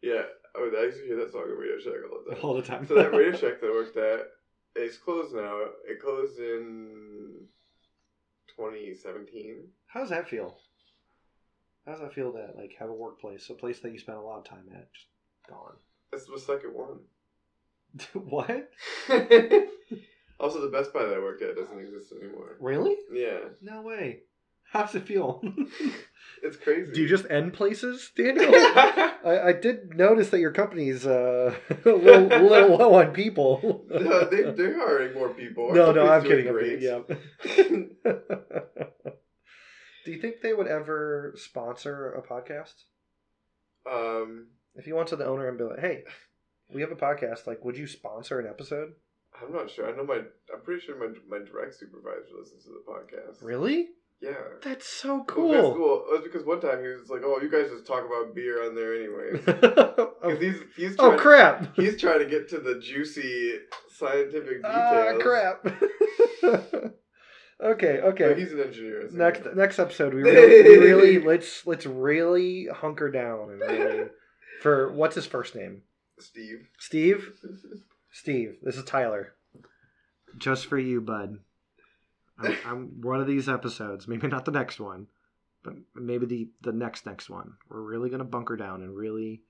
yeah, 0.02 0.24
I, 0.56 0.62
would, 0.62 0.76
I 0.76 0.84
used 0.86 1.00
to 1.00 1.06
hear 1.06 1.18
that 1.18 1.32
song 1.32 1.44
on 1.44 1.58
Radio 1.58 1.80
Shack 1.80 1.94
all 2.12 2.20
the 2.26 2.36
time. 2.36 2.44
All 2.44 2.56
the 2.56 2.62
time. 2.62 2.88
So 2.88 2.96
that 2.96 3.12
Radio 3.12 3.32
Shack 3.38 3.60
that 3.62 3.68
I 3.68 3.72
worked 3.72 3.98
at, 3.98 4.28
it's 4.76 4.98
closed 4.98 5.36
now. 5.36 5.60
It 5.88 6.02
closed 6.02 6.40
in 6.40 7.46
2017. 8.56 9.68
How 9.88 10.02
does 10.02 10.10
that 10.10 10.28
feel? 10.28 10.58
How 11.90 11.96
does 11.96 12.04
that 12.04 12.14
feel 12.14 12.32
to 12.34 12.50
like 12.56 12.76
have 12.78 12.90
a 12.90 12.94
workplace, 12.94 13.50
a 13.50 13.56
place 13.56 13.80
that 13.80 13.92
you 13.92 13.98
spend 13.98 14.20
a 14.20 14.22
lot 14.22 14.38
of 14.38 14.44
time 14.44 14.66
at, 14.76 14.94
just 14.94 15.08
gone? 15.50 15.74
That's 16.12 16.26
the 16.26 16.40
second 16.40 16.76
one. 16.76 17.00
what? 18.30 18.70
also, 20.40 20.62
the 20.62 20.70
Best 20.72 20.94
Buy 20.94 21.06
that 21.06 21.16
I 21.16 21.20
worked 21.20 21.42
at 21.42 21.56
doesn't 21.56 21.80
exist 21.80 22.14
anymore. 22.22 22.58
Really? 22.60 22.96
Yeah, 23.12 23.40
No 23.60 23.82
way. 23.82 24.20
How 24.72 24.84
does 24.84 24.94
it 24.94 25.08
feel? 25.08 25.42
it's 26.44 26.58
crazy. 26.58 26.92
Do 26.92 27.02
you 27.02 27.08
just 27.08 27.26
end 27.28 27.56
places, 27.56 28.12
Daniel? 28.16 28.52
I, 28.54 29.42
I 29.46 29.54
did 29.54 29.98
notice 29.98 30.30
that 30.30 30.42
your 30.42 30.52
company's 30.52 31.08
uh, 31.08 31.56
a 31.72 31.90
little, 31.90 32.28
little 32.28 32.78
low 32.78 32.94
on 32.94 33.14
people. 33.14 33.84
no, 33.90 34.30
they, 34.30 34.44
they're 34.52 34.78
hiring 34.78 35.16
more 35.16 35.30
people. 35.30 35.70
Our 35.70 35.74
no, 35.74 35.92
no, 35.92 36.08
I'm 36.08 36.22
kidding. 36.22 36.46
doing 36.46 36.86
I'm 36.86 37.04
kidding. 37.42 37.90
Yeah. 38.06 39.12
Do 40.06 40.12
you 40.12 40.20
think 40.22 40.42
they 40.42 40.54
would 40.54 40.68
ever 40.68 41.34
sponsor 41.38 42.12
a 42.14 42.22
podcast? 42.22 42.74
Um, 43.90 44.48
If 44.76 44.88
you 44.88 44.96
went 44.96 45.10
to 45.10 45.16
the 45.16 45.26
owner 45.26 45.48
and 45.50 45.58
be 45.58 45.64
like, 45.64 45.80
"Hey, 45.80 46.04
we 46.74 46.82
have 46.82 46.92
a 46.92 46.96
podcast. 46.96 47.48
Like, 47.48 47.64
would 47.66 47.78
you 47.78 47.88
sponsor 47.88 48.40
an 48.40 48.48
episode?" 48.48 48.94
I'm 49.42 49.52
not 49.54 49.70
sure. 49.70 49.88
I 49.92 49.96
know 49.96 50.04
my. 50.06 50.16
I'm 50.54 50.62
pretty 50.64 50.82
sure 50.86 50.98
my 50.98 51.14
my 51.28 51.44
direct 51.46 51.76
supervisor 51.76 52.36
listens 52.40 52.64
to 52.66 52.70
the 52.72 52.84
podcast. 52.92 53.44
Really? 53.44 53.90
Yeah. 54.22 54.34
That's 54.62 54.86
so 54.86 55.16
Well, 55.16 55.26
cool. 55.26 55.52
that's 55.54 55.78
cool. 55.78 56.06
It 56.10 56.12
was 56.12 56.22
because 56.24 56.46
one 56.46 56.60
time 56.60 56.82
he 56.82 56.88
was 56.90 57.10
like, 57.10 57.22
"Oh, 57.24 57.40
you 57.42 57.50
guys 57.50 57.70
just 57.72 57.86
talk 57.88 58.06
about 58.06 58.36
beer 58.36 58.64
on 58.66 58.76
there 58.76 58.94
anyways." 58.96 59.44
'Cause 59.46 60.10
oh, 60.24 60.36
he's 60.40 60.56
he's 60.76 60.96
oh, 61.00 61.16
crap! 61.18 61.74
He's 61.76 62.00
trying 62.00 62.20
to 62.20 62.26
get 62.26 62.50
to 62.50 62.60
the 62.60 62.80
juicy 62.80 63.60
scientific 63.90 64.62
details. 64.62 64.66
Ah, 64.66 65.12
details. 65.14 65.24
crap. 65.24 66.94
okay, 67.62 68.00
So 68.02 68.08
okay. 68.10 68.40
he's 68.40 68.52
an 68.54 68.62
engineer. 68.62 69.08
so- 69.10 69.18
next 69.18 69.42
next 69.56 69.80
episode, 69.80 70.14
we 70.14 70.22
really, 70.24 70.64
we 70.70 70.78
really 70.86 71.20
let's 71.26 71.66
let's 71.68 71.86
really 71.86 72.68
hunker 72.68 73.10
down 73.12 73.50
and 73.52 73.60
really 73.60 74.08
for 74.62 74.92
what's 74.94 75.16
his 75.16 75.26
first 75.26 75.56
name? 75.56 75.84
Steve. 76.20 76.68
Steve. 76.78 77.32
Steve, 78.12 78.58
this 78.64 78.76
is 78.76 78.84
Tyler. 78.84 79.34
Just 80.38 80.66
for 80.66 80.78
you, 80.78 81.00
bud. 81.02 81.40
I'm, 82.40 82.58
I'm 82.66 83.02
one 83.02 83.20
of 83.22 83.28
these 83.28 83.48
episodes, 83.50 84.08
maybe 84.08 84.28
not 84.28 84.46
the 84.46 84.52
next 84.52 84.80
one, 84.80 85.08
but 85.64 85.74
maybe 85.96 86.26
the 86.26 86.50
the 86.62 86.72
next 86.72 87.06
next 87.06 87.30
one. 87.30 87.54
We're 87.70 87.82
really 87.82 88.10
gonna 88.10 88.24
bunker 88.26 88.56
down 88.56 88.82
and 88.82 88.96
really 88.96 89.42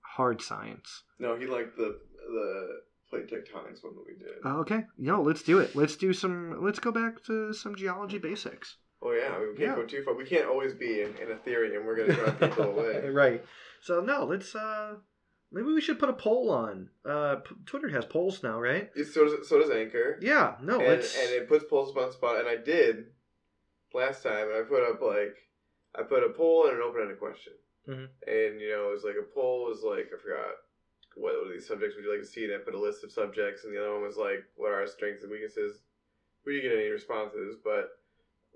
hard 0.00 0.40
science. 0.42 1.02
No, 1.18 1.36
he 1.36 1.46
liked 1.46 1.76
the 1.76 1.98
the 2.26 2.80
tectonics 3.22 3.82
one 3.82 3.94
that 3.94 4.04
we 4.06 4.14
did. 4.14 4.44
Uh, 4.44 4.58
okay, 4.58 4.84
yo, 4.98 5.22
let's 5.22 5.42
do 5.42 5.58
it. 5.58 5.74
Let's 5.74 5.96
do 5.96 6.12
some. 6.12 6.62
Let's 6.62 6.78
go 6.78 6.92
back 6.92 7.22
to 7.24 7.52
some 7.52 7.74
geology 7.74 8.18
basics. 8.18 8.76
oh 9.02 9.12
yeah, 9.12 9.38
we 9.38 9.46
can't 9.48 9.58
yeah. 9.58 9.74
go 9.74 9.84
too 9.84 10.02
far. 10.04 10.14
We 10.14 10.24
can't 10.26 10.46
always 10.48 10.74
be 10.74 11.02
in, 11.02 11.14
in 11.16 11.30
and 11.30 11.86
We're 11.86 11.96
gonna 11.96 12.14
drive 12.14 12.40
people 12.50 12.64
away. 12.64 13.08
right. 13.10 13.44
So 13.80 14.00
no, 14.00 14.24
let's. 14.24 14.54
uh 14.54 14.96
Maybe 15.52 15.68
we 15.68 15.80
should 15.80 16.00
put 16.00 16.08
a 16.08 16.14
poll 16.14 16.50
on. 16.50 16.88
Uh 17.08 17.36
P- 17.36 17.54
Twitter 17.64 17.88
has 17.90 18.04
polls 18.04 18.42
now, 18.42 18.58
right? 18.60 18.90
It's- 18.96 19.14
So 19.14 19.24
does 19.24 19.48
so 19.48 19.60
does 19.60 19.70
Anchor. 19.70 20.18
Yeah. 20.20 20.56
No, 20.60 20.80
and, 20.80 20.88
let's. 20.88 21.16
and 21.16 21.30
it 21.30 21.48
puts 21.48 21.64
polls 21.70 21.96
on 21.96 22.10
spot. 22.12 22.40
And 22.40 22.48
I 22.48 22.56
did 22.56 23.06
last 23.92 24.22
time, 24.24 24.48
and 24.48 24.56
I 24.56 24.62
put 24.62 24.82
up 24.82 25.00
like 25.00 25.36
I 25.94 26.02
put 26.02 26.24
a 26.24 26.30
poll 26.30 26.66
and 26.66 26.76
an 26.76 26.82
open-ended 26.82 27.20
question. 27.20 27.52
Mhm. 27.88 28.08
And 28.26 28.60
you 28.60 28.70
know, 28.70 28.88
it 28.88 28.92
was 28.94 29.04
like 29.04 29.14
a 29.20 29.22
poll 29.34 29.66
was 29.66 29.82
like 29.84 30.06
I 30.12 30.18
forgot 30.20 30.54
what 31.16 31.34
were 31.34 31.52
these 31.52 31.66
subjects 31.66 31.94
would 31.96 32.04
you 32.04 32.10
like 32.12 32.20
to 32.22 32.26
see, 32.26 32.44
and 32.44 32.54
I 32.54 32.58
put 32.58 32.74
a 32.74 32.80
list 32.80 33.04
of 33.04 33.12
subjects, 33.12 33.64
and 33.64 33.74
the 33.74 33.80
other 33.80 33.92
one 33.92 34.02
was 34.02 34.16
like 34.16 34.44
what 34.56 34.70
are 34.72 34.80
our 34.80 34.86
strengths 34.86 35.22
and 35.22 35.30
weaknesses. 35.32 35.78
We 36.44 36.56
didn't 36.56 36.70
get 36.70 36.78
any 36.78 36.88
responses, 36.88 37.56
but 37.62 37.90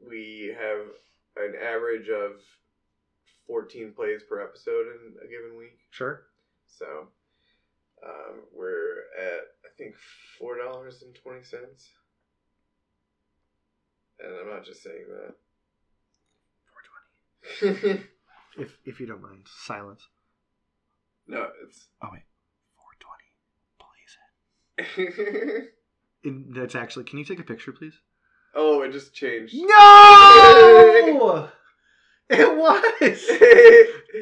we 0.06 0.54
have 0.58 0.80
an 1.36 1.54
average 1.62 2.08
of 2.08 2.40
fourteen 3.46 3.92
plays 3.92 4.22
per 4.28 4.42
episode 4.42 4.86
in 4.86 5.14
a 5.24 5.28
given 5.28 5.56
week. 5.58 5.78
Sure. 5.90 6.22
So 6.66 7.08
um, 8.04 8.40
we're 8.54 9.04
at 9.18 9.40
I 9.64 9.68
think 9.76 9.94
four 10.38 10.58
dollars 10.58 11.02
and 11.02 11.14
twenty 11.14 11.42
cents, 11.44 11.88
and 14.20 14.32
I'm 14.40 14.50
not 14.50 14.64
just 14.64 14.82
saying 14.82 15.06
that. 15.08 15.34
If 18.58 18.76
if 18.84 18.98
you 18.98 19.06
don't 19.06 19.22
mind, 19.22 19.46
silence. 19.66 20.02
no, 21.28 21.46
it's. 21.64 21.86
Oh 22.02 22.08
wait, 22.12 22.22
four 24.94 25.10
twenty. 25.10 25.32
Please. 25.32 25.62
And 26.24 26.54
that's 26.54 26.74
actually. 26.74 27.04
Can 27.04 27.18
you 27.18 27.24
take 27.24 27.40
a 27.40 27.44
picture, 27.44 27.72
please? 27.72 27.94
oh, 28.54 28.82
it 28.82 28.90
just 28.92 29.14
changed. 29.14 29.54
No. 29.54 31.48
it 32.30 32.56
was. 32.56 33.24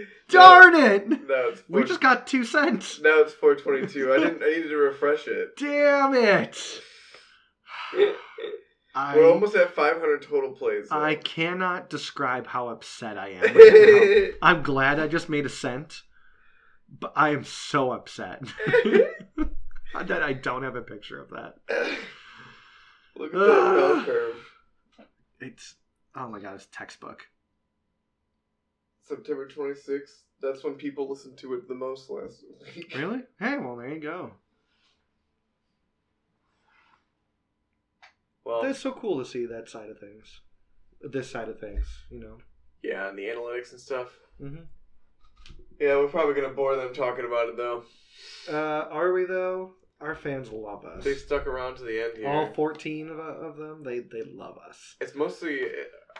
Darn 0.28 0.74
it. 0.74 1.08
No, 1.08 1.48
it's 1.48 1.62
We 1.68 1.80
four- 1.80 1.86
just 1.86 2.00
got 2.00 2.26
two 2.26 2.44
cents. 2.44 3.00
Now 3.00 3.20
it's 3.20 3.32
422. 3.34 4.12
I 4.12 4.18
didn't. 4.18 4.42
I 4.42 4.46
needed 4.48 4.68
to 4.68 4.76
refresh 4.76 5.26
it. 5.28 5.56
Damn 5.56 6.14
it. 6.14 6.60
I, 8.94 9.14
We're 9.16 9.30
almost 9.30 9.54
at 9.54 9.74
500 9.74 10.22
total 10.22 10.52
plays. 10.52 10.88
though. 10.88 10.98
I 11.02 11.14
cannot 11.16 11.90
describe 11.90 12.46
how 12.46 12.68
upset 12.68 13.18
I 13.18 13.28
am. 13.30 13.42
Right 13.42 14.30
now. 14.32 14.36
I'm 14.48 14.62
glad 14.62 14.98
I 14.98 15.06
just 15.06 15.28
made 15.28 15.44
a 15.46 15.50
cent, 15.50 16.00
but 16.88 17.12
I 17.14 17.30
am 17.30 17.44
so 17.44 17.92
upset 17.92 18.42
that 20.04 20.22
I 20.22 20.32
don't 20.32 20.62
have 20.62 20.76
a 20.76 20.82
picture 20.82 21.20
of 21.20 21.30
that. 21.30 21.56
Look 23.16 23.32
at 23.34 23.40
that 23.40 23.74
bell 23.76 24.04
curve. 24.04 24.36
It's 25.40 25.74
oh 26.14 26.28
my 26.28 26.40
god, 26.40 26.54
it's 26.56 26.66
textbook. 26.72 27.26
September 29.02 29.48
26th. 29.48 30.22
That's 30.42 30.64
when 30.64 30.74
people 30.74 31.08
listened 31.08 31.38
to 31.38 31.54
it 31.54 31.68
the 31.68 31.74
most 31.74 32.10
last 32.10 32.44
week. 32.74 32.92
Really? 32.96 33.20
Hey, 33.38 33.56
well 33.58 33.76
there 33.76 33.92
you 33.94 34.00
go. 34.00 34.32
Well, 38.44 38.62
That's 38.62 38.78
so 38.78 38.92
cool 38.92 39.18
to 39.18 39.24
see 39.24 39.44
that 39.46 39.68
side 39.68 39.90
of 39.90 39.98
things. 39.98 40.40
This 41.00 41.30
side 41.30 41.48
of 41.48 41.58
things, 41.60 41.84
you 42.10 42.20
know. 42.20 42.38
yeah, 42.82 43.08
and 43.08 43.18
the 43.18 43.24
analytics 43.24 43.72
and 43.72 43.80
stuff. 43.80 44.08
hmm 44.40 44.60
Yeah, 45.80 45.96
we're 45.96 46.08
probably 46.08 46.34
gonna 46.34 46.54
bore 46.54 46.76
them 46.76 46.94
talking 46.94 47.24
about 47.26 47.48
it 47.48 47.56
though. 47.56 47.84
Uh, 48.48 48.88
are 48.90 49.12
we 49.12 49.24
though? 49.24 49.72
Our 50.00 50.14
fans 50.14 50.50
love 50.50 50.84
us. 50.84 51.04
They 51.04 51.14
stuck 51.14 51.46
around 51.46 51.76
to 51.76 51.84
the 51.84 52.02
end 52.04 52.18
here. 52.18 52.28
All 52.28 52.52
14 52.52 53.08
of, 53.08 53.18
of 53.18 53.56
them, 53.56 53.82
they 53.82 54.00
they 54.00 54.22
love 54.22 54.58
us. 54.68 54.96
It's 55.00 55.14
mostly 55.14 55.60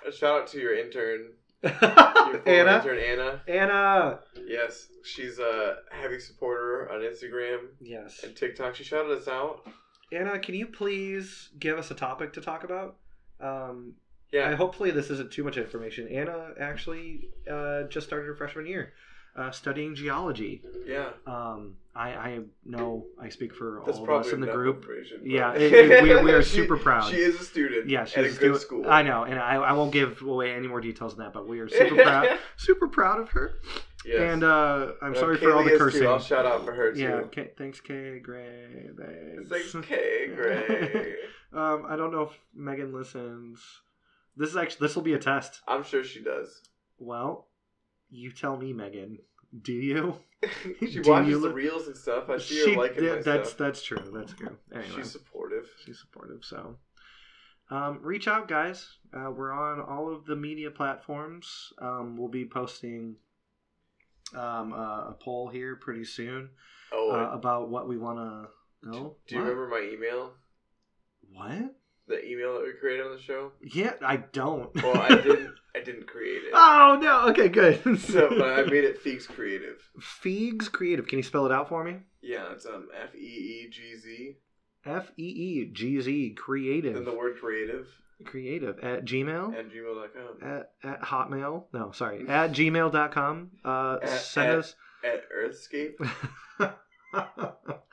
a 0.06 0.10
shout 0.12 0.42
out 0.42 0.46
to 0.48 0.58
your 0.58 0.74
intern, 0.78 1.32
your 1.62 2.42
Anna, 2.46 2.76
intern 2.76 2.98
Anna. 2.98 3.42
Anna. 3.46 4.20
Yes, 4.46 4.86
she's 5.04 5.38
a 5.38 5.76
heavy 5.90 6.18
supporter 6.20 6.90
on 6.90 7.00
Instagram 7.02 7.66
Yes, 7.80 8.22
and 8.24 8.34
TikTok. 8.34 8.74
She 8.76 8.84
shouted 8.84 9.16
us 9.16 9.28
out. 9.28 9.66
Anna, 10.12 10.38
can 10.38 10.54
you 10.54 10.66
please 10.68 11.50
give 11.58 11.78
us 11.78 11.90
a 11.90 11.94
topic 11.94 12.32
to 12.34 12.40
talk 12.40 12.64
about? 12.64 12.96
Um, 13.40 13.94
Yeah, 14.32 14.48
I, 14.50 14.54
hopefully 14.54 14.90
this 14.90 15.10
isn't 15.10 15.32
too 15.32 15.44
much 15.44 15.56
information. 15.58 16.08
Anna 16.08 16.50
actually 16.60 17.28
uh, 17.50 17.82
just 17.90 18.06
started 18.06 18.26
her 18.26 18.34
freshman 18.36 18.66
year, 18.66 18.92
uh, 19.36 19.50
studying 19.50 19.94
geology. 19.94 20.62
yeah. 20.86 21.10
Um, 21.26 21.76
I, 21.94 22.10
I 22.10 22.40
know 22.64 23.06
I 23.18 23.30
speak 23.30 23.54
for 23.54 23.82
That's 23.86 23.96
all 23.98 24.04
of 24.04 24.26
us 24.26 24.32
in 24.32 24.40
the 24.40 24.46
group. 24.48 24.86
Yeah, 25.22 25.52
it- 25.54 25.72
it- 25.72 26.02
we 26.02 26.12
are- 26.12 26.22
we 26.22 26.32
are 26.32 26.42
super 26.42 26.76
proud. 26.76 27.10
She 27.10 27.16
is 27.16 27.40
a 27.40 27.44
student. 27.44 27.88
Yeah, 27.88 28.02
at 28.02 28.08
she's 28.10 28.36
a 28.36 28.38
good 28.40 28.48
doing- 28.48 28.58
school. 28.58 28.84
I 28.88 29.02
know, 29.02 29.24
and 29.24 29.38
I, 29.38 29.54
I 29.56 29.72
won't 29.72 29.92
give 29.92 30.20
away 30.22 30.52
any 30.52 30.68
more 30.68 30.80
details 30.82 31.16
than 31.16 31.24
that, 31.24 31.32
but 31.32 31.48
we 31.48 31.58
are 31.60 31.68
super 31.68 31.94
proud, 31.96 32.38
super 32.58 32.88
proud 32.88 33.20
of 33.20 33.30
her. 33.30 33.52
yes. 34.04 34.20
And 34.20 34.44
uh, 34.44 34.92
I'm 35.00 35.12
Uh, 35.12 35.18
sorry 35.18 35.36
for 35.38 35.52
all 35.54 35.64
the 35.64 35.76
cursing. 35.78 36.02
Too. 36.02 36.08
I'll 36.08 36.20
shout 36.20 36.44
out 36.44 36.64
for 36.66 36.72
her 36.74 36.92
too. 36.92 37.00
yeah, 37.00 37.22
K- 37.30 37.52
thanks, 37.56 37.80
Kay 37.80 38.18
Gray. 38.18 38.90
Thanks. 38.98 39.48
Thanks, 39.72 39.86
Kay 39.88 40.26
Gray. 40.34 41.14
um, 41.54 41.86
I 41.88 41.96
don't 41.96 42.12
know 42.12 42.22
if 42.22 42.38
Megan 42.54 42.92
listens. 42.92 43.60
This 44.36 44.50
is 44.50 44.56
actually 44.58 44.86
this 44.86 44.94
will 44.96 45.02
be 45.02 45.14
a 45.14 45.18
test. 45.18 45.62
I'm 45.66 45.82
sure 45.82 46.04
she 46.04 46.20
does. 46.22 46.60
Well, 46.98 47.45
you 48.10 48.30
tell 48.32 48.56
me, 48.56 48.72
Megan. 48.72 49.18
Do 49.62 49.72
you? 49.72 50.16
she 50.80 51.00
Do 51.00 51.10
watches 51.10 51.28
you 51.30 51.40
the 51.40 51.52
reels 51.52 51.86
and 51.86 51.96
stuff. 51.96 52.28
I 52.28 52.38
see 52.38 52.70
her 52.72 52.76
liking 52.76 53.04
yeah, 53.04 53.14
my 53.16 53.22
that's 53.22 53.50
stuff. 53.50 53.58
that's 53.58 53.82
true. 53.82 54.10
That's 54.14 54.32
true. 54.34 54.56
Anyway, 54.72 54.88
She's 54.96 55.10
supportive. 55.12 55.68
she's 55.84 55.98
supportive. 55.98 56.44
So, 56.44 56.76
um, 57.70 58.00
reach 58.02 58.28
out, 58.28 58.48
guys. 58.48 58.86
Uh, 59.14 59.30
we're 59.30 59.52
on 59.52 59.80
all 59.80 60.12
of 60.12 60.26
the 60.26 60.36
media 60.36 60.70
platforms. 60.70 61.72
Um, 61.80 62.16
we'll 62.16 62.28
be 62.28 62.44
posting 62.44 63.16
um, 64.34 64.72
uh, 64.72 65.10
a 65.10 65.16
poll 65.20 65.48
here 65.48 65.76
pretty 65.76 66.04
soon 66.04 66.50
Oh, 66.92 67.10
uh, 67.12 67.30
about 67.32 67.68
what 67.70 67.88
we 67.88 67.96
want 67.96 68.18
to 68.18 68.88
know. 68.90 69.16
do 69.26 69.34
you 69.36 69.40
What? 69.40 69.48
remember 69.48 69.68
my 69.68 69.90
email? 69.92 70.32
What? 71.32 71.74
The 72.08 72.24
email 72.24 72.54
that 72.54 72.62
we 72.64 72.72
created 72.80 73.04
on 73.06 73.16
the 73.16 73.20
show? 73.22 73.52
Yeah, 73.62 73.94
I 74.04 74.18
don't. 74.18 74.72
Well, 74.80 74.96
I 75.00 75.08
didn't. 75.22 75.54
I 75.76 75.80
didn't 75.84 76.06
create 76.06 76.42
it. 76.44 76.50
oh 76.54 76.98
no. 77.00 77.28
Okay, 77.28 77.48
good. 77.48 77.80
So, 78.00 78.28
but 78.30 78.58
I 78.58 78.62
made 78.62 78.84
it 78.84 79.04
Feegz 79.04 79.26
Creative. 79.28 79.76
Feegz 80.00 80.70
Creative. 80.72 81.06
Can 81.06 81.18
you 81.18 81.22
spell 81.22 81.44
it 81.46 81.52
out 81.52 81.68
for 81.68 81.84
me? 81.84 81.96
Yeah, 82.22 82.52
it's 82.52 82.64
um 82.66 82.88
F 82.98 83.14
E 83.14 83.18
E 83.18 83.68
G 83.70 83.96
Z. 83.96 84.36
F 84.86 85.10
E 85.18 85.22
E 85.24 85.70
G 85.72 86.00
Z 86.00 86.34
Creative. 86.38 86.94
Then 86.94 87.04
the 87.04 87.14
word 87.16 87.36
creative 87.40 87.86
Creative 88.24 88.78
at 88.78 89.04
Gmail. 89.04 89.54
at 89.58 89.68
gmail.com. 89.70 90.48
at, 90.48 90.70
at 90.82 91.02
hotmail 91.02 91.64
no 91.74 91.92
sorry 91.92 92.26
at 92.26 92.52
gmail.com 92.52 93.50
uh 93.64 93.98
At- 94.02 94.08
send 94.08 94.48
at- 94.52 94.58
us 94.60 94.74
At 95.04 95.24
Earthscape 95.30 95.98
or 96.62 96.72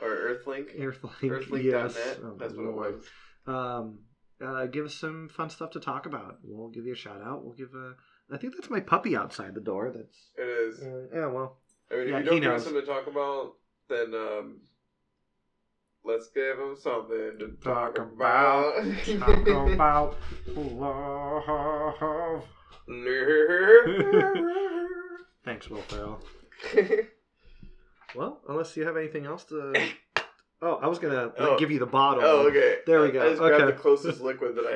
Earthlink. 0.02 0.80
Earthlink, 0.80 1.20
Earthlink.net. 1.22 1.64
yes. 1.66 1.98
Oh, 2.24 2.36
That's 2.40 2.54
what 2.54 2.66
it 2.66 2.74
was. 2.74 3.06
um 3.48 4.00
uh 4.44 4.66
give 4.68 4.86
us 4.86 4.94
some 4.96 5.30
fun 5.30 5.50
stuff 5.50 5.72
to 5.72 5.80
talk 5.80 6.06
about. 6.06 6.38
We'll 6.44 6.70
give 6.70 6.86
you 6.86 6.94
a 6.94 6.96
shout 6.96 7.22
out. 7.22 7.44
We'll 7.44 7.56
give 7.56 7.74
a 7.74 7.96
i 8.34 8.38
think 8.38 8.54
that's 8.56 8.70
my 8.70 8.80
puppy 8.80 9.16
outside 9.18 9.54
the 9.54 9.60
door 9.62 9.91
that's 9.96 10.32
It 10.38 10.44
is. 10.44 10.80
uh, 10.82 11.08
yeah 11.14 11.28
well 11.28 11.58
I 11.91 11.96
mean, 11.96 12.08
if 12.14 12.20
you 12.20 12.24
don't 12.32 12.41
give 12.41 12.52
us 12.54 12.64
something 12.64 12.82
to 12.82 12.88
talk 12.88 13.06
about, 13.08 13.54
then 13.89 14.14
um, 14.16 14.62
let's 16.04 16.30
give 16.34 16.58
him 16.58 16.76
something 16.76 17.38
to 17.39 17.48
talk, 17.62 17.96
Talk 17.96 18.12
about. 18.14 18.74
talk 19.20 19.48
about 19.48 20.16
love. 20.56 22.44
Thanks 25.46 25.70
will 25.70 25.82
ferrell. 25.84 26.20
Well 28.16 28.41
unless 28.48 28.78
you 28.78 28.86
have 28.86 28.96
anything 28.96 29.26
else 29.26 29.44
to 29.46 29.74
oh 30.66 30.80
i 30.82 30.88
was 30.88 30.97
gonna 30.99 31.26
like, 31.26 31.34
Oh. 31.39 31.57
give 31.59 31.70
you 31.72 31.80
the 31.80 31.86
bottle 31.86 32.24
oh, 32.24 32.47
okay. 32.47 32.78
There 32.86 33.01
we 33.01 33.11
go. 33.11 33.22
I 33.26 33.30
just 33.30 33.41
grabbed 33.41 33.68
the 33.68 33.74
closest 33.74 34.22
liquid 34.22 34.55
that 34.55 34.66
I 34.66 34.76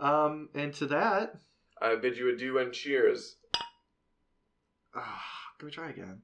had. 0.00 0.06
um, 0.08 0.48
and 0.54 0.72
to 0.74 0.86
that, 0.86 1.34
I 1.80 1.96
bid 1.96 2.16
you 2.16 2.28
adieu 2.32 2.58
and 2.58 2.72
cheers. 2.72 3.36
ah, 4.94 5.22
can 5.58 5.66
we 5.66 5.72
try 5.72 5.90
again? 5.90 6.22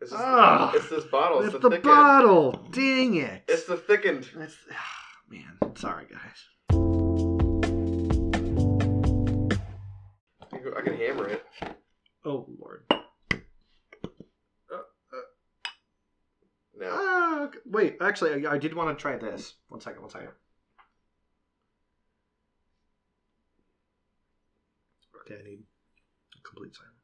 It's, 0.00 0.10
just, 0.12 0.22
Ah. 0.24 0.72
it's 0.74 0.88
this 0.88 1.04
bottle. 1.06 1.40
It's, 1.40 1.54
It's 1.54 1.62
the, 1.62 1.70
the 1.70 1.78
bottle. 1.78 2.52
Dang 2.70 3.14
it! 3.16 3.42
It's 3.48 3.64
the 3.64 3.76
thickened. 3.76 4.28
It's, 4.38 4.56
ah, 4.72 5.18
man, 5.28 5.58
sorry 5.76 6.06
guys. 6.10 6.46
I 10.76 10.80
can 10.82 10.96
hammer 10.96 11.28
it. 11.28 11.44
Oh 12.24 12.46
lord. 12.60 12.84
No. 16.80 16.86
Ah, 16.92 17.37
okay. 17.48 17.58
wait. 17.66 17.96
Actually, 18.00 18.46
I, 18.46 18.52
I 18.52 18.58
did 18.58 18.74
want 18.74 18.96
to 18.96 19.00
try 19.00 19.16
this. 19.16 19.54
One 19.68 19.80
second. 19.80 20.02
One 20.02 20.10
second. 20.10 20.30
Okay, 25.20 25.40
I 25.40 25.44
need 25.44 25.62
complete 26.42 26.74
silence. 26.74 26.94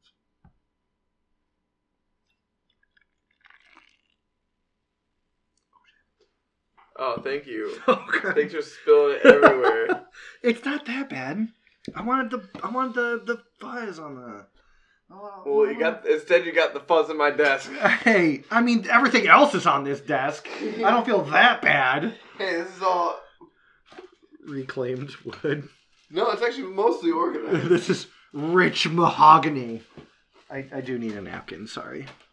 Oh, 6.97 7.21
thank 7.23 7.47
you. 7.47 7.77
Okay. 7.89 8.33
Thanks 8.33 8.55
for 8.55 8.63
spilling 8.63 9.19
it 9.23 9.27
everywhere. 9.27 10.07
It's 10.43 10.65
not 10.65 10.87
that 10.87 11.09
bad. 11.09 11.49
I 11.95 12.03
wanted 12.03 12.31
the 12.31 12.49
I 12.63 12.71
wanted 12.71 12.95
the 12.95 13.23
the 13.27 13.43
fuzz 13.61 13.99
on 13.99 14.15
the. 14.15 14.47
Oh, 15.11 15.43
well, 15.45 15.71
you 15.71 15.79
got 15.79 16.07
instead 16.07 16.47
you 16.47 16.53
got 16.53 16.75
the 16.75 16.81
fuzz 16.81 17.11
in 17.11 17.17
my 17.17 17.31
desk. 17.31 17.71
Hey, 18.05 18.43
I 18.51 18.61
mean 18.63 18.87
everything 18.91 19.27
else 19.27 19.55
is 19.55 19.67
on 19.67 19.85
this 19.85 20.01
desk. 20.01 20.49
I 20.61 20.91
don't 20.91 21.07
feel 21.07 21.23
that 21.25 21.63
bad. 21.63 22.15
Hey, 22.39 22.57
this 22.57 22.77
is 22.77 22.83
all. 22.83 23.19
Reclaimed 24.47 25.11
wood. 25.25 25.69
No, 26.11 26.31
it's 26.31 26.43
actually 26.43 26.73
mostly 26.75 27.11
organized. 27.11 27.69
this 27.69 27.89
is 27.91 28.07
rich 28.33 28.89
mahogany. 28.89 29.83
I, 30.51 30.67
I 30.73 30.81
do 30.81 30.99
need 30.99 31.13
a 31.13 31.23
napkin. 31.23 31.67
Sorry. 31.67 32.07